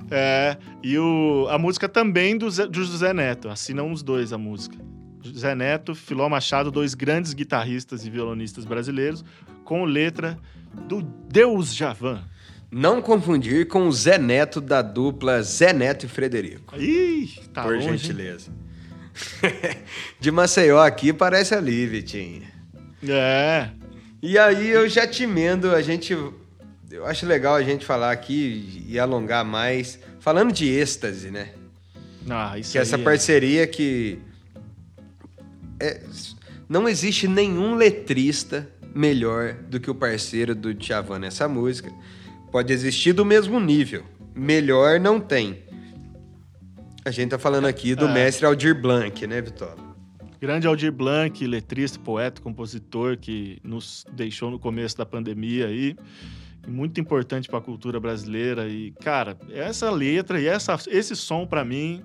É, 0.10 0.58
e 0.84 0.98
o, 0.98 1.48
a 1.50 1.58
música 1.58 1.88
também 1.88 2.38
do, 2.38 2.52
Zé, 2.52 2.68
do 2.68 2.84
José 2.84 3.14
Neto. 3.14 3.48
Assinam 3.48 3.92
os 3.92 4.04
dois 4.04 4.34
a 4.34 4.38
música. 4.38 4.76
José 5.24 5.56
Neto, 5.56 5.96
Filó 5.96 6.28
Machado, 6.28 6.70
dois 6.70 6.94
grandes 6.94 7.34
guitarristas 7.34 8.06
e 8.06 8.10
violonistas 8.10 8.66
brasileiros, 8.66 9.24
com 9.64 9.86
letra 9.86 10.38
do 10.88 11.02
Deus 11.02 11.74
Javan. 11.74 12.22
Não 12.70 13.02
confundir 13.02 13.68
com 13.68 13.88
o 13.88 13.92
Zé 13.92 14.18
Neto 14.18 14.60
da 14.60 14.82
dupla 14.82 15.42
Zé 15.44 15.72
Neto 15.72 16.06
e 16.06 16.10
Frederico. 16.10 16.76
Ih, 16.78 17.30
tá 17.54 17.64
por 17.64 17.76
longe. 17.76 17.98
gentileza. 17.98 18.52
de 20.20 20.32
Maceió 20.32 20.80
aqui 20.80 21.12
parece 21.14 21.54
ali, 21.54 21.86
Vitinho. 21.86 22.44
É. 23.08 23.70
E 24.22 24.38
aí 24.38 24.70
eu 24.70 24.88
já 24.88 25.08
te 25.08 25.24
emendo, 25.24 25.74
a 25.74 25.82
gente. 25.82 26.14
Eu 26.92 27.06
acho 27.06 27.26
legal 27.26 27.56
a 27.56 27.64
gente 27.64 27.86
falar 27.86 28.12
aqui 28.12 28.84
e 28.88 29.00
alongar 29.00 29.44
mais. 29.44 30.00
Falando 30.20 30.52
de 30.52 30.68
êxtase, 30.70 31.32
né? 31.32 31.50
Ah, 32.30 32.58
isso 32.60 32.72
Que 32.74 32.78
essa 32.78 32.96
aí 32.96 33.02
é- 33.02 33.06
parceria 33.06 33.68
que. 33.68 34.20
é- 35.80 36.02
não 36.70 36.88
existe 36.88 37.28
nenhum 37.28 37.76
letrista 37.76 38.70
melhor 38.94 39.54
do 39.54 39.80
que 39.80 39.90
o 39.90 39.96
parceiro 39.96 40.54
do 40.54 40.74
Djavan 40.74 41.20
nessa 41.20 41.48
música. 41.48 41.92
Pode 42.52 42.72
existir 42.72 43.14
do 43.14 43.26
mesmo 43.26 43.60
nível. 43.60 44.04
Melhor 44.36 45.00
não 45.00 45.20
tem. 45.20 45.64
A 47.04 47.12
gente 47.12 47.32
tá 47.32 47.40
falando 47.40 47.66
aqui 47.66 47.96
do 47.96 48.06
É. 48.08 48.14
mestre 48.14 48.46
Aldir 48.46 48.80
Blanc, 48.80 49.26
né, 49.26 49.42
Vitória? 49.42 49.92
Grande 50.40 50.66
Aldir 50.68 50.92
Blanc, 50.92 51.46
letrista, 51.46 52.00
poeta, 52.00 52.42
compositor, 52.42 53.18
que 53.18 53.60
nos 53.64 54.06
deixou 54.12 54.50
no 54.50 54.58
começo 54.60 54.98
da 54.98 55.06
pandemia 55.06 55.68
aí. 55.68 55.96
E 56.68 56.70
muito 56.70 57.00
importante 57.00 57.48
para 57.48 57.60
a 57.60 57.62
cultura 57.62 58.00
brasileira. 58.00 58.68
E, 58.68 58.92
cara, 59.04 59.38
essa 59.52 59.90
letra 59.90 60.40
e 60.40 60.48
essa, 60.48 60.78
esse 60.88 61.16
som, 61.16 61.46
para 61.46 61.64
mim, 61.66 62.04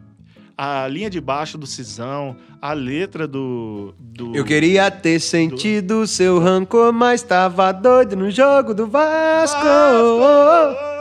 a 0.56 0.88
linha 0.88 1.10
de 1.10 1.20
baixo 1.20 1.58
do 1.58 1.66
Cisão, 1.66 2.36
a 2.60 2.72
letra 2.72 3.26
do. 3.26 3.94
do 3.98 4.34
Eu 4.34 4.44
queria 4.44 4.90
ter 4.90 5.20
sentido 5.20 6.06
seu 6.06 6.38
rancor, 6.38 6.92
mas 6.92 7.22
tava 7.22 7.70
doido 7.72 8.16
no 8.16 8.30
jogo 8.30 8.72
do 8.74 8.86
Vasco. 8.86 9.60
Vasco! 9.62 10.95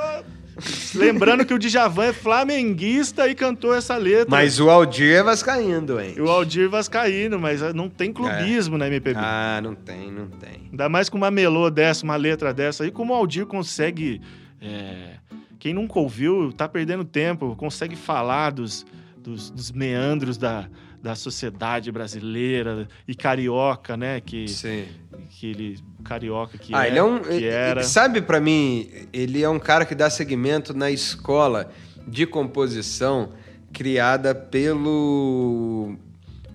Lembrando 0.93 1.45
que 1.45 1.53
o 1.53 1.60
Djavan 1.60 2.06
é 2.06 2.14
flamenguista 2.14 3.28
e 3.28 3.36
cantou 3.36 3.74
essa 3.74 3.97
letra. 3.97 4.28
Mas 4.30 4.60
o 4.60 4.70
Aldir 4.70 5.16
é 5.16 5.24
vascaíno, 5.24 5.99
hein? 5.99 6.14
E 6.18 6.22
o 6.22 6.30
Aldir 6.30 6.70
Vascaíno, 6.70 7.39
mas 7.39 7.62
não 7.74 7.89
tem 7.89 8.14
clubismo 8.14 8.78
na 8.78 8.88
MPB. 8.88 9.20
Ah, 9.22 9.60
não 9.62 9.76
tem, 9.76 10.12
não 10.12 10.28
tem. 10.28 10.68
Ainda 10.72 10.88
mais 10.88 11.10
com 11.10 11.18
uma 11.18 11.30
melô 11.32 11.70
dessa, 11.70 12.03
uma 12.03 12.16
letra 12.16 12.53
dessa 12.53 12.84
aí, 12.84 12.91
como 12.91 13.14
o 13.14 13.16
Aldir 13.16 13.45
consegue. 13.45 14.22
é, 14.62 15.16
Quem 15.60 15.74
nunca 15.74 15.99
ouviu, 15.99 16.51
tá 16.53 16.68
perdendo 16.70 17.03
tempo, 17.03 17.56
consegue 17.56 17.95
falar 17.95 18.51
dos, 18.51 18.86
dos, 19.18 19.49
dos 19.49 19.72
meandros 19.72 20.38
da, 20.38 20.70
da 21.01 21.16
sociedade 21.16 21.91
brasileira 21.91 22.88
e 23.08 23.14
carioca, 23.14 23.97
né? 23.97 24.22
Que, 24.22 24.47
Sim. 24.47 24.86
que 25.30 25.47
ele. 25.47 25.80
Carioca 26.06 26.58
que, 26.58 26.74
Ah, 26.74 26.86
é, 26.86 26.89
ele 26.89 26.99
é 26.99 27.03
um. 27.03 27.20
que 27.20 27.45
era. 27.45 27.84
Sabe, 27.84 28.22
pra 28.22 28.39
mim, 28.39 28.89
ele 29.12 29.43
é 29.43 29.49
um 29.49 29.60
cara 29.60 29.86
que 29.86 29.93
dá 29.95 30.10
segmento 30.10 30.74
na 30.74 30.89
escola 30.91 31.70
de 32.08 32.26
composição 32.26 33.30
criada 33.74 34.34
pelo 34.36 35.95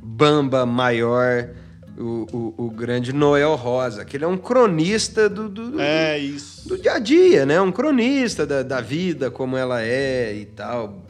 Bamba 0.03 0.64
Maior, 0.64 1.51
o, 1.98 2.55
o, 2.59 2.66
o 2.66 2.70
grande 2.70 3.12
Noel 3.12 3.55
Rosa, 3.57 4.05
que 4.05 4.16
ele 4.16 4.24
é 4.24 4.28
um 4.28 4.36
cronista 4.38 5.28
do, 5.28 5.48
do, 5.48 5.72
do- 5.72 5.80
É 5.80 6.16
isso. 6.18 6.68
do 6.68 6.78
dia 6.78 6.92
a 6.94 6.98
dia, 6.98 7.44
né? 7.44 7.61
Um 7.61 7.72
cronista 7.72 8.46
da, 8.46 8.62
da 8.62 8.80
vida, 8.80 9.30
como 9.30 9.57
ela 9.57 9.82
é 9.82 10.34
e 10.34 10.46
tal. 10.46 11.05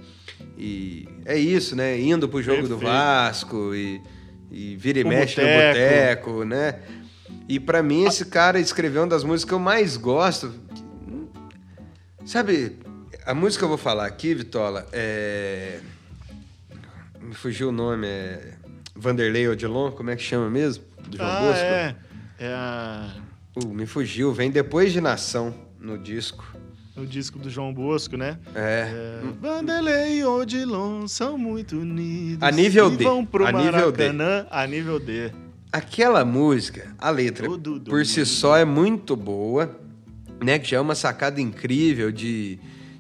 E 0.58 1.06
é 1.24 1.38
isso, 1.38 1.76
né? 1.76 1.98
Indo 2.00 2.28
pro 2.28 2.42
jogo 2.42 2.62
do 2.62 2.76
Perfeito. 2.76 2.90
Vasco 2.92 3.74
e, 3.74 4.00
e 4.50 4.76
vira 4.76 4.98
e 4.98 5.02
Pro 5.02 5.10
mexe 5.12 5.40
no 5.40 5.46
boteco. 5.46 6.30
boteco, 6.30 6.44
né? 6.44 6.74
E 7.50 7.58
pra 7.58 7.82
mim, 7.82 8.04
esse 8.04 8.26
cara 8.26 8.60
escreveu 8.60 9.02
uma 9.02 9.08
das 9.08 9.24
músicas 9.24 9.48
que 9.48 9.54
eu 9.54 9.58
mais 9.58 9.96
gosto. 9.96 10.54
Sabe, 12.24 12.78
a 13.26 13.34
música 13.34 13.62
que 13.62 13.64
eu 13.64 13.68
vou 13.68 13.76
falar 13.76 14.06
aqui, 14.06 14.32
Vitola, 14.34 14.86
é. 14.92 15.80
Me 17.20 17.34
fugiu 17.34 17.70
o 17.70 17.72
nome, 17.72 18.06
é. 18.06 18.52
Vanderlei 18.94 19.48
Odilon, 19.48 19.90
como 19.90 20.10
é 20.10 20.16
que 20.16 20.22
chama 20.22 20.48
mesmo? 20.48 20.84
Do 21.08 21.16
João 21.16 21.28
Ah, 21.28 21.40
Bosco? 21.40 21.64
é. 21.64 21.96
É 22.38 22.52
a. 22.54 23.10
Uh, 23.56 23.66
me 23.74 23.84
fugiu, 23.84 24.32
vem 24.32 24.48
depois 24.48 24.92
de 24.92 25.00
Nação 25.00 25.52
no 25.80 25.98
disco. 25.98 26.44
no 26.94 27.04
disco 27.04 27.36
do 27.36 27.50
João 27.50 27.74
Bosco, 27.74 28.16
né? 28.16 28.38
É. 28.54 28.92
É, 28.94 29.20
Vanderlei 29.40 30.20
e 30.20 30.24
Odilon 30.24 31.08
são 31.08 31.36
muito 31.36 31.76
unidos. 31.78 32.42
A 32.46 32.52
nível 32.52 32.90
D. 32.90 33.02
Vão 33.02 33.26
pro 33.26 33.44
A 33.44 33.50
nível 33.50 33.90
D. 33.90 34.04
A 34.50 34.66
nível 34.68 35.00
D. 35.00 35.32
Aquela 35.72 36.24
música, 36.24 36.92
a 36.98 37.10
letra 37.10 37.46
Todo 37.46 37.80
por 37.82 38.04
si 38.04 38.26
só 38.26 38.56
é 38.56 38.64
muito 38.64 39.14
boa, 39.14 39.78
né? 40.42 40.58
Que 40.58 40.70
já 40.70 40.78
é 40.78 40.80
uma 40.80 40.96
sacada 40.96 41.40
incrível 41.40 42.10
de, 42.10 42.58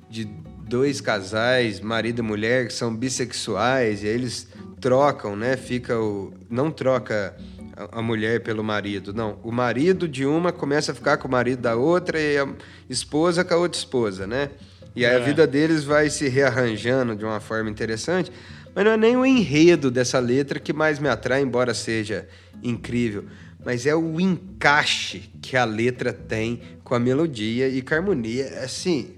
de 0.08 0.24
dois 0.68 1.00
casais, 1.00 1.80
marido 1.80 2.20
e 2.20 2.22
mulher, 2.22 2.68
que 2.68 2.72
são 2.72 2.94
bissexuais, 2.94 4.04
e 4.04 4.06
aí 4.06 4.14
eles 4.14 4.46
trocam, 4.80 5.34
né? 5.34 5.56
Fica 5.56 5.98
o. 5.98 6.32
Não 6.48 6.70
troca 6.70 7.34
a, 7.76 7.98
a 7.98 8.02
mulher 8.02 8.40
pelo 8.44 8.62
marido, 8.62 9.12
não. 9.12 9.38
O 9.42 9.50
marido 9.50 10.06
de 10.06 10.24
uma 10.24 10.52
começa 10.52 10.92
a 10.92 10.94
ficar 10.94 11.16
com 11.16 11.26
o 11.26 11.30
marido 11.30 11.60
da 11.62 11.74
outra 11.74 12.20
e 12.20 12.38
a 12.38 12.48
esposa 12.88 13.44
com 13.44 13.52
a 13.54 13.56
outra 13.56 13.78
esposa, 13.78 14.28
né? 14.28 14.50
E 14.94 15.04
aí 15.04 15.16
a 15.16 15.18
É. 15.18 15.24
vida 15.24 15.44
deles 15.46 15.82
vai 15.82 16.08
se 16.08 16.28
rearranjando 16.28 17.16
de 17.16 17.24
uma 17.24 17.40
forma 17.40 17.68
interessante. 17.68 18.30
Mas 18.74 18.84
não 18.84 18.92
é 18.92 18.96
nem 18.96 19.16
o 19.16 19.26
enredo 19.26 19.90
dessa 19.90 20.18
letra 20.18 20.60
que 20.60 20.72
mais 20.72 20.98
me 20.98 21.08
atrai, 21.08 21.42
embora 21.42 21.74
seja 21.74 22.28
incrível. 22.62 23.26
Mas 23.64 23.84
é 23.84 23.94
o 23.94 24.20
encaixe 24.20 25.30
que 25.42 25.56
a 25.56 25.64
letra 25.64 26.12
tem 26.12 26.62
com 26.82 26.94
a 26.94 26.98
melodia 26.98 27.68
e 27.68 27.82
com 27.82 27.94
a 27.94 27.96
harmonia. 27.98 28.46
Assim, 28.64 29.16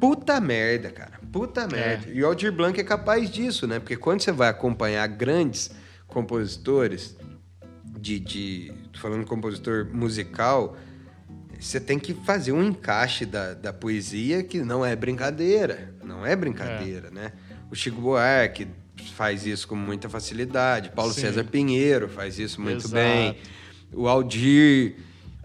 puta 0.00 0.40
merda, 0.40 0.90
cara. 0.90 1.20
Puta 1.30 1.66
merda. 1.68 2.10
E 2.10 2.22
o 2.22 2.26
Aldir 2.26 2.50
Blanc 2.50 2.80
é 2.80 2.84
capaz 2.84 3.30
disso, 3.30 3.66
né? 3.66 3.78
Porque 3.78 3.96
quando 3.96 4.22
você 4.22 4.32
vai 4.32 4.48
acompanhar 4.48 5.06
grandes 5.06 5.70
compositores, 6.06 7.16
de, 7.98 8.20
de 8.20 8.72
falando 8.94 9.26
compositor 9.26 9.88
musical, 9.92 10.76
você 11.58 11.80
tem 11.80 11.98
que 11.98 12.14
fazer 12.14 12.52
um 12.52 12.62
encaixe 12.62 13.24
da, 13.24 13.54
da 13.54 13.72
poesia 13.72 14.42
que 14.42 14.60
não 14.60 14.84
é 14.84 14.94
brincadeira. 14.94 15.94
Não 16.04 16.24
é 16.24 16.36
brincadeira, 16.36 17.10
né? 17.10 17.32
O 17.76 17.78
Chico 17.78 18.00
Buarque 18.00 18.66
faz 19.14 19.44
isso 19.44 19.68
com 19.68 19.76
muita 19.76 20.08
facilidade. 20.08 20.88
Paulo 20.96 21.12
Sim. 21.12 21.20
César 21.20 21.44
Pinheiro 21.44 22.08
faz 22.08 22.38
isso 22.38 22.58
muito 22.58 22.86
Exato. 22.86 22.94
bem. 22.94 23.36
O 23.92 24.08
Aldir, 24.08 24.94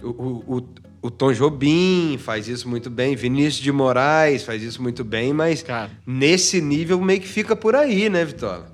o, 0.01 0.07
o, 0.07 0.57
o, 0.57 0.69
o 1.01 1.11
Tom 1.11 1.33
Jobim 1.33 2.17
faz 2.17 2.47
isso 2.47 2.69
muito 2.69 2.89
bem. 2.89 3.17
Vinícius 3.17 3.61
de 3.61 3.69
Moraes 3.69 4.43
faz 4.43 4.63
isso 4.63 4.81
muito 4.81 5.03
bem, 5.03 5.33
mas 5.33 5.61
Cara, 5.61 5.91
nesse 6.07 6.61
nível 6.61 7.01
meio 7.01 7.19
que 7.19 7.27
fica 7.27 7.53
por 7.53 7.75
aí, 7.75 8.07
né, 8.07 8.23
Vitória? 8.23 8.65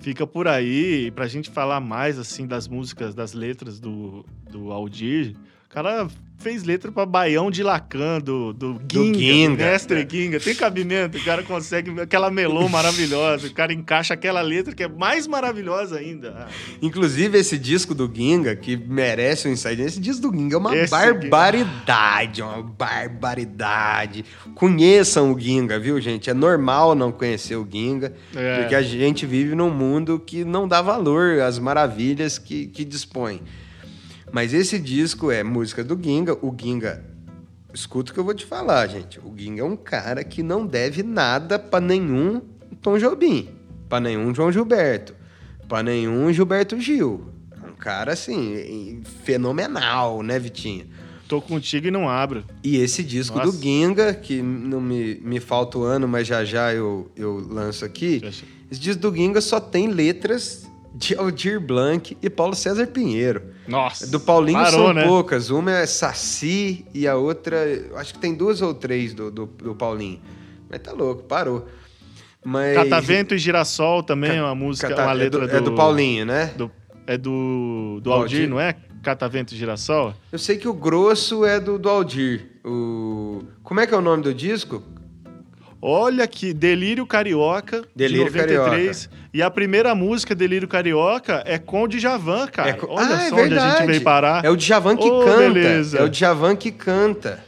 fica 0.00 0.26
por 0.26 0.48
aí. 0.48 1.08
E 1.08 1.10
pra 1.10 1.26
gente 1.28 1.50
falar 1.50 1.80
mais, 1.80 2.18
assim, 2.18 2.46
das 2.46 2.66
músicas, 2.66 3.14
das 3.14 3.34
letras 3.34 3.78
do, 3.78 4.24
do 4.50 4.72
Aldir, 4.72 5.36
cara 5.72 6.06
fez 6.38 6.64
letra 6.64 6.90
pra 6.90 7.06
Baião 7.06 7.52
de 7.52 7.62
Lacan, 7.62 8.18
do, 8.20 8.52
do 8.52 8.72
Ginga, 8.90 9.12
do 9.12 9.18
Ginga. 9.20 9.64
mestre 9.64 10.06
Ginga. 10.10 10.40
Tem 10.40 10.54
cabimento, 10.56 11.16
o 11.16 11.24
cara 11.24 11.44
consegue 11.44 12.00
aquela 12.00 12.32
melô 12.32 12.68
maravilhosa, 12.68 13.46
o 13.46 13.54
cara 13.54 13.72
encaixa 13.72 14.12
aquela 14.14 14.40
letra 14.40 14.74
que 14.74 14.82
é 14.82 14.88
mais 14.88 15.28
maravilhosa 15.28 15.98
ainda. 15.98 16.48
Inclusive, 16.82 17.38
esse 17.38 17.56
disco 17.56 17.94
do 17.94 18.10
Ginga, 18.12 18.56
que 18.56 18.76
merece 18.76 19.46
um 19.46 19.52
insight, 19.52 19.80
esse 19.80 20.00
disco 20.00 20.22
do 20.30 20.36
Ginga 20.36 20.56
é 20.56 20.58
uma 20.58 20.76
Esse 20.76 20.90
barbaridade, 20.90 22.40
é 22.40 22.44
uma 22.44 22.60
barbaridade. 22.62 24.24
Conheçam 24.56 25.32
o 25.32 25.38
Ginga, 25.38 25.78
viu, 25.78 26.00
gente? 26.00 26.28
É 26.28 26.34
normal 26.34 26.94
não 26.96 27.12
conhecer 27.12 27.54
o 27.56 27.66
Ginga, 27.70 28.12
É. 28.34 28.60
porque 28.60 28.74
a 28.74 28.82
gente 28.82 29.24
vive 29.26 29.54
num 29.54 29.70
mundo 29.70 30.18
que 30.18 30.44
não 30.44 30.66
dá 30.66 30.82
valor 30.82 31.40
às 31.40 31.58
maravilhas 31.60 32.36
que, 32.36 32.66
que 32.66 32.84
dispõe. 32.84 33.40
Mas 34.32 34.54
esse 34.54 34.78
disco 34.78 35.30
é 35.30 35.42
música 35.44 35.84
do 35.84 35.98
Ginga, 36.02 36.34
o 36.42 36.54
Ginga... 36.58 37.04
Escuta 37.74 38.10
o 38.10 38.14
que 38.14 38.20
eu 38.20 38.24
vou 38.24 38.34
te 38.34 38.44
falar, 38.44 38.86
gente. 38.86 39.18
O 39.20 39.32
Ginga 39.34 39.62
é 39.62 39.64
um 39.64 39.76
cara 39.76 40.22
que 40.22 40.42
não 40.42 40.66
deve 40.66 41.02
nada 41.02 41.58
pra 41.58 41.80
nenhum 41.80 42.42
Tom 42.82 42.98
Jobim, 42.98 43.48
pra 43.88 43.98
nenhum 43.98 44.34
João 44.34 44.52
Gilberto, 44.52 45.14
pra 45.66 45.82
nenhum 45.82 46.30
Gilberto 46.30 46.78
Gil. 46.78 47.28
É 47.50 47.66
um 47.66 47.74
cara, 47.74 48.12
assim, 48.12 49.00
fenomenal, 49.24 50.22
né, 50.22 50.38
Vitinho? 50.38 50.86
tô 51.32 51.40
contigo 51.40 51.86
e 51.86 51.90
não 51.90 52.10
abro. 52.10 52.44
E 52.62 52.76
esse 52.76 53.02
disco 53.02 53.38
Nossa. 53.38 53.50
do 53.50 53.58
Ginga, 53.58 54.12
que 54.12 54.42
não 54.42 54.82
me, 54.82 55.14
me 55.14 55.40
falta 55.40 55.78
o 55.78 55.82
ano, 55.82 56.06
mas 56.06 56.26
já 56.26 56.44
já 56.44 56.74
eu, 56.74 57.10
eu 57.16 57.38
lanço 57.48 57.86
aqui. 57.86 58.20
Esse 58.70 58.80
disco 58.80 59.00
do 59.00 59.16
Ginga 59.16 59.40
só 59.40 59.58
tem 59.58 59.88
letras 59.88 60.68
de 60.94 61.14
Aldir 61.14 61.58
Blanc 61.60 62.16
e 62.22 62.28
Paulo 62.30 62.54
César 62.54 62.86
Pinheiro. 62.86 63.42
Nossa. 63.66 64.06
Do 64.06 64.20
Paulinho 64.20 64.58
parou, 64.58 64.86
são 64.86 64.92
né? 64.94 65.04
poucas. 65.06 65.50
Uma 65.50 65.70
é 65.72 65.86
Saci 65.86 66.84
e 66.92 67.06
a 67.08 67.16
outra. 67.16 67.56
Acho 67.96 68.14
que 68.14 68.18
tem 68.20 68.34
duas 68.34 68.60
ou 68.62 68.74
três 68.74 69.14
do, 69.14 69.30
do, 69.30 69.46
do 69.46 69.74
Paulinho. 69.74 70.20
Mas 70.68 70.80
tá 70.80 70.92
louco, 70.92 71.22
parou. 71.24 71.66
Mas. 72.44 72.74
Catavento 72.76 73.34
e 73.34 73.38
Girassol 73.38 74.02
também 74.02 74.30
Ca- 74.30 74.36
é 74.36 74.42
uma 74.42 74.54
música, 74.54 74.88
Cata- 74.88 75.02
uma 75.04 75.12
é 75.12 75.14
letra 75.14 75.46
do, 75.48 75.56
é 75.56 75.60
do 75.60 75.72
Paulinho, 75.74 76.26
né? 76.26 76.46
do- 76.56 76.70
é 77.06 77.16
do, 77.18 77.96
do 77.96 78.00
Do 78.02 78.12
Aldir, 78.12 78.38
Aldir. 78.42 78.48
não 78.50 78.60
é? 78.60 78.76
Catavento 79.02 79.52
e 79.54 79.56
Girassol? 79.56 80.14
Eu 80.30 80.38
sei 80.38 80.56
que 80.56 80.68
o 80.68 80.72
grosso 80.74 81.44
é 81.44 81.58
do, 81.58 81.76
do 81.78 81.88
Aldir. 81.88 82.46
O... 82.64 83.42
Como 83.64 83.80
é 83.80 83.86
que 83.86 83.92
é 83.94 83.96
o 83.96 84.00
nome 84.00 84.22
do 84.22 84.32
disco? 84.32 84.82
Olha 85.84 86.28
que 86.28 86.54
Delírio 86.54 87.04
Carioca, 87.04 87.82
Delírio 87.94 88.30
de 88.30 88.38
93. 88.38 89.10
E 89.34 89.42
a 89.42 89.50
primeira 89.50 89.94
música, 89.96 90.32
Delírio 90.32 90.68
Carioca, 90.68 91.42
é 91.44 91.58
com 91.58 91.82
o 91.82 91.88
Djavan, 91.88 92.46
cara. 92.46 92.70
É 92.70 92.72
co- 92.74 92.86
Olha 92.88 93.16
Ah, 93.16 93.22
é 93.24 93.28
só 93.28 93.34
onde 93.36 93.58
a 93.58 93.70
gente 93.70 93.86
veio 93.86 94.00
parar. 94.02 94.44
É 94.44 94.50
o 94.50 94.56
Djavan 94.56 94.96
que 94.96 95.08
Ô, 95.08 95.24
canta. 95.24 95.50
beleza. 95.50 95.98
É 95.98 96.02
o 96.04 96.08
Djavan 96.08 96.54
que 96.54 96.70
canta. 96.70 97.40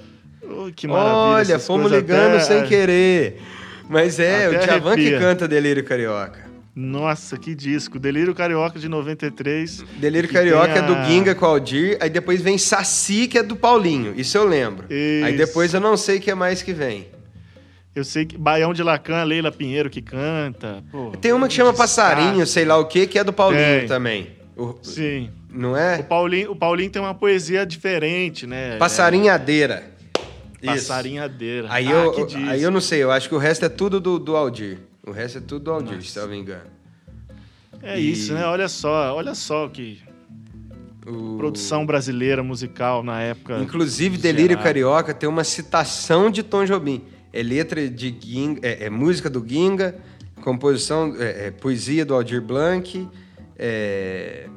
Oh, 0.42 0.68
que 0.74 0.88
maravilha. 0.88 1.14
Olha, 1.16 1.58
fomos 1.60 1.92
ligando 1.92 2.34
até- 2.34 2.40
sem 2.40 2.64
querer. 2.64 3.40
Mas 3.88 4.18
é, 4.18 4.46
Até 4.46 4.56
o 4.56 4.60
Djavan 4.60 4.94
que 4.96 5.00
arrepia. 5.02 5.18
canta 5.20 5.46
Delírio 5.46 5.84
Carioca. 5.84 6.44
Nossa, 6.74 7.36
que 7.38 7.54
disco. 7.54 8.00
Delírio 8.00 8.34
Carioca 8.34 8.80
de 8.80 8.88
93. 8.88 9.84
Delírio 9.96 10.26
Que 10.28 10.34
Carioca 10.34 10.72
tem 10.72 10.82
é 10.82 10.86
do 10.86 10.94
a- 10.94 11.04
Ginga 11.04 11.32
com 11.36 11.44
Aldir, 11.46 11.96
aí 12.00 12.10
depois 12.10 12.42
vem 12.42 12.58
Saci, 12.58 13.28
que 13.28 13.38
é 13.38 13.44
do 13.44 13.54
Paulinho. 13.54 14.12
Isso 14.16 14.36
eu 14.36 14.44
lembro. 14.44 14.86
Aí 14.90 15.28
Isso. 15.28 15.36
depois 15.36 15.72
eu 15.72 15.80
não 15.80 15.96
sei 15.96 16.18
o 16.18 16.20
que 16.20 16.32
é 16.32 16.34
mais 16.34 16.62
que 16.62 16.72
vem. 16.72 17.13
Eu 17.94 18.02
sei 18.04 18.24
que 18.26 18.36
Baião 18.36 18.72
de 18.74 18.82
Lacan, 18.82 19.22
Leila 19.22 19.52
Pinheiro 19.52 19.88
que 19.88 20.02
canta. 20.02 20.82
Pô, 20.90 21.12
Tem 21.20 21.32
uma 21.32 21.46
que 21.46 21.54
chama. 21.54 21.72
Passarinho, 21.72 22.44
sei 22.46 22.64
lá 22.64 22.76
o 22.78 22.86
que, 22.86 23.06
que 23.06 23.18
é 23.18 23.24
do 23.24 23.32
Paulinho 23.32 23.80
Tem. 23.80 23.86
também. 23.88 24.30
O- 24.56 24.74
Sim. 24.82 25.30
não 25.48 25.72
O 25.72 25.76
é? 25.76 26.02
Paulinho, 26.02 26.50
o 26.52 26.56
Paulinho 26.56 26.90
tem 26.90 27.00
uma 27.00 27.14
poesia 27.14 27.64
diferente, 27.64 28.46
né? 28.46 28.76
Passarinhadeira. 28.78 29.92
É, 30.62 30.66
passarinhadeira. 30.66 31.68
Aí, 31.70 31.86
Ah, 31.86 31.90
eu, 31.90 32.26
aí 32.48 32.62
eu 32.62 32.70
não 32.70 32.80
sei, 32.80 33.02
eu 33.02 33.10
acho 33.12 33.28
que 33.28 33.34
o 33.34 33.38
resto 33.38 33.64
é 33.64 33.68
tudo 33.68 34.00
do, 34.00 34.18
do 34.18 34.34
Aldir. 34.36 34.78
O 35.06 35.10
resto 35.12 35.38
é 35.38 35.40
tudo 35.40 35.64
do 35.64 35.70
Aldir, 35.72 36.02
se 36.02 36.18
eu 36.18 36.22
não 36.24 36.30
me 36.30 36.38
engano. 36.38 36.62
É 37.82 38.00
E- 38.00 38.10
isso, 38.12 38.32
né? 38.32 38.44
Olha 38.46 38.66
só, 38.68 39.14
olha 39.14 39.34
só 39.34 39.68
que 39.68 40.00
O- 41.06 41.36
produção 41.36 41.84
brasileira 41.84 42.42
musical 42.42 43.02
na 43.02 43.20
época. 43.20 43.58
Inclusive, 43.58 44.16
Delírio. 44.16 44.56
Carioca 44.58 45.12
tem 45.12 45.28
uma 45.28 45.44
citação 45.44 46.30
de 46.30 46.42
Tom 46.42 46.64
Jobim. 46.64 47.02
É 47.36 47.42
letra 47.42 47.88
de 47.88 48.16
Ginga, 48.20 48.60
é, 48.62 48.84
é 48.84 48.90
música 48.90 49.28
do 49.28 49.44
Ginga, 49.44 49.96
composição, 50.40 51.16
é, 51.18 51.48
é 51.48 51.50
poesia 51.50 52.06
do 52.06 52.14
Aldir 52.14 52.40
Blanc, 52.40 53.08
é, 53.58 54.48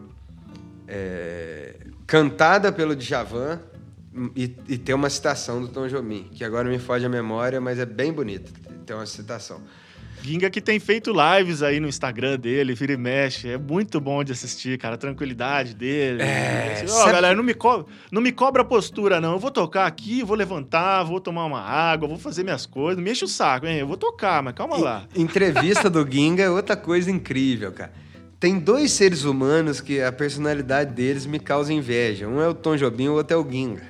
é, 0.87 1.75
cantada 2.05 2.71
pelo 2.71 2.95
Djavan 2.95 3.59
e, 4.35 4.55
e 4.67 4.77
tem 4.77 4.93
uma 4.93 5.09
citação 5.09 5.59
do 5.59 5.69
Tom 5.69 5.87
Jobim, 5.87 6.29
que 6.31 6.43
agora 6.43 6.69
me 6.69 6.77
foge 6.77 7.03
a 7.03 7.09
memória, 7.09 7.59
mas 7.59 7.79
é 7.79 7.85
bem 7.85 8.13
bonita. 8.13 8.51
Tem 8.85 8.95
uma 8.95 9.07
citação. 9.07 9.59
Ginga 10.27 10.49
que 10.49 10.59
tem 10.59 10.79
feito 10.79 11.11
lives 11.13 11.63
aí 11.63 11.79
no 11.79 11.87
Instagram 11.87 12.37
dele, 12.37 12.73
vira 12.75 12.93
e 12.93 12.97
mexe. 12.97 13.47
É 13.49 13.57
muito 13.57 14.01
bom 14.01 14.23
de 14.23 14.31
assistir, 14.33 14.77
cara. 14.77 14.95
A 14.95 14.97
tranquilidade 14.97 15.73
dele. 15.73 16.21
É, 16.21 16.83
Ó, 16.83 16.87
sabe- 16.87 17.11
galera, 17.13 17.35
não 17.35 17.43
me, 17.43 17.53
co 17.53 17.85
não 18.11 18.21
me 18.21 18.31
cobra 18.31 18.61
a 18.61 18.65
postura, 18.65 19.21
não. 19.21 19.33
Eu 19.33 19.39
vou 19.39 19.51
tocar 19.51 19.85
aqui, 19.87 20.23
vou 20.23 20.35
levantar, 20.35 21.03
vou 21.03 21.19
tomar 21.21 21.45
uma 21.45 21.61
água, 21.61 22.07
vou 22.07 22.17
fazer 22.17 22.43
minhas 22.43 22.65
coisas. 22.65 22.97
Não 22.97 23.03
me 23.03 23.11
enche 23.11 23.23
o 23.23 23.27
saco, 23.27 23.65
hein? 23.65 23.77
Eu 23.77 23.87
vou 23.87 23.95
tocar, 23.97 24.43
mas 24.43 24.53
calma 24.53 24.75
lá. 24.77 25.05
E- 25.15 25.21
Entrevista 25.21 25.89
do 25.89 26.05
Ginga 26.09 26.43
é 26.43 26.49
outra 26.49 26.75
coisa 26.75 27.09
incrível, 27.09 27.71
cara. 27.71 27.93
Tem 28.39 28.59
dois 28.59 28.91
seres 28.91 29.23
humanos 29.23 29.81
que 29.81 29.99
a 30.01 30.11
personalidade 30.11 30.93
deles 30.93 31.25
me 31.25 31.39
causa 31.39 31.73
inveja. 31.73 32.27
Um 32.27 32.39
é 32.41 32.47
o 32.47 32.53
Tom 32.53 32.75
Jobim, 32.75 33.07
o 33.07 33.13
outro 33.13 33.35
é 33.35 33.39
o 33.39 33.49
Ginga. 33.49 33.83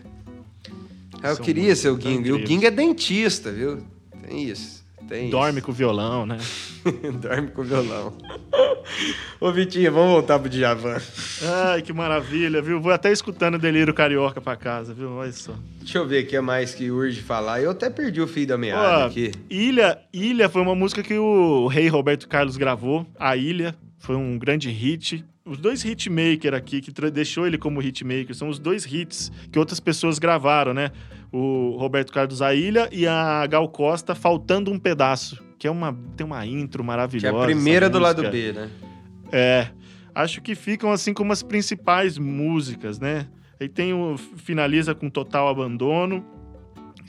Ah, 1.21 1.29
Eu 1.29 1.35
São 1.35 1.43
queria 1.45 1.75
ser 1.75 1.89
o 1.89 1.99
Ginga. 1.99 2.27
E 2.29 2.31
o. 2.31 2.45
Ginga 2.45 2.67
é 2.67 2.71
dentista, 2.71 3.51
viu? 3.51 3.79
Tem 4.27 4.43
isso. 4.43 4.76
Tem 5.07 5.29
Dorme 5.29 5.61
com 5.61 5.71
o 5.71 5.73
violão, 5.73 6.25
né? 6.25 6.37
isso. 6.39 6.81
Dorme 7.21 7.49
com 7.51 7.63
violão. 7.63 8.13
Ô, 9.39 9.51
Vitinho, 9.51 9.91
vamos 9.91 10.11
voltar 10.11 10.39
pro 10.39 10.49
Djavan. 10.49 10.97
Ai, 11.43 11.81
que 11.81 11.93
maravilha, 11.93 12.61
viu? 12.61 12.79
Vou 12.81 12.91
até 12.91 13.11
escutando 13.11 13.57
Delírio 13.57 13.93
Carioca 13.93 14.41
pra 14.41 14.55
casa, 14.55 14.93
viu? 14.93 15.11
Olha 15.11 15.31
só. 15.31 15.53
Deixa 15.79 15.97
eu 15.99 16.07
ver 16.07 16.23
o 16.23 16.27
que 16.27 16.35
é 16.35 16.41
mais 16.41 16.73
que 16.73 16.89
urge 16.89 17.21
falar. 17.21 17.61
Eu 17.61 17.71
até 17.71 17.89
perdi 17.89 18.21
o 18.21 18.27
fio 18.27 18.47
da 18.47 18.57
meada 18.57 19.05
Ó, 19.05 19.07
aqui. 19.07 19.31
Ilha, 19.49 19.99
Ilha 20.13 20.49
foi 20.49 20.61
uma 20.61 20.75
música 20.75 21.03
que 21.03 21.17
o 21.17 21.67
rei 21.67 21.87
Roberto 21.87 22.27
Carlos 22.27 22.57
gravou, 22.57 23.05
A 23.19 23.35
Ilha. 23.37 23.75
foi 23.99 24.15
um 24.15 24.37
grande 24.37 24.69
hit. 24.69 25.23
Os 25.45 25.57
dois 25.57 25.85
hitmaker 25.85 26.53
aqui, 26.53 26.81
que 26.81 26.91
deixou 27.09 27.47
ele 27.47 27.57
como 27.57 27.81
hitmaker, 27.81 28.35
são 28.35 28.49
os 28.49 28.59
dois 28.59 28.85
hits 28.85 29.31
que 29.49 29.57
outras 29.57 29.79
pessoas 29.79 30.19
gravaram, 30.19 30.73
né? 30.73 30.91
O 31.31 31.75
Roberto 31.77 32.11
Carlos 32.11 32.41
Ailha 32.41 32.89
e 32.91 33.05
a 33.05 33.45
Gal 33.47 33.67
Costa, 33.69 34.15
Faltando 34.15 34.71
um 34.71 34.79
Pedaço, 34.79 35.43
que 35.59 35.67
é 35.67 35.71
uma, 35.71 35.97
tem 36.15 36.25
uma 36.25 36.45
intro 36.45 36.83
maravilhosa. 36.83 37.33
Que 37.33 37.39
é 37.39 37.41
a 37.41 37.45
primeira 37.45 37.89
do 37.89 37.99
lado 37.99 38.21
B, 38.29 38.53
né? 38.53 38.69
É. 39.31 39.67
Acho 40.15 40.41
que 40.41 40.55
ficam 40.55 40.91
assim 40.91 41.13
como 41.13 41.31
as 41.31 41.43
principais 41.43 42.17
músicas, 42.17 42.99
né? 42.99 43.27
Aí 43.59 43.67
tem 43.67 43.93
o 43.93 44.17
finaliza 44.17 44.95
com 44.95 45.09
total 45.09 45.47
abandono, 45.47 46.25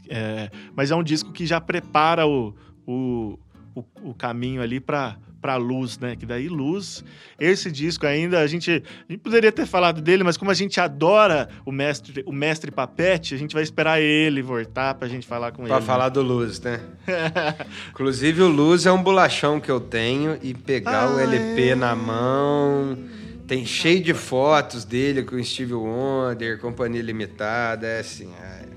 é, 0.08 0.50
mas 0.74 0.90
é 0.90 0.96
um 0.96 1.02
disco 1.02 1.32
que 1.32 1.46
já 1.46 1.60
prepara 1.60 2.26
o, 2.26 2.54
o, 2.86 3.38
o, 3.74 3.84
o 4.10 4.14
caminho 4.14 4.62
ali 4.62 4.80
para 4.80 5.16
para 5.40 5.56
luz, 5.56 5.98
né? 5.98 6.16
Que 6.16 6.26
daí 6.26 6.48
luz, 6.48 7.04
esse 7.38 7.70
disco 7.70 8.06
ainda 8.06 8.40
a 8.40 8.46
gente, 8.46 8.70
a 8.70 9.12
gente 9.12 9.20
poderia 9.20 9.52
ter 9.52 9.66
falado 9.66 10.00
dele, 10.00 10.24
mas 10.24 10.36
como 10.36 10.50
a 10.50 10.54
gente 10.54 10.80
adora 10.80 11.48
o 11.64 11.72
mestre, 11.72 12.22
o 12.26 12.32
mestre 12.32 12.70
Papete, 12.70 13.34
a 13.34 13.38
gente 13.38 13.54
vai 13.54 13.62
esperar 13.62 14.00
ele 14.00 14.42
voltar 14.42 14.94
pra 14.94 15.08
gente 15.08 15.26
falar 15.26 15.52
com 15.52 15.62
pra 15.62 15.64
ele. 15.64 15.74
Para 15.74 15.80
falar 15.80 16.08
do 16.08 16.22
Luz, 16.22 16.60
né? 16.60 16.80
Inclusive 17.90 18.42
o 18.42 18.48
Luz 18.48 18.86
é 18.86 18.92
um 18.92 19.02
bolachão 19.02 19.60
que 19.60 19.70
eu 19.70 19.80
tenho 19.80 20.38
e 20.42 20.54
pegar 20.54 21.04
ah, 21.04 21.14
o 21.14 21.18
LP 21.18 21.70
é... 21.70 21.74
na 21.74 21.94
mão, 21.94 22.98
tem 23.46 23.64
cheio 23.64 24.02
de 24.02 24.14
fotos 24.14 24.84
dele 24.84 25.22
com 25.22 25.42
Steve 25.42 25.74
Wonder, 25.74 26.58
Companhia 26.60 27.02
Limitada, 27.02 27.86
é 27.86 28.00
assim, 28.00 28.30
é... 28.42 28.68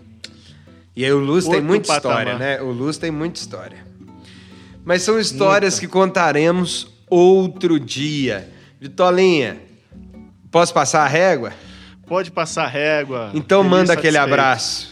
E 0.95 1.05
aí 1.05 1.11
o 1.11 1.19
Luz 1.19 1.45
Outro 1.45 1.59
tem 1.59 1.67
muita 1.67 1.87
patamar. 1.87 2.27
história, 2.27 2.37
né? 2.37 2.61
O 2.61 2.71
Luz 2.71 2.97
tem 2.97 3.09
muita 3.09 3.39
história. 3.39 3.90
Mas 4.83 5.03
são 5.03 5.19
histórias 5.19 5.75
Muita. 5.75 5.87
que 5.87 5.91
contaremos 5.91 6.91
outro 7.09 7.79
dia. 7.79 8.49
Vitolinha, 8.79 9.59
posso 10.49 10.73
passar 10.73 11.03
a 11.03 11.07
régua? 11.07 11.53
Pode 12.07 12.31
passar 12.31 12.65
a 12.65 12.67
régua. 12.67 13.31
Então 13.33 13.61
Feliz 13.61 13.77
manda 13.77 13.93
aquele 13.93 14.17
abraço. 14.17 14.91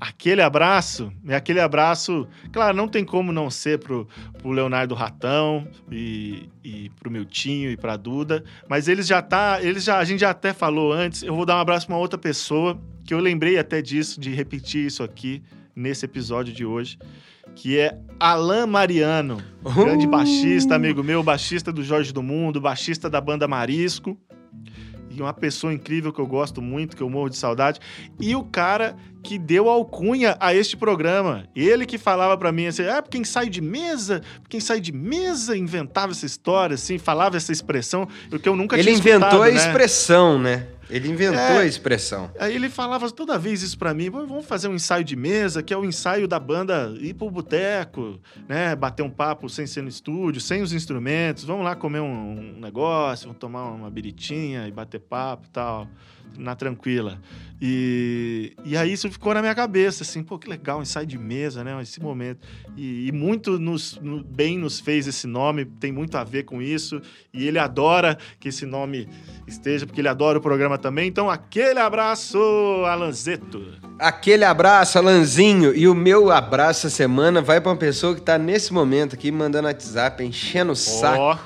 Aquele 0.00 0.40
abraço, 0.40 1.12
é 1.28 1.36
aquele 1.36 1.60
abraço, 1.60 2.26
claro, 2.50 2.74
não 2.74 2.88
tem 2.88 3.04
como 3.04 3.32
não 3.32 3.50
ser 3.50 3.78
pro, 3.78 4.08
pro 4.38 4.50
Leonardo 4.50 4.94
Ratão 4.94 5.68
e, 5.92 6.48
e 6.64 6.90
pro 6.98 7.10
Miltinho 7.10 7.70
e 7.70 7.76
pra 7.76 7.98
Duda, 7.98 8.42
mas 8.66 8.88
eles 8.88 9.06
já 9.06 9.20
tá, 9.20 9.58
eles 9.60 9.84
já, 9.84 9.98
a 9.98 10.04
gente 10.04 10.20
já 10.20 10.30
até 10.30 10.54
falou 10.54 10.90
antes, 10.90 11.22
eu 11.22 11.36
vou 11.36 11.44
dar 11.44 11.56
um 11.56 11.60
abraço 11.60 11.86
pra 11.86 11.96
uma 11.96 12.00
outra 12.00 12.18
pessoa, 12.18 12.80
que 13.04 13.12
eu 13.12 13.18
lembrei 13.18 13.58
até 13.58 13.82
disso, 13.82 14.18
de 14.18 14.30
repetir 14.30 14.86
isso 14.86 15.02
aqui 15.02 15.42
nesse 15.76 16.06
episódio 16.06 16.54
de 16.54 16.64
hoje, 16.64 16.98
que 17.54 17.78
é 17.78 17.98
Alan 18.18 18.66
Mariano, 18.66 19.42
uh! 19.64 19.72
grande 19.72 20.06
baixista, 20.06 20.74
amigo 20.74 21.02
meu, 21.02 21.22
baixista 21.22 21.72
do 21.72 21.82
Jorge 21.82 22.12
do 22.12 22.22
Mundo, 22.22 22.60
baixista 22.60 23.08
da 23.08 23.20
banda 23.20 23.46
Marisco. 23.48 24.18
E 25.10 25.20
uma 25.20 25.32
pessoa 25.32 25.74
incrível 25.74 26.12
que 26.12 26.20
eu 26.20 26.26
gosto 26.26 26.62
muito, 26.62 26.96
que 26.96 27.02
eu 27.02 27.10
morro 27.10 27.28
de 27.28 27.36
saudade. 27.36 27.80
E 28.20 28.36
o 28.36 28.44
cara 28.44 28.96
que 29.22 29.38
deu 29.38 29.68
alcunha 29.68 30.36
a 30.40 30.54
este 30.54 30.76
programa. 30.76 31.44
Ele 31.54 31.84
que 31.84 31.98
falava 31.98 32.36
para 32.38 32.52
mim 32.52 32.66
assim: 32.66 32.84
ah, 32.84 33.02
quem 33.02 33.24
sai 33.24 33.48
de 33.48 33.60
mesa, 33.60 34.22
quem 34.48 34.60
sai 34.60 34.80
de 34.80 34.92
mesa 34.92 35.56
inventava 35.56 36.12
essa 36.12 36.26
história, 36.26 36.74
assim, 36.74 36.96
falava 36.96 37.36
essa 37.36 37.50
expressão, 37.50 38.08
porque 38.30 38.48
eu 38.48 38.54
nunca 38.54 38.76
Ele 38.76 38.84
tinha 38.84 38.98
inventou 38.98 39.42
a 39.42 39.46
né? 39.46 39.54
expressão, 39.54 40.38
né? 40.38 40.66
Ele 40.90 41.08
inventou 41.08 41.38
é, 41.38 41.58
a 41.58 41.66
expressão. 41.66 42.30
Aí 42.38 42.54
ele 42.54 42.68
falava 42.68 43.10
toda 43.10 43.38
vez 43.38 43.62
isso 43.62 43.78
para 43.78 43.94
mim: 43.94 44.10
vamos 44.10 44.44
fazer 44.44 44.68
um 44.68 44.74
ensaio 44.74 45.04
de 45.04 45.16
mesa, 45.16 45.62
que 45.62 45.72
é 45.72 45.76
o 45.76 45.84
ensaio 45.84 46.26
da 46.26 46.38
banda 46.38 46.94
ir 47.00 47.14
pro 47.14 47.30
boteco, 47.30 48.20
né? 48.48 48.74
Bater 48.74 49.02
um 49.02 49.10
papo 49.10 49.48
sem 49.48 49.66
ser 49.66 49.82
no 49.82 49.88
estúdio, 49.88 50.40
sem 50.40 50.62
os 50.62 50.72
instrumentos. 50.72 51.44
Vamos 51.44 51.64
lá 51.64 51.76
comer 51.76 52.00
um, 52.00 52.56
um 52.56 52.60
negócio, 52.60 53.26
vamos 53.26 53.38
tomar 53.38 53.64
uma 53.70 53.90
biritinha 53.90 54.66
e 54.66 54.72
bater 54.72 55.00
papo 55.00 55.46
e 55.46 55.50
tal 55.50 55.88
na 56.38 56.54
tranquila. 56.54 57.20
E, 57.62 58.54
e 58.64 58.74
aí 58.74 58.92
isso 58.92 59.10
ficou 59.10 59.34
na 59.34 59.42
minha 59.42 59.54
cabeça, 59.54 60.02
assim, 60.02 60.22
pô, 60.22 60.38
que 60.38 60.48
legal, 60.48 60.78
um 60.78 60.82
ensaio 60.82 61.06
de 61.06 61.18
mesa, 61.18 61.62
né? 61.62 61.78
Esse 61.82 62.00
momento. 62.00 62.46
E, 62.74 63.08
e 63.08 63.12
muito 63.12 63.58
nos, 63.58 63.98
no, 64.00 64.24
bem 64.24 64.56
nos 64.56 64.80
fez 64.80 65.06
esse 65.06 65.26
nome, 65.26 65.66
tem 65.66 65.92
muito 65.92 66.16
a 66.16 66.24
ver 66.24 66.44
com 66.44 66.62
isso. 66.62 67.02
E 67.34 67.46
ele 67.46 67.58
adora 67.58 68.16
que 68.38 68.48
esse 68.48 68.64
nome 68.64 69.08
esteja, 69.46 69.86
porque 69.86 70.00
ele 70.00 70.08
adora 70.08 70.38
o 70.38 70.40
programa 70.40 70.78
também. 70.80 71.08
Então, 71.08 71.30
aquele 71.30 71.78
abraço, 71.78 72.38
Alanzeto. 72.86 73.64
Aquele 73.98 74.44
abraço, 74.44 74.98
Alanzinho. 74.98 75.74
E 75.74 75.86
o 75.86 75.94
meu 75.94 76.30
abraço 76.30 76.86
essa 76.86 76.96
semana 76.96 77.40
vai 77.40 77.60
para 77.60 77.70
uma 77.70 77.76
pessoa 77.76 78.14
que 78.14 78.20
está 78.20 78.38
nesse 78.38 78.72
momento 78.72 79.14
aqui 79.14 79.30
mandando 79.30 79.68
WhatsApp, 79.68 80.24
enchendo 80.24 80.72
o 80.72 80.76
saco. 80.76 81.38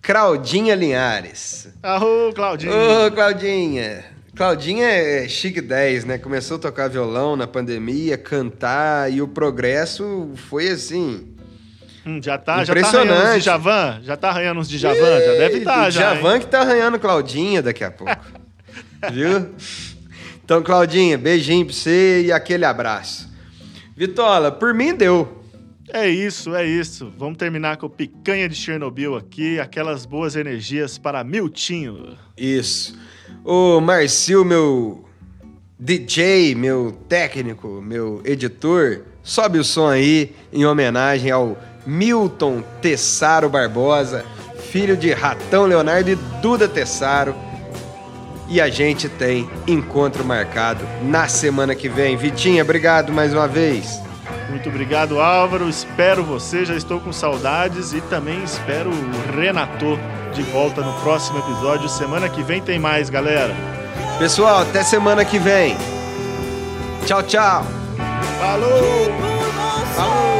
Claudinha 0.00 0.74
Linhares. 0.74 1.68
Arro, 1.82 2.32
Claudinha. 2.34 2.72
Ô, 2.72 3.10
Claudinha. 3.10 4.04
Claudinha 4.38 4.86
é 4.86 5.28
chique 5.28 5.60
10, 5.60 6.04
né? 6.04 6.18
Começou 6.18 6.58
a 6.58 6.60
tocar 6.60 6.88
violão 6.88 7.34
na 7.34 7.46
pandemia, 7.46 8.16
cantar, 8.16 9.12
e 9.12 9.20
o 9.20 9.26
progresso 9.26 10.30
foi 10.48 10.68
assim. 10.68 11.34
Hum, 12.06 12.20
já 12.22 12.38
tá, 12.38 12.64
já 12.64 12.72
tá 12.72 12.86
arranhando 12.86 13.36
uns 13.36 13.42
Javan? 13.42 14.00
Já 14.02 14.16
tá 14.16 14.28
arranhando 14.28 14.60
uns 14.60 14.70
Javan? 14.70 14.96
Já 14.96 15.32
deve 15.32 15.58
estar, 15.58 15.74
tá, 15.74 15.90
já. 15.90 16.14
Javan 16.14 16.38
que 16.38 16.46
tá 16.46 16.60
arranhando 16.60 16.98
Claudinha 16.98 17.60
daqui 17.60 17.82
a 17.82 17.90
pouco. 17.90 18.14
Viu? 19.12 19.50
Então, 20.44 20.62
Claudinha, 20.62 21.18
beijinho 21.18 21.66
pra 21.66 21.74
você 21.74 22.22
e 22.26 22.32
aquele 22.32 22.64
abraço. 22.64 23.28
Vitola, 23.96 24.50
por 24.50 24.72
mim 24.72 24.94
deu. 24.94 25.42
É 25.90 26.08
isso, 26.08 26.54
é 26.54 26.66
isso. 26.66 27.12
Vamos 27.18 27.38
terminar 27.38 27.78
com 27.78 27.88
picanha 27.88 28.48
de 28.48 28.54
Chernobyl 28.54 29.16
aqui, 29.16 29.58
aquelas 29.58 30.04
boas 30.04 30.36
energias 30.36 30.98
para 30.98 31.24
Miltinho. 31.24 32.16
Isso. 32.36 32.98
O 33.44 33.80
Marcio, 33.80 34.44
meu 34.44 35.04
DJ, 35.78 36.54
meu 36.54 36.92
técnico, 37.08 37.80
meu 37.82 38.20
editor, 38.24 39.02
sobe 39.22 39.58
o 39.58 39.64
som 39.64 39.88
aí 39.88 40.34
em 40.52 40.66
homenagem 40.66 41.30
ao 41.30 41.56
Milton 41.86 42.62
Tessaro 42.82 43.48
Barbosa, 43.48 44.26
filho 44.70 44.96
de 44.96 45.12
Ratão 45.12 45.64
Leonardo 45.64 46.10
e 46.10 46.16
Duda 46.42 46.68
Tessaro. 46.68 47.34
E 48.48 48.60
a 48.60 48.68
gente 48.68 49.08
tem 49.08 49.48
encontro 49.66 50.24
marcado 50.24 50.84
na 51.02 51.28
semana 51.28 51.74
que 51.74 51.88
vem. 51.88 52.16
Vitinha, 52.16 52.62
obrigado 52.62 53.12
mais 53.12 53.34
uma 53.34 53.46
vez. 53.46 54.00
Muito 54.48 54.68
obrigado, 54.70 55.20
Álvaro. 55.20 55.68
Espero 55.68 56.24
você, 56.24 56.64
já 56.64 56.74
estou 56.74 56.98
com 56.98 57.12
saudades 57.12 57.92
e 57.92 58.00
também 58.00 58.42
espero 58.42 58.90
o 58.90 59.36
Renato 59.36 59.98
de 60.32 60.42
volta 60.44 60.80
no 60.80 60.92
próximo 61.00 61.38
episódio. 61.40 61.88
Semana 61.88 62.28
que 62.28 62.42
vem 62.42 62.62
tem 62.62 62.78
mais, 62.78 63.10
galera. 63.10 63.54
Pessoal, 64.18 64.62
até 64.62 64.82
semana 64.82 65.24
que 65.24 65.38
vem. 65.38 65.76
Tchau, 67.04 67.22
tchau. 67.22 67.64
Falou! 68.40 69.12
Falou! 69.94 70.37